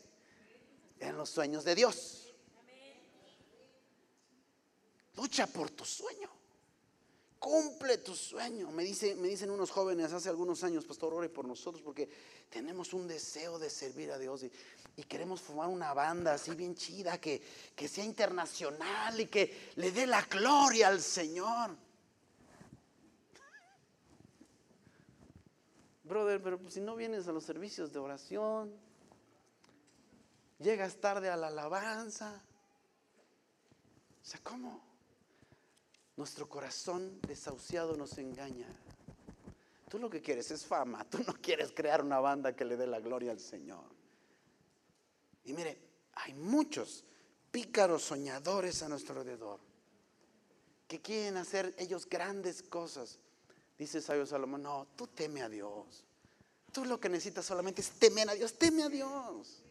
eran 0.99 1.15
los 1.15 1.29
sueños 1.29 1.63
de 1.63 1.75
Dios. 1.75 2.33
Lucha 5.15 5.47
por 5.47 5.69
tu 5.71 5.85
sueño. 5.85 6.40
Cumple 7.41 7.97
tu 7.97 8.15
sueño. 8.15 8.69
Me, 8.69 8.83
dice, 8.83 9.15
me 9.15 9.27
dicen 9.27 9.49
unos 9.49 9.71
jóvenes 9.71 10.13
hace 10.13 10.29
algunos 10.29 10.63
años, 10.63 10.85
pastor, 10.85 11.11
ore 11.11 11.27
por 11.27 11.47
nosotros 11.47 11.81
porque 11.81 12.07
tenemos 12.51 12.93
un 12.93 13.07
deseo 13.07 13.57
de 13.57 13.67
servir 13.67 14.11
a 14.11 14.19
Dios 14.19 14.43
y, 14.43 14.51
queremos 15.05 15.41
formar 15.41 15.67
una 15.67 15.91
banda 15.95 16.35
así 16.35 16.53
bien 16.53 16.75
chida 16.75 17.19
que, 17.19 17.41
que 17.75 17.87
sea 17.87 18.05
internacional 18.05 19.19
y 19.19 19.25
que 19.25 19.71
le 19.77 19.91
dé 19.91 20.05
la 20.05 20.21
gloria 20.21 20.89
al 20.89 21.01
Señor. 21.01 21.75
Brother, 26.03 26.43
pero 26.43 26.59
si 26.69 26.79
no 26.79 26.95
vienes 26.95 27.27
a 27.27 27.31
los 27.31 27.43
servicios 27.43 27.91
de 27.91 27.97
oración, 27.97 28.71
llegas 30.59 30.97
tarde 30.97 31.27
a 31.31 31.37
la 31.37 31.47
alabanza. 31.47 32.39
O 34.21 34.25
sea, 34.25 34.39
¿cómo? 34.43 34.90
Nuestro 36.21 36.47
corazón 36.47 37.19
desahuciado 37.27 37.97
nos 37.97 38.15
engaña. 38.19 38.67
Tú 39.89 39.97
lo 39.97 40.07
que 40.07 40.21
quieres 40.21 40.51
es 40.51 40.63
fama, 40.63 41.03
tú 41.09 41.17
no 41.25 41.33
quieres 41.41 41.71
crear 41.71 42.03
una 42.03 42.19
banda 42.19 42.55
que 42.55 42.63
le 42.63 42.77
dé 42.77 42.85
la 42.85 42.99
gloria 42.99 43.31
al 43.31 43.39
Señor. 43.39 43.85
Y 45.45 45.53
mire, 45.53 45.79
hay 46.13 46.35
muchos 46.35 47.03
pícaros 47.49 48.03
soñadores 48.03 48.83
a 48.83 48.87
nuestro 48.87 49.19
alrededor 49.19 49.61
que 50.87 51.01
quieren 51.01 51.37
hacer 51.37 51.73
ellos 51.79 52.07
grandes 52.07 52.61
cosas. 52.61 53.17
Dice 53.79 53.99
Sabio 53.99 54.27
Salomón, 54.27 54.61
no, 54.61 54.89
tú 54.95 55.07
teme 55.07 55.41
a 55.41 55.49
Dios. 55.49 56.05
Tú 56.71 56.85
lo 56.85 56.99
que 56.99 57.09
necesitas 57.09 57.47
solamente 57.47 57.81
es 57.81 57.89
temer 57.93 58.29
a 58.29 58.35
Dios, 58.35 58.53
teme 58.59 58.83
a 58.83 58.89
Dios. 58.89 59.63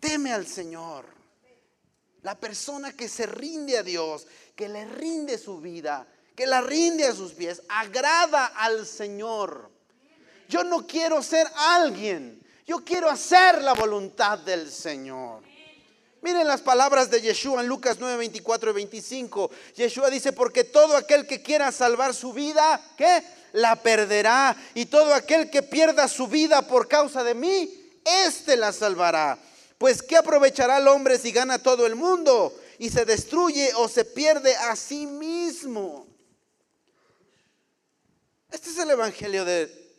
Teme 0.00 0.32
al 0.32 0.46
Señor. 0.46 1.04
La 2.22 2.38
persona 2.38 2.92
que 2.92 3.08
se 3.08 3.26
rinde 3.26 3.78
a 3.78 3.82
Dios, 3.82 4.26
que 4.54 4.68
le 4.68 4.84
rinde 4.84 5.38
su 5.38 5.60
vida, 5.60 6.06
que 6.34 6.46
la 6.46 6.60
rinde 6.60 7.04
a 7.04 7.14
sus 7.14 7.32
pies, 7.32 7.62
agrada 7.68 8.46
al 8.46 8.86
Señor. 8.86 9.70
Yo 10.48 10.64
no 10.64 10.86
quiero 10.86 11.22
ser 11.22 11.46
alguien, 11.56 12.40
yo 12.66 12.84
quiero 12.84 13.10
hacer 13.10 13.62
la 13.62 13.74
voluntad 13.74 14.38
del 14.38 14.70
Señor. 14.70 15.42
Miren 16.22 16.46
las 16.46 16.60
palabras 16.60 17.10
de 17.10 17.20
Yeshua 17.20 17.62
en 17.62 17.66
Lucas 17.66 17.96
9, 17.98 18.16
24 18.16 18.70
y 18.70 18.74
25. 18.74 19.50
Yeshua 19.74 20.08
dice, 20.08 20.32
porque 20.32 20.62
todo 20.62 20.96
aquel 20.96 21.26
que 21.26 21.42
quiera 21.42 21.72
salvar 21.72 22.14
su 22.14 22.32
vida, 22.32 22.80
¿qué? 22.96 23.24
La 23.54 23.74
perderá. 23.74 24.56
Y 24.74 24.86
todo 24.86 25.12
aquel 25.14 25.50
que 25.50 25.64
pierda 25.64 26.06
su 26.06 26.28
vida 26.28 26.62
por 26.62 26.86
causa 26.86 27.24
de 27.24 27.34
mí, 27.34 27.98
éste 28.04 28.56
la 28.56 28.72
salvará. 28.72 29.36
Pues 29.82 30.00
¿qué 30.00 30.16
aprovechará 30.16 30.78
el 30.78 30.86
hombre 30.86 31.18
si 31.18 31.32
gana 31.32 31.60
todo 31.60 31.86
el 31.86 31.96
mundo 31.96 32.56
y 32.78 32.88
se 32.88 33.04
destruye 33.04 33.72
o 33.74 33.88
se 33.88 34.04
pierde 34.04 34.54
a 34.54 34.76
sí 34.76 35.08
mismo? 35.08 36.06
Este 38.48 38.70
es 38.70 38.78
el 38.78 38.90
evangelio 38.90 39.44
de 39.44 39.92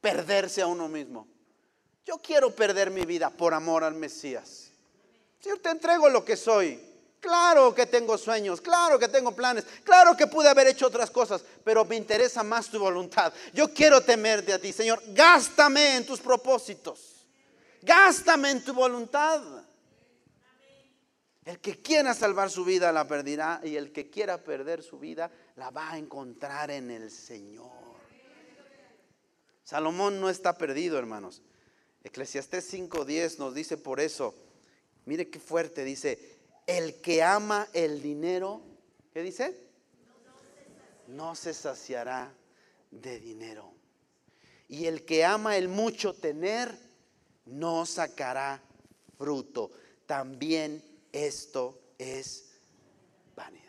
perderse 0.00 0.62
a 0.62 0.68
uno 0.68 0.88
mismo. 0.88 1.28
Yo 2.06 2.16
quiero 2.16 2.54
perder 2.54 2.90
mi 2.90 3.04
vida 3.04 3.28
por 3.28 3.52
amor 3.52 3.84
al 3.84 3.92
Mesías. 3.92 4.70
Señor, 5.38 5.58
te 5.58 5.68
entrego 5.68 6.08
lo 6.08 6.24
que 6.24 6.38
soy. 6.38 6.80
Claro 7.20 7.74
que 7.74 7.84
tengo 7.84 8.16
sueños, 8.16 8.62
claro 8.62 8.98
que 8.98 9.08
tengo 9.08 9.36
planes, 9.36 9.66
claro 9.82 10.16
que 10.16 10.28
pude 10.28 10.48
haber 10.48 10.68
hecho 10.68 10.86
otras 10.86 11.10
cosas, 11.10 11.44
pero 11.62 11.84
me 11.84 11.96
interesa 11.96 12.42
más 12.42 12.70
tu 12.70 12.78
voluntad. 12.78 13.34
Yo 13.52 13.68
quiero 13.68 14.00
temerte 14.00 14.54
a 14.54 14.58
ti, 14.58 14.72
Señor. 14.72 15.02
Gástame 15.08 15.96
en 15.96 16.06
tus 16.06 16.20
propósitos. 16.20 17.13
Gástame 17.84 18.50
en 18.50 18.64
tu 18.64 18.72
voluntad. 18.72 19.64
El 21.44 21.60
que 21.60 21.82
quiera 21.82 22.14
salvar 22.14 22.50
su 22.50 22.64
vida 22.64 22.90
la 22.90 23.06
perderá 23.06 23.60
y 23.62 23.76
el 23.76 23.92
que 23.92 24.08
quiera 24.08 24.42
perder 24.42 24.82
su 24.82 24.98
vida 24.98 25.30
la 25.56 25.70
va 25.70 25.92
a 25.92 25.98
encontrar 25.98 26.70
en 26.70 26.90
el 26.90 27.10
Señor. 27.10 27.70
Salomón 29.62 30.20
no 30.20 30.30
está 30.30 30.56
perdido, 30.56 30.98
hermanos. 30.98 31.42
Eclesiastés 32.02 32.72
5:10 32.72 33.38
nos 33.38 33.54
dice 33.54 33.76
por 33.76 34.00
eso, 34.00 34.34
mire 35.04 35.28
qué 35.28 35.38
fuerte, 35.38 35.84
dice, 35.84 36.38
el 36.66 37.00
que 37.02 37.22
ama 37.22 37.68
el 37.74 38.00
dinero, 38.00 38.62
¿qué 39.12 39.22
dice? 39.22 39.68
No 41.08 41.34
se 41.34 41.52
saciará 41.52 42.32
de 42.90 43.20
dinero. 43.20 43.72
Y 44.68 44.86
el 44.86 45.04
que 45.04 45.24
ama 45.24 45.56
el 45.56 45.68
mucho 45.68 46.14
tener, 46.14 46.74
no 47.46 47.86
sacará 47.86 48.60
fruto. 49.18 49.70
También 50.06 50.82
esto 51.12 51.78
es 51.98 52.52
vanidad. 53.36 53.62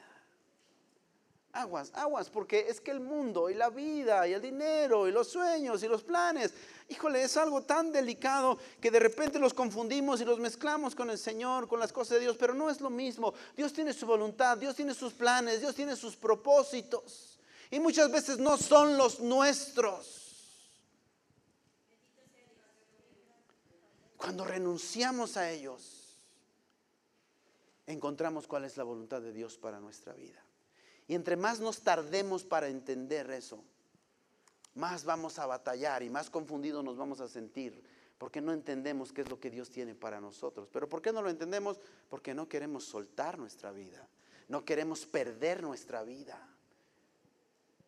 Aguas, 1.53 1.91
aguas, 1.93 2.29
porque 2.29 2.65
es 2.67 2.81
que 2.81 2.91
el 2.91 2.99
mundo 2.99 3.49
y 3.49 3.53
la 3.53 3.69
vida 3.69 4.27
y 4.27 4.33
el 4.33 4.41
dinero 4.41 5.07
y 5.07 5.11
los 5.11 5.29
sueños 5.29 5.81
y 5.83 5.87
los 5.87 6.03
planes, 6.03 6.53
híjole, 6.89 7.23
es 7.23 7.37
algo 7.37 7.61
tan 7.61 7.93
delicado 7.93 8.57
que 8.81 8.91
de 8.91 8.99
repente 8.99 9.39
los 9.39 9.53
confundimos 9.53 10.19
y 10.19 10.25
los 10.25 10.37
mezclamos 10.37 10.95
con 10.95 11.09
el 11.09 11.17
Señor, 11.17 11.69
con 11.69 11.79
las 11.79 11.93
cosas 11.93 12.15
de 12.15 12.21
Dios, 12.21 12.35
pero 12.37 12.53
no 12.53 12.69
es 12.69 12.81
lo 12.81 12.89
mismo. 12.89 13.33
Dios 13.55 13.71
tiene 13.71 13.93
su 13.93 14.05
voluntad, 14.05 14.57
Dios 14.57 14.75
tiene 14.75 14.93
sus 14.93 15.13
planes, 15.13 15.61
Dios 15.61 15.75
tiene 15.75 15.95
sus 15.95 16.17
propósitos 16.17 17.39
y 17.71 17.79
muchas 17.79 18.11
veces 18.11 18.37
no 18.37 18.57
son 18.57 18.97
los 18.97 19.19
nuestros. 19.19 20.24
Cuando 24.25 24.43
renunciamos 24.43 25.37
a 25.37 25.51
ellos, 25.51 26.17
encontramos 27.85 28.47
cuál 28.47 28.65
es 28.65 28.75
la 28.75 28.83
voluntad 28.83 29.21
de 29.21 29.31
Dios 29.31 29.55
para 29.59 29.79
nuestra 29.79 30.13
vida. 30.13 30.43
Y 31.07 31.13
entre 31.13 31.35
más 31.35 31.59
nos 31.59 31.81
tardemos 31.81 32.43
para 32.43 32.67
entender 32.67 33.29
eso, 33.29 33.63
más 34.73 35.05
vamos 35.05 35.37
a 35.37 35.45
batallar 35.45 36.01
y 36.01 36.09
más 36.09 36.31
confundidos 36.31 36.83
nos 36.83 36.97
vamos 36.97 37.19
a 37.19 37.27
sentir, 37.27 37.83
porque 38.17 38.41
no 38.41 38.51
entendemos 38.51 39.13
qué 39.13 39.21
es 39.21 39.29
lo 39.29 39.39
que 39.39 39.51
Dios 39.51 39.69
tiene 39.69 39.93
para 39.93 40.19
nosotros. 40.19 40.69
Pero 40.73 40.89
¿por 40.89 41.03
qué 41.03 41.13
no 41.13 41.21
lo 41.21 41.29
entendemos? 41.29 41.79
Porque 42.09 42.33
no 42.33 42.49
queremos 42.49 42.83
soltar 42.83 43.37
nuestra 43.37 43.71
vida, 43.71 44.07
no 44.47 44.65
queremos 44.65 45.05
perder 45.05 45.61
nuestra 45.61 46.03
vida. 46.03 46.49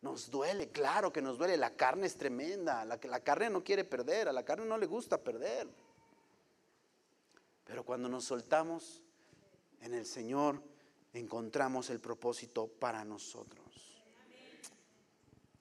Nos 0.02 0.30
duele, 0.30 0.68
claro 0.68 1.12
que 1.12 1.20
nos 1.20 1.36
duele, 1.36 1.56
la 1.56 1.74
carne 1.74 2.06
es 2.06 2.16
tremenda, 2.16 2.84
la, 2.84 3.00
la 3.02 3.24
carne 3.24 3.50
no 3.50 3.64
quiere 3.64 3.82
perder, 3.82 4.28
a 4.28 4.32
la 4.32 4.44
carne 4.44 4.66
no 4.66 4.78
le 4.78 4.86
gusta 4.86 5.18
perder. 5.18 5.66
Pero 7.68 7.84
cuando 7.84 8.08
nos 8.08 8.24
soltamos, 8.24 9.02
en 9.82 9.92
el 9.92 10.06
Señor 10.06 10.60
encontramos 11.12 11.90
el 11.90 12.00
propósito 12.00 12.66
para 12.66 13.04
nosotros. 13.04 14.02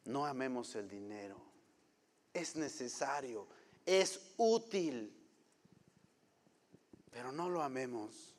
No 0.06 0.26
amemos 0.26 0.74
el 0.76 0.88
dinero. 0.88 1.36
Es 2.34 2.56
necesario, 2.56 3.46
es 3.86 4.22
útil, 4.38 5.14
pero 7.12 7.34
no 7.34 7.50
lo 7.50 7.62
amemos. 7.62 8.34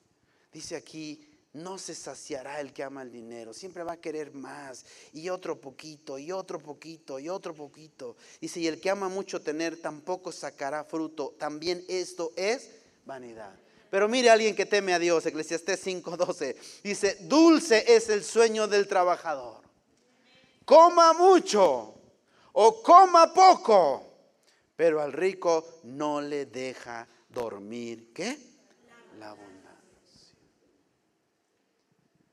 Dice 0.51 0.75
aquí, 0.75 1.29
no 1.53 1.77
se 1.77 1.95
saciará 1.95 2.61
el 2.61 2.73
que 2.73 2.83
ama 2.83 3.03
el 3.03 3.13
dinero, 3.13 3.53
siempre 3.53 3.83
va 3.83 3.93
a 3.93 4.01
querer 4.01 4.33
más 4.33 4.87
y 5.13 5.29
otro 5.29 5.61
poquito 5.61 6.19
y 6.19 6.33
otro 6.33 6.59
poquito 6.59 7.19
y 7.19 7.29
otro 7.29 7.55
poquito. 7.55 8.17
Dice, 8.41 8.61
y 8.61 8.67
el 8.67 8.81
que 8.81 8.89
ama 8.89 9.11
mucho 9.11 9.43
tener 9.43 9.79
tampoco 9.79 10.33
sacará 10.33 10.85
fruto. 10.85 11.35
También 11.39 11.85
esto 11.89 12.33
es 12.37 12.78
vanidad. 13.09 13.59
Pero 13.91 14.07
mire 14.07 14.29
a 14.31 14.35
alguien 14.35 14.55
que 14.55 14.67
teme 14.67 14.93
a 14.93 14.99
Dios, 14.99 15.25
Eclesiastés 15.27 15.85
5:12. 15.85 16.55
Dice, 16.85 17.17
dulce 17.23 17.85
es 17.89 18.09
el 18.11 18.23
sueño 18.23 18.69
del 18.69 18.87
trabajador. 18.87 19.63
Coma 20.65 21.15
mucho 21.15 21.95
o 22.53 22.83
coma 22.83 23.33
poco, 23.33 24.05
pero 24.77 25.01
al 25.01 25.13
rico 25.13 25.81
no 25.85 26.21
le 26.21 26.47
deja 26.47 27.09
dormir. 27.31 28.13
¿Qué? 28.13 28.37
La 29.19 29.31
abundancia. 29.31 30.39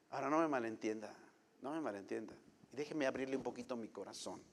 Ahora 0.09 0.30
no 0.30 0.39
me 0.39 0.47
malentienda, 0.49 1.15
no 1.61 1.71
me 1.71 1.80
malentienda. 1.80 2.36
Déjeme 2.73 3.07
abrirle 3.07 3.38
un 3.38 3.43
poquito 3.43 3.78
mi 3.78 3.88
corazón. 3.88 4.43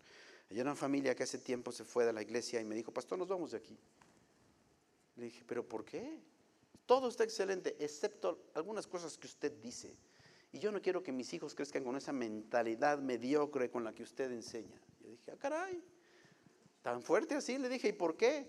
Hay 0.48 0.60
una 0.60 0.76
familia 0.76 1.16
que 1.16 1.24
hace 1.24 1.38
tiempo 1.38 1.72
se 1.72 1.84
fue 1.84 2.04
de 2.04 2.12
la 2.12 2.22
iglesia 2.22 2.60
y 2.60 2.64
me 2.64 2.76
dijo, 2.76 2.92
pastor, 2.92 3.18
nos 3.18 3.26
vamos 3.26 3.50
de 3.50 3.56
aquí. 3.58 3.76
Le 5.16 5.26
dije, 5.26 5.44
pero 5.46 5.66
¿por 5.66 5.84
qué? 5.84 6.20
Todo 6.86 7.08
está 7.08 7.24
excelente, 7.24 7.76
excepto 7.78 8.46
algunas 8.54 8.86
cosas 8.86 9.16
que 9.16 9.26
usted 9.26 9.52
dice. 9.60 9.96
Y 10.52 10.58
yo 10.58 10.70
no 10.70 10.82
quiero 10.82 11.02
que 11.02 11.12
mis 11.12 11.32
hijos 11.32 11.54
crezcan 11.54 11.84
con 11.84 11.96
esa 11.96 12.12
mentalidad 12.12 12.98
mediocre 12.98 13.70
con 13.70 13.84
la 13.84 13.94
que 13.94 14.02
usted 14.02 14.30
enseña. 14.30 14.78
Yo 15.00 15.10
dije, 15.10 15.30
ah, 15.30 15.36
caray, 15.38 15.82
tan 16.82 17.02
fuerte 17.02 17.34
así. 17.34 17.56
Le 17.56 17.68
dije, 17.68 17.88
¿y 17.88 17.92
por 17.92 18.16
qué? 18.16 18.46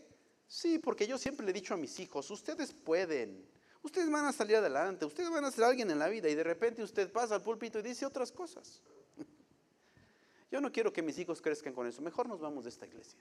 Sí, 0.47 0.80
porque 0.80 1.07
yo 1.07 1.18
siempre 1.18 1.45
le 1.45 1.51
he 1.51 1.53
dicho 1.53 1.74
a 1.74 1.78
mis 1.78 1.99
hijos, 1.99 2.30
ustedes 2.30 2.74
pueden, 2.74 3.43
ustedes 3.82 4.11
van 4.11 4.26
a 4.26 4.34
salir 4.34 4.57
adelante, 4.57 5.05
ustedes 5.05 5.30
van 5.30 5.45
a 5.45 5.51
ser 5.51 5.64
alguien 5.64 5.89
en 5.89 5.99
la 5.99 6.09
vida 6.09 6.30
y 6.30 6.36
de 6.36 6.43
repente 6.43 6.84
usted 6.84 7.11
pasa 7.11 7.36
al 7.36 7.41
púlpito 7.41 7.80
y 7.80 7.82
dice 7.82 8.05
otras 8.05 8.32
cosas. 8.32 8.82
Yo 10.51 10.61
no 10.61 10.72
quiero 10.72 10.91
que 10.91 11.01
mis 11.01 11.18
hijos 11.18 11.41
crezcan 11.41 11.74
con 11.74 11.88
eso, 11.88 12.01
mejor 12.01 12.28
nos 12.28 12.39
vamos 12.39 12.66
de 12.66 12.70
esta 12.70 12.86
iglesia. 12.86 13.20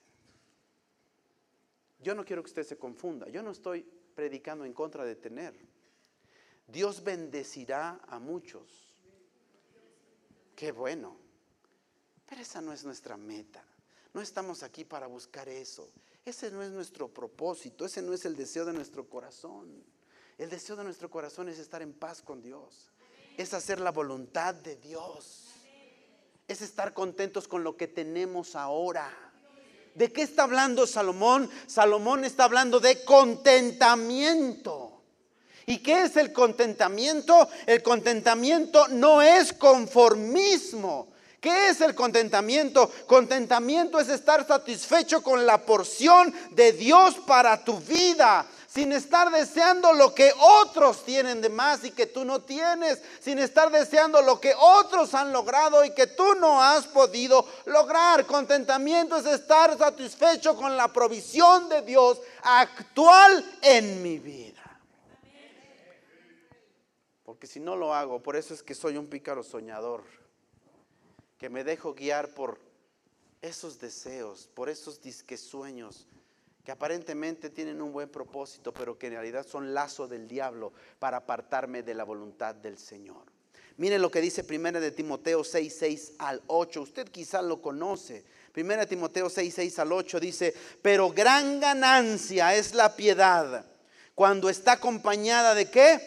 Yo 2.03 2.15
no 2.15 2.25
quiero 2.25 2.43
que 2.43 2.49
usted 2.49 2.65
se 2.65 2.77
confunda, 2.77 3.29
yo 3.29 3.43
no 3.43 3.51
estoy 3.51 3.83
predicando 4.15 4.65
en 4.65 4.73
contra 4.73 5.05
de 5.05 5.15
tener. 5.15 5.55
Dios 6.67 7.05
bendecirá 7.05 8.01
a 8.07 8.19
muchos. 8.19 8.93
Qué 10.55 10.73
bueno. 10.73 11.17
Pero 12.27 12.41
esa 12.41 12.61
no 12.61 12.73
es 12.73 12.85
nuestra 12.85 13.17
meta. 13.17 13.65
No 14.15 14.21
estamos 14.21 14.63
aquí 14.63 14.85
para 14.85 15.07
buscar 15.07 15.49
eso. 15.49 15.91
Ese 16.25 16.51
no 16.51 16.63
es 16.63 16.71
nuestro 16.71 17.09
propósito. 17.09 17.85
Ese 17.85 18.03
no 18.03 18.13
es 18.13 18.25
el 18.25 18.37
deseo 18.37 18.65
de 18.65 18.73
nuestro 18.73 19.09
corazón. 19.09 19.85
El 20.39 20.51
deseo 20.51 20.77
de 20.77 20.85
nuestro 20.85 21.11
corazón 21.11 21.49
es 21.49 21.59
estar 21.59 21.83
en 21.83 21.93
paz 21.93 22.23
con 22.23 22.43
Dios. 22.43 22.91
Es 23.37 23.55
hacer 23.55 23.81
la 23.81 23.91
voluntad 23.91 24.55
de 24.55 24.77
Dios. 24.77 25.49
Es 26.49 26.63
estar 26.63 26.95
contentos 26.95 27.49
con 27.49 27.65
lo 27.65 27.77
que 27.77 27.89
tenemos 27.89 28.57
ahora. 28.57 29.32
¿De 29.95 30.11
qué 30.13 30.23
está 30.23 30.45
hablando 30.45 30.87
Salomón? 30.87 31.51
Salomón 31.67 32.25
está 32.25 32.45
hablando 32.45 32.81
de 32.81 33.05
contentamiento. 33.05 35.03
¿Y 35.67 35.79
qué 35.79 36.03
es 36.03 36.17
el 36.17 36.33
contentamiento? 36.33 37.49
El 37.67 37.83
contentamiento 37.83 38.89
no 38.89 39.21
es 39.23 39.53
conformismo. 39.53 41.09
¿Qué 41.41 41.69
es 41.69 41.81
el 41.81 41.95
contentamiento? 41.95 42.91
Contentamiento 43.07 43.99
es 43.99 44.09
estar 44.09 44.47
satisfecho 44.47 45.23
con 45.23 45.45
la 45.45 45.59
porción 45.59 46.33
de 46.53 46.73
Dios 46.73 47.17
para 47.27 47.65
tu 47.65 47.81
vida 47.81 48.47
sin 48.73 48.91
estar 48.93 49.31
deseando 49.31 49.93
lo 49.93 50.15
que 50.15 50.33
otros 50.39 51.05
tienen 51.05 51.43
de 51.43 51.51
más 51.51 51.85
y 51.85 51.91
que 51.91 52.07
tú 52.07 52.25
no 52.25 52.41
tienes, 52.41 53.03
sin 53.21 53.39
estar 53.39 53.71
deseando 53.71 54.23
lo 54.23 54.41
que 54.41 54.55
otros 54.59 55.13
han 55.13 55.31
logrado 55.31 55.85
y 55.85 55.93
que 55.93 56.07
tú 56.07 56.35
no 56.37 56.63
has 56.63 56.87
podido 56.87 57.47
lograr. 57.67 58.25
Contentamiento 58.25 59.19
es 59.19 59.27
estar 59.27 59.77
satisfecho 59.77 60.57
con 60.57 60.75
la 60.75 60.91
provisión 60.91 61.69
de 61.69 61.83
Dios 61.83 62.19
actual 62.43 63.59
en 63.61 64.03
mi 64.03 64.19
vida. 64.19 64.63
Porque 67.25 67.47
si 67.47 67.61
no 67.61 67.77
lo 67.77 67.95
hago, 67.95 68.23
por 68.23 68.37
eso 68.37 68.55
es 68.55 68.63
que 68.63 68.75
soy 68.75 68.97
un 68.97 69.07
pícaro 69.07 69.43
soñador, 69.43 70.03
que 71.37 71.51
me 71.51 71.63
dejo 71.63 71.93
guiar 71.93 72.31
por 72.31 72.59
esos 73.43 73.79
deseos, 73.79 74.49
por 74.55 74.71
esos 74.71 75.03
disque 75.03 75.37
sueños 75.37 76.07
que 76.65 76.73
aparentemente 76.73 77.51
tienen 77.51 77.83
un 77.83 77.93
buen 77.93 78.09
propósito, 78.09 78.73
pero 78.73 78.99
que 78.99 79.09
en 79.09 79.15
realidad 79.15 79.47
son 79.47 79.75
lazo 79.75 80.07
del 80.07 80.29
diablo 80.29 80.73
para 80.99 81.19
apartarme 81.19 81.83
de 81.83 81.95
la 81.95 82.05
voluntad 82.05 82.55
del 82.55 82.79
Señor. 82.79 83.25
Miren 83.79 84.03
lo 84.03 84.11
que 84.11 84.21
dice 84.21 84.45
1 84.49 84.81
de 84.81 84.91
Timoteo 84.91 85.43
6, 85.43 85.77
6 85.77 86.13
al 86.19 86.43
8. 86.47 86.83
Usted 86.83 87.09
quizás 87.09 87.43
lo 87.43 87.61
conoce. 87.61 88.25
1 88.55 88.77
de 88.77 88.87
Timoteo 88.87 89.29
6, 89.29 89.55
6 89.55 89.79
al 89.79 89.93
8 89.93 90.21
dice, 90.21 90.55
pero 90.83 91.11
gran 91.11 91.59
ganancia 91.59 92.55
es 92.55 92.75
la 92.75 92.95
piedad 92.95 93.65
cuando 94.15 94.51
está 94.51 94.73
acompañada 94.73 95.55
de 95.55 95.71
qué? 95.71 96.01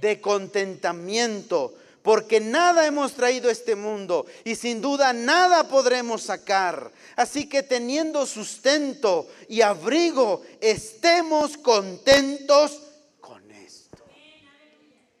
De 0.00 0.20
contentamiento 0.20 1.74
porque 2.02 2.40
nada 2.40 2.84
hemos 2.86 3.14
traído 3.14 3.48
a 3.48 3.52
este 3.52 3.76
mundo 3.76 4.26
y 4.44 4.56
sin 4.56 4.80
duda 4.80 5.12
nada 5.12 5.68
podremos 5.68 6.22
sacar. 6.22 6.90
Así 7.16 7.48
que 7.48 7.62
teniendo 7.62 8.26
sustento 8.26 9.28
y 9.48 9.60
abrigo, 9.60 10.42
estemos 10.60 11.56
contentos 11.56 12.80
con 13.20 13.48
esto. 13.52 13.98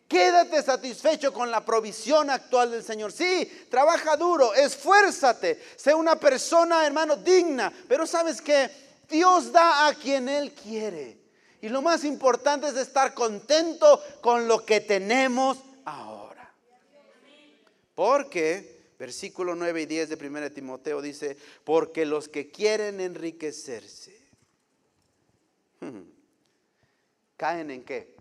Quédate 0.08 0.62
satisfecho 0.62 1.32
con 1.32 1.50
la 1.50 1.64
provisión 1.64 2.30
actual 2.30 2.72
del 2.72 2.82
Señor. 2.82 3.12
Sí, 3.12 3.66
trabaja 3.70 4.16
duro, 4.16 4.52
esfuérzate, 4.52 5.62
sé 5.76 5.94
una 5.94 6.16
persona, 6.16 6.84
hermano, 6.84 7.16
digna, 7.16 7.72
pero 7.88 8.06
sabes 8.06 8.40
que 8.40 8.70
Dios 9.08 9.52
da 9.52 9.86
a 9.86 9.94
quien 9.94 10.28
Él 10.28 10.52
quiere. 10.52 11.22
Y 11.60 11.68
lo 11.68 11.80
más 11.80 12.02
importante 12.02 12.66
es 12.66 12.76
estar 12.76 13.14
contento 13.14 14.02
con 14.20 14.48
lo 14.48 14.64
que 14.64 14.80
tenemos 14.80 15.58
ahora. 15.84 16.21
Porque, 18.02 18.94
versículo 18.98 19.54
9 19.54 19.82
y 19.82 19.86
10 19.86 20.08
de 20.08 20.26
1 20.26 20.50
Timoteo 20.50 21.00
dice, 21.00 21.36
porque 21.62 22.04
los 22.04 22.28
que 22.28 22.50
quieren 22.50 22.98
enriquecerse, 22.98 24.20
¿caen 27.36 27.70
en 27.70 27.84
qué? 27.84 28.16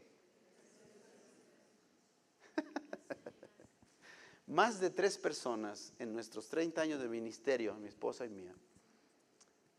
Más 4.46 4.80
de 4.80 4.92
tres 4.92 5.18
personas 5.18 5.94
en 5.98 6.14
nuestros 6.14 6.48
30 6.50 6.80
años 6.80 7.02
de 7.02 7.08
ministerio, 7.08 7.74
mi 7.74 7.88
esposa 7.88 8.24
y 8.28 8.30
mía, 8.30 8.54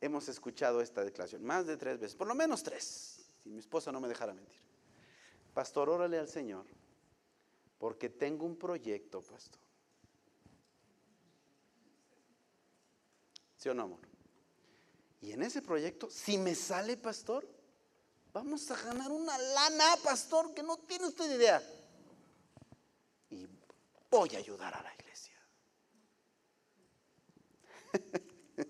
hemos 0.01 0.29
escuchado 0.29 0.81
esta 0.81 1.05
declaración. 1.05 1.45
Más 1.45 1.65
de 1.65 1.77
tres 1.77 2.01
veces, 2.01 2.17
por 2.17 2.27
lo 2.27 2.35
menos 2.35 2.65
tres, 2.65 3.25
si 3.45 3.51
mi 3.51 3.61
esposa 3.61 3.93
no 3.93 4.01
me 4.01 4.09
dejara 4.09 4.35
mentir. 4.35 4.59
Pastor, 5.55 5.89
órale 5.89 6.19
al 6.19 6.27
Señor, 6.27 6.67
porque 7.79 8.09
tengo 8.09 8.45
un 8.45 8.57
proyecto, 8.57 9.23
pastor. 9.23 9.63
¿Sí 13.63 13.69
amor? 13.69 14.01
Y 15.21 15.31
en 15.31 15.41
ese 15.41 15.63
proyecto, 15.63 16.11
si 16.11 16.37
me 16.37 16.53
sale, 16.53 16.97
pastor, 16.97 17.49
vamos 18.33 18.69
a 18.73 18.83
ganar 18.83 19.13
una 19.13 19.39
lana, 19.39 19.85
pastor, 20.03 20.53
que 20.53 20.65
no 20.65 20.79
tiene 20.79 21.07
usted 21.07 21.31
idea. 21.37 21.63
Y 23.31 23.47
voy 24.11 24.35
a 24.35 24.39
ayudar 24.39 24.75
a 24.75 24.83
la 24.83 24.93
iglesia. 24.93 25.37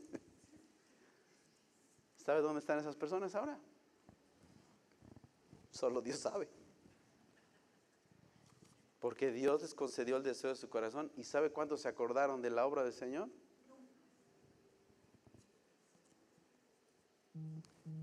¿Sabe 2.18 2.42
dónde 2.42 2.60
están 2.60 2.78
esas 2.78 2.96
personas 2.96 3.34
ahora? 3.34 3.58
Solo 5.70 6.02
Dios 6.02 6.18
sabe. 6.18 6.50
Porque 9.00 9.32
Dios 9.32 9.62
les 9.62 9.72
concedió 9.72 10.18
el 10.18 10.22
deseo 10.22 10.50
de 10.50 10.56
su 10.56 10.68
corazón. 10.68 11.10
¿Y 11.16 11.24
sabe 11.24 11.50
cuántos 11.50 11.80
se 11.80 11.88
acordaron 11.88 12.42
de 12.42 12.50
la 12.50 12.66
obra 12.66 12.84
del 12.84 12.92
Señor? 12.92 13.30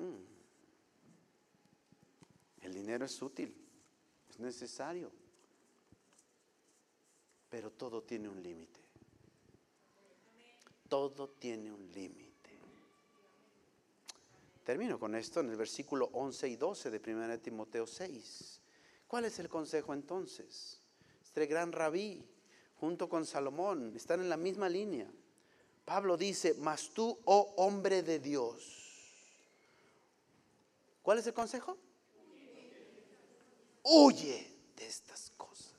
Mm. 0.00 0.30
El 2.62 2.74
dinero 2.74 3.04
es 3.04 3.20
útil, 3.22 3.54
es 4.28 4.38
necesario, 4.38 5.10
pero 7.48 7.70
todo 7.70 8.02
tiene 8.02 8.28
un 8.28 8.42
límite. 8.42 8.80
Todo 10.88 11.28
tiene 11.28 11.70
un 11.72 11.90
límite. 11.92 12.30
Termino 14.64 14.98
con 14.98 15.14
esto 15.14 15.40
en 15.40 15.50
el 15.50 15.56
versículo 15.56 16.10
11 16.12 16.48
y 16.48 16.56
12 16.56 16.90
de 16.90 17.12
1 17.12 17.38
Timoteo 17.38 17.86
6. 17.86 18.60
¿Cuál 19.06 19.24
es 19.24 19.38
el 19.38 19.48
consejo 19.48 19.92
entonces? 19.92 20.80
Este 21.22 21.46
gran 21.46 21.72
rabí, 21.72 22.24
junto 22.76 23.08
con 23.08 23.26
Salomón, 23.26 23.92
están 23.96 24.20
en 24.20 24.28
la 24.28 24.36
misma 24.36 24.68
línea. 24.68 25.10
Pablo 25.84 26.16
dice, 26.16 26.54
mas 26.58 26.90
tú, 26.90 27.18
oh 27.24 27.54
hombre 27.56 28.02
de 28.02 28.20
Dios. 28.20 28.79
¿Cuál 31.02 31.18
es 31.18 31.26
el 31.26 31.34
consejo? 31.34 31.78
Huye 33.82 34.56
de 34.76 34.86
estas 34.86 35.30
cosas. 35.36 35.70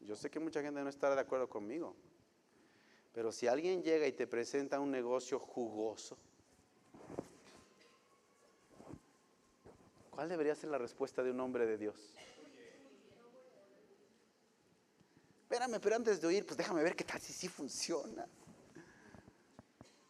Yo 0.00 0.16
sé 0.16 0.30
que 0.30 0.40
mucha 0.40 0.62
gente 0.62 0.82
no 0.82 0.88
estará 0.88 1.14
de 1.14 1.20
acuerdo 1.20 1.48
conmigo, 1.48 1.94
pero 3.12 3.30
si 3.30 3.46
alguien 3.46 3.82
llega 3.82 4.06
y 4.06 4.12
te 4.12 4.26
presenta 4.26 4.80
un 4.80 4.90
negocio 4.90 5.38
jugoso, 5.38 6.16
¿cuál 10.10 10.28
debería 10.28 10.54
ser 10.54 10.70
la 10.70 10.78
respuesta 10.78 11.22
de 11.22 11.30
un 11.30 11.40
hombre 11.40 11.66
de 11.66 11.78
Dios? 11.78 12.12
Espérame, 15.50 15.80
pero 15.80 15.96
antes 15.96 16.20
de 16.20 16.28
oír, 16.28 16.46
pues 16.46 16.56
déjame 16.56 16.80
ver 16.80 16.94
qué 16.94 17.02
tal 17.02 17.20
si 17.20 17.32
sí 17.32 17.48
funciona. 17.48 18.24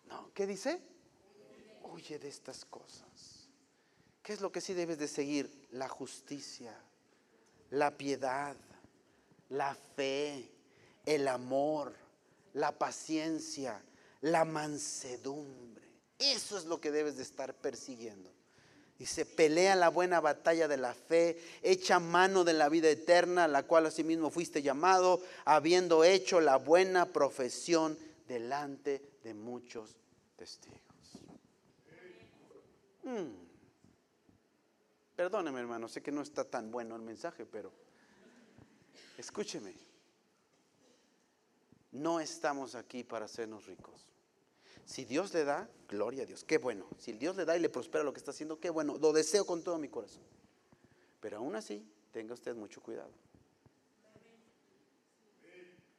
No, 0.07 0.31
¿qué 0.35 0.47
dice? 0.47 0.83
Huye 1.83 2.19
de 2.19 2.29
estas 2.29 2.67
cosas. 2.67 3.49
¿Qué 4.23 4.35
es 4.35 4.43
lo 4.43 4.53
que 4.53 4.61
sí 4.61 4.75
debes 4.75 4.99
de 4.99 5.09
seguir? 5.09 5.67
La 5.71 5.89
justicia, 5.89 6.79
la 7.71 7.97
piedad, 7.97 8.55
la 9.49 9.75
fe, 9.97 10.53
el 11.07 11.27
amor, 11.27 11.95
la 12.53 12.77
paciencia, 12.77 13.83
la 14.21 14.45
mansedumbre. 14.45 15.89
Eso 16.19 16.59
es 16.59 16.67
lo 16.67 16.83
que 16.83 16.91
debes 16.91 17.17
de 17.17 17.23
estar 17.23 17.55
persiguiendo. 17.55 18.31
Dice, 19.01 19.25
pelea 19.25 19.77
la 19.77 19.89
buena 19.89 20.21
batalla 20.21 20.69
de 20.69 20.77
la 20.77 20.93
fe, 20.93 21.41
echa 21.63 21.99
mano 21.99 22.45
de 22.45 22.53
la 22.53 22.69
vida 22.69 22.91
eterna, 22.91 23.49
la 23.49 23.63
cual 23.63 23.87
asimismo 23.87 24.31
fuiste 24.31 24.61
llamado, 24.61 25.23
habiendo 25.47 26.05
hecho 26.05 26.39
la 26.39 26.57
buena 26.57 27.07
profesión 27.07 27.99
delante 28.29 29.01
de 29.25 29.33
muchos 29.33 29.97
testigos. 30.37 30.83
Mm. 33.05 33.31
Perdóneme 35.17 35.61
hermano, 35.61 35.89
sé 35.89 36.03
que 36.03 36.13
no 36.13 36.21
está 36.21 36.45
tan 36.45 36.71
bueno 36.71 36.95
el 36.95 37.01
mensaje, 37.01 37.47
pero 37.47 37.73
escúcheme. 39.17 39.73
No 41.93 42.21
estamos 42.21 42.75
aquí 42.75 43.03
para 43.03 43.25
hacernos 43.25 43.65
ricos. 43.65 44.10
Si 44.85 45.05
Dios 45.05 45.33
le 45.35 45.45
da, 45.45 45.69
gloria 45.89 46.25
a 46.25 46.27
Dios, 46.27 46.45
qué 46.45 46.59
bueno. 46.59 46.87
Si 46.99 47.13
Dios 47.13 47.37
le 47.37 47.45
da 47.45 47.57
y 47.57 47.61
le 47.61 47.69
prospera 47.69 48.05
lo 48.05 48.13
que 48.13 48.19
está 48.19 48.33
haciendo, 48.33 48.59
qué 48.59 48.71
bueno. 48.71 48.99
Lo 48.99 49.13
deseo 49.13 49.47
con 49.47 49.63
todo 49.63 49.79
mi 49.79 49.89
corazón. 49.89 50.23
Pero 51.21 51.39
aún 51.39 51.55
así, 51.55 51.87
tenga 52.13 52.35
usted 52.35 52.55
mucho 52.55 52.83
cuidado. 52.83 53.11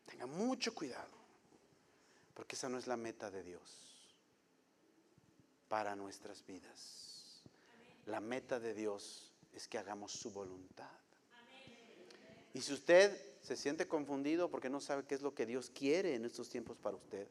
Tenga 0.05 0.25
mucho 0.25 0.73
cuidado. 0.73 1.09
Porque 2.33 2.55
esa 2.55 2.69
no 2.69 2.77
es 2.77 2.87
la 2.87 2.97
meta 2.97 3.29
de 3.29 3.43
Dios 3.43 3.81
para 5.67 5.95
nuestras 5.95 6.45
vidas. 6.45 7.43
La 8.05 8.19
meta 8.19 8.59
de 8.59 8.73
Dios 8.73 9.31
es 9.53 9.67
que 9.67 9.77
hagamos 9.77 10.11
su 10.11 10.31
voluntad. 10.31 10.89
Y 12.53 12.61
si 12.61 12.73
usted 12.73 13.17
se 13.41 13.55
siente 13.55 13.87
confundido 13.87 14.49
porque 14.49 14.69
no 14.69 14.81
sabe 14.81 15.05
qué 15.05 15.15
es 15.15 15.21
lo 15.21 15.33
que 15.33 15.45
Dios 15.45 15.69
quiere 15.69 16.15
en 16.15 16.25
estos 16.25 16.49
tiempos 16.49 16.77
para 16.77 16.97
usted, 16.97 17.27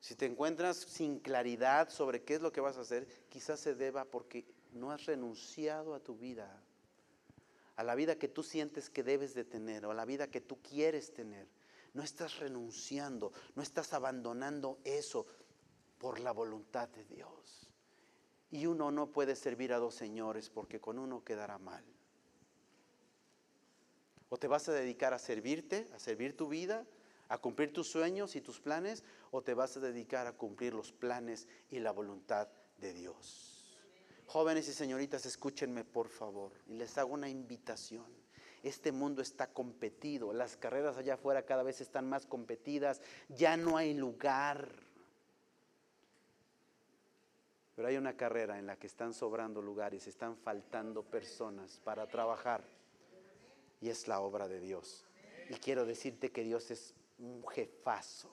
si 0.00 0.14
te 0.14 0.26
encuentras 0.26 0.76
sin 0.76 1.18
claridad 1.18 1.90
sobre 1.90 2.22
qué 2.22 2.34
es 2.34 2.40
lo 2.40 2.52
que 2.52 2.60
vas 2.60 2.76
a 2.76 2.82
hacer, 2.82 3.06
quizás 3.28 3.60
se 3.60 3.74
deba 3.74 4.04
porque 4.04 4.46
no 4.72 4.92
has 4.92 5.06
renunciado 5.06 5.94
a 5.94 6.00
tu 6.00 6.16
vida, 6.16 6.62
a 7.76 7.82
la 7.82 7.94
vida 7.94 8.16
que 8.16 8.28
tú 8.28 8.42
sientes 8.42 8.90
que 8.90 9.02
debes 9.02 9.34
de 9.34 9.44
tener 9.44 9.86
o 9.86 9.90
a 9.90 9.94
la 9.94 10.04
vida 10.04 10.30
que 10.30 10.40
tú 10.40 10.60
quieres 10.62 11.12
tener. 11.12 11.48
No 11.94 12.02
estás 12.02 12.38
renunciando, 12.38 13.32
no 13.54 13.62
estás 13.62 13.92
abandonando 13.92 14.78
eso 14.84 15.26
por 15.98 16.20
la 16.20 16.32
voluntad 16.32 16.88
de 16.88 17.04
Dios. 17.04 17.68
Y 18.50 18.66
uno 18.66 18.90
no 18.90 19.10
puede 19.10 19.36
servir 19.36 19.72
a 19.72 19.78
dos 19.78 19.94
señores 19.94 20.48
porque 20.48 20.80
con 20.80 20.98
uno 20.98 21.24
quedará 21.24 21.58
mal. 21.58 21.84
O 24.28 24.36
te 24.36 24.46
vas 24.46 24.68
a 24.68 24.72
dedicar 24.72 25.12
a 25.12 25.18
servirte, 25.18 25.88
a 25.94 25.98
servir 25.98 26.36
tu 26.36 26.48
vida, 26.48 26.86
a 27.28 27.38
cumplir 27.38 27.72
tus 27.72 27.88
sueños 27.88 28.36
y 28.36 28.40
tus 28.40 28.60
planes, 28.60 29.04
o 29.30 29.42
te 29.42 29.54
vas 29.54 29.76
a 29.76 29.80
dedicar 29.80 30.26
a 30.26 30.32
cumplir 30.32 30.74
los 30.74 30.92
planes 30.92 31.46
y 31.70 31.78
la 31.80 31.92
voluntad 31.92 32.48
de 32.78 32.92
Dios. 32.92 33.58
Jóvenes 34.26 34.68
y 34.68 34.72
señoritas, 34.72 35.24
escúchenme 35.24 35.84
por 35.84 36.08
favor 36.08 36.52
y 36.66 36.74
les 36.74 36.98
hago 36.98 37.14
una 37.14 37.28
invitación. 37.28 38.06
Este 38.62 38.92
mundo 38.92 39.22
está 39.22 39.46
competido, 39.46 40.32
las 40.32 40.56
carreras 40.56 40.96
allá 40.96 41.14
afuera 41.14 41.46
cada 41.46 41.62
vez 41.62 41.80
están 41.80 42.08
más 42.08 42.26
competidas, 42.26 43.00
ya 43.28 43.56
no 43.56 43.76
hay 43.76 43.94
lugar. 43.94 44.68
Pero 47.74 47.88
hay 47.88 47.96
una 47.96 48.16
carrera 48.16 48.58
en 48.58 48.66
la 48.66 48.76
que 48.76 48.88
están 48.88 49.14
sobrando 49.14 49.62
lugares, 49.62 50.06
están 50.06 50.36
faltando 50.36 51.04
personas 51.04 51.80
para 51.84 52.08
trabajar 52.08 52.64
y 53.80 53.88
es 53.88 54.08
la 54.08 54.20
obra 54.20 54.48
de 54.48 54.60
Dios. 54.60 55.06
Y 55.48 55.54
quiero 55.54 55.86
decirte 55.86 56.32
que 56.32 56.42
Dios 56.42 56.70
es 56.70 56.94
un 57.18 57.46
jefazo. 57.48 58.32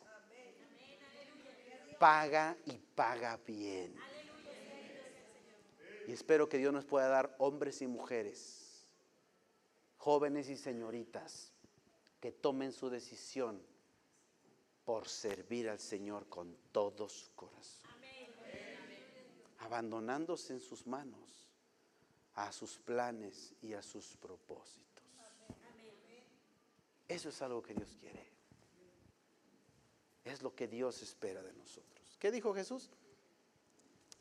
Paga 1.99 2.57
y 2.65 2.77
paga 2.77 3.37
bien. 3.37 3.95
Y 6.07 6.11
espero 6.11 6.47
que 6.47 6.57
Dios 6.57 6.73
nos 6.73 6.85
pueda 6.85 7.07
dar 7.07 7.35
hombres 7.39 7.81
y 7.81 7.87
mujeres, 7.87 8.85
jóvenes 9.97 10.49
y 10.49 10.57
señoritas, 10.57 11.51
que 12.19 12.31
tomen 12.31 12.71
su 12.71 12.89
decisión 12.89 13.61
por 14.83 15.07
servir 15.07 15.69
al 15.69 15.79
Señor 15.79 16.27
con 16.29 16.55
todo 16.71 17.09
su 17.09 17.33
corazón. 17.33 17.89
Abandonándose 19.59 20.53
en 20.53 20.59
sus 20.59 20.85
manos 20.85 21.45
a 22.35 22.51
sus 22.51 22.77
planes 22.77 23.53
y 23.61 23.73
a 23.73 23.81
sus 23.81 24.17
propósitos. 24.17 24.83
Eso 27.07 27.29
es 27.29 27.41
algo 27.41 27.61
que 27.61 27.73
Dios 27.73 27.95
quiere. 27.99 28.34
Es 30.25 30.41
lo 30.41 30.55
que 30.55 30.67
Dios 30.67 31.01
espera 31.03 31.41
de 31.43 31.53
nosotros. 31.53 32.17
¿Qué 32.19 32.31
dijo 32.31 32.53
Jesús? 32.53 32.89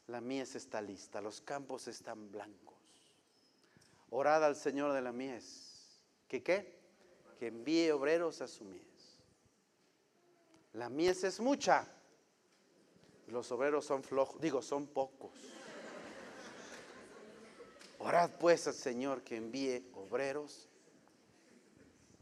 La 0.06 0.20
mies 0.20 0.54
está 0.54 0.82
lista, 0.82 1.22
los 1.22 1.40
campos 1.40 1.88
están 1.88 2.30
blancos. 2.30 2.74
Orad 4.10 4.44
al 4.44 4.54
Señor 4.54 4.92
de 4.92 5.00
la 5.00 5.12
mies. 5.12 5.98
¿Que 6.28 6.42
qué? 6.42 6.78
Que 7.38 7.46
envíe 7.46 7.90
obreros 7.90 8.42
a 8.42 8.48
su 8.48 8.64
mies. 8.64 8.84
La 10.74 10.90
mies 10.90 11.24
es 11.24 11.40
mucha. 11.40 11.88
Los 13.28 13.50
obreros 13.50 13.86
son 13.86 14.02
flojos, 14.02 14.38
digo, 14.40 14.60
son 14.60 14.86
pocos. 14.86 15.32
Orad 17.98 18.30
pues 18.38 18.66
al 18.66 18.74
Señor 18.74 19.22
que 19.22 19.36
envíe 19.36 19.88
obreros 19.94 20.68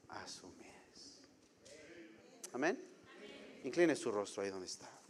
a 0.08 0.28
su 0.28 0.46
mies. 0.46 1.18
Amén. 2.52 2.91
Incline 3.64 3.96
su 3.96 4.10
rostro 4.10 4.42
ahí 4.42 4.50
donde 4.50 4.66
está. 4.66 5.01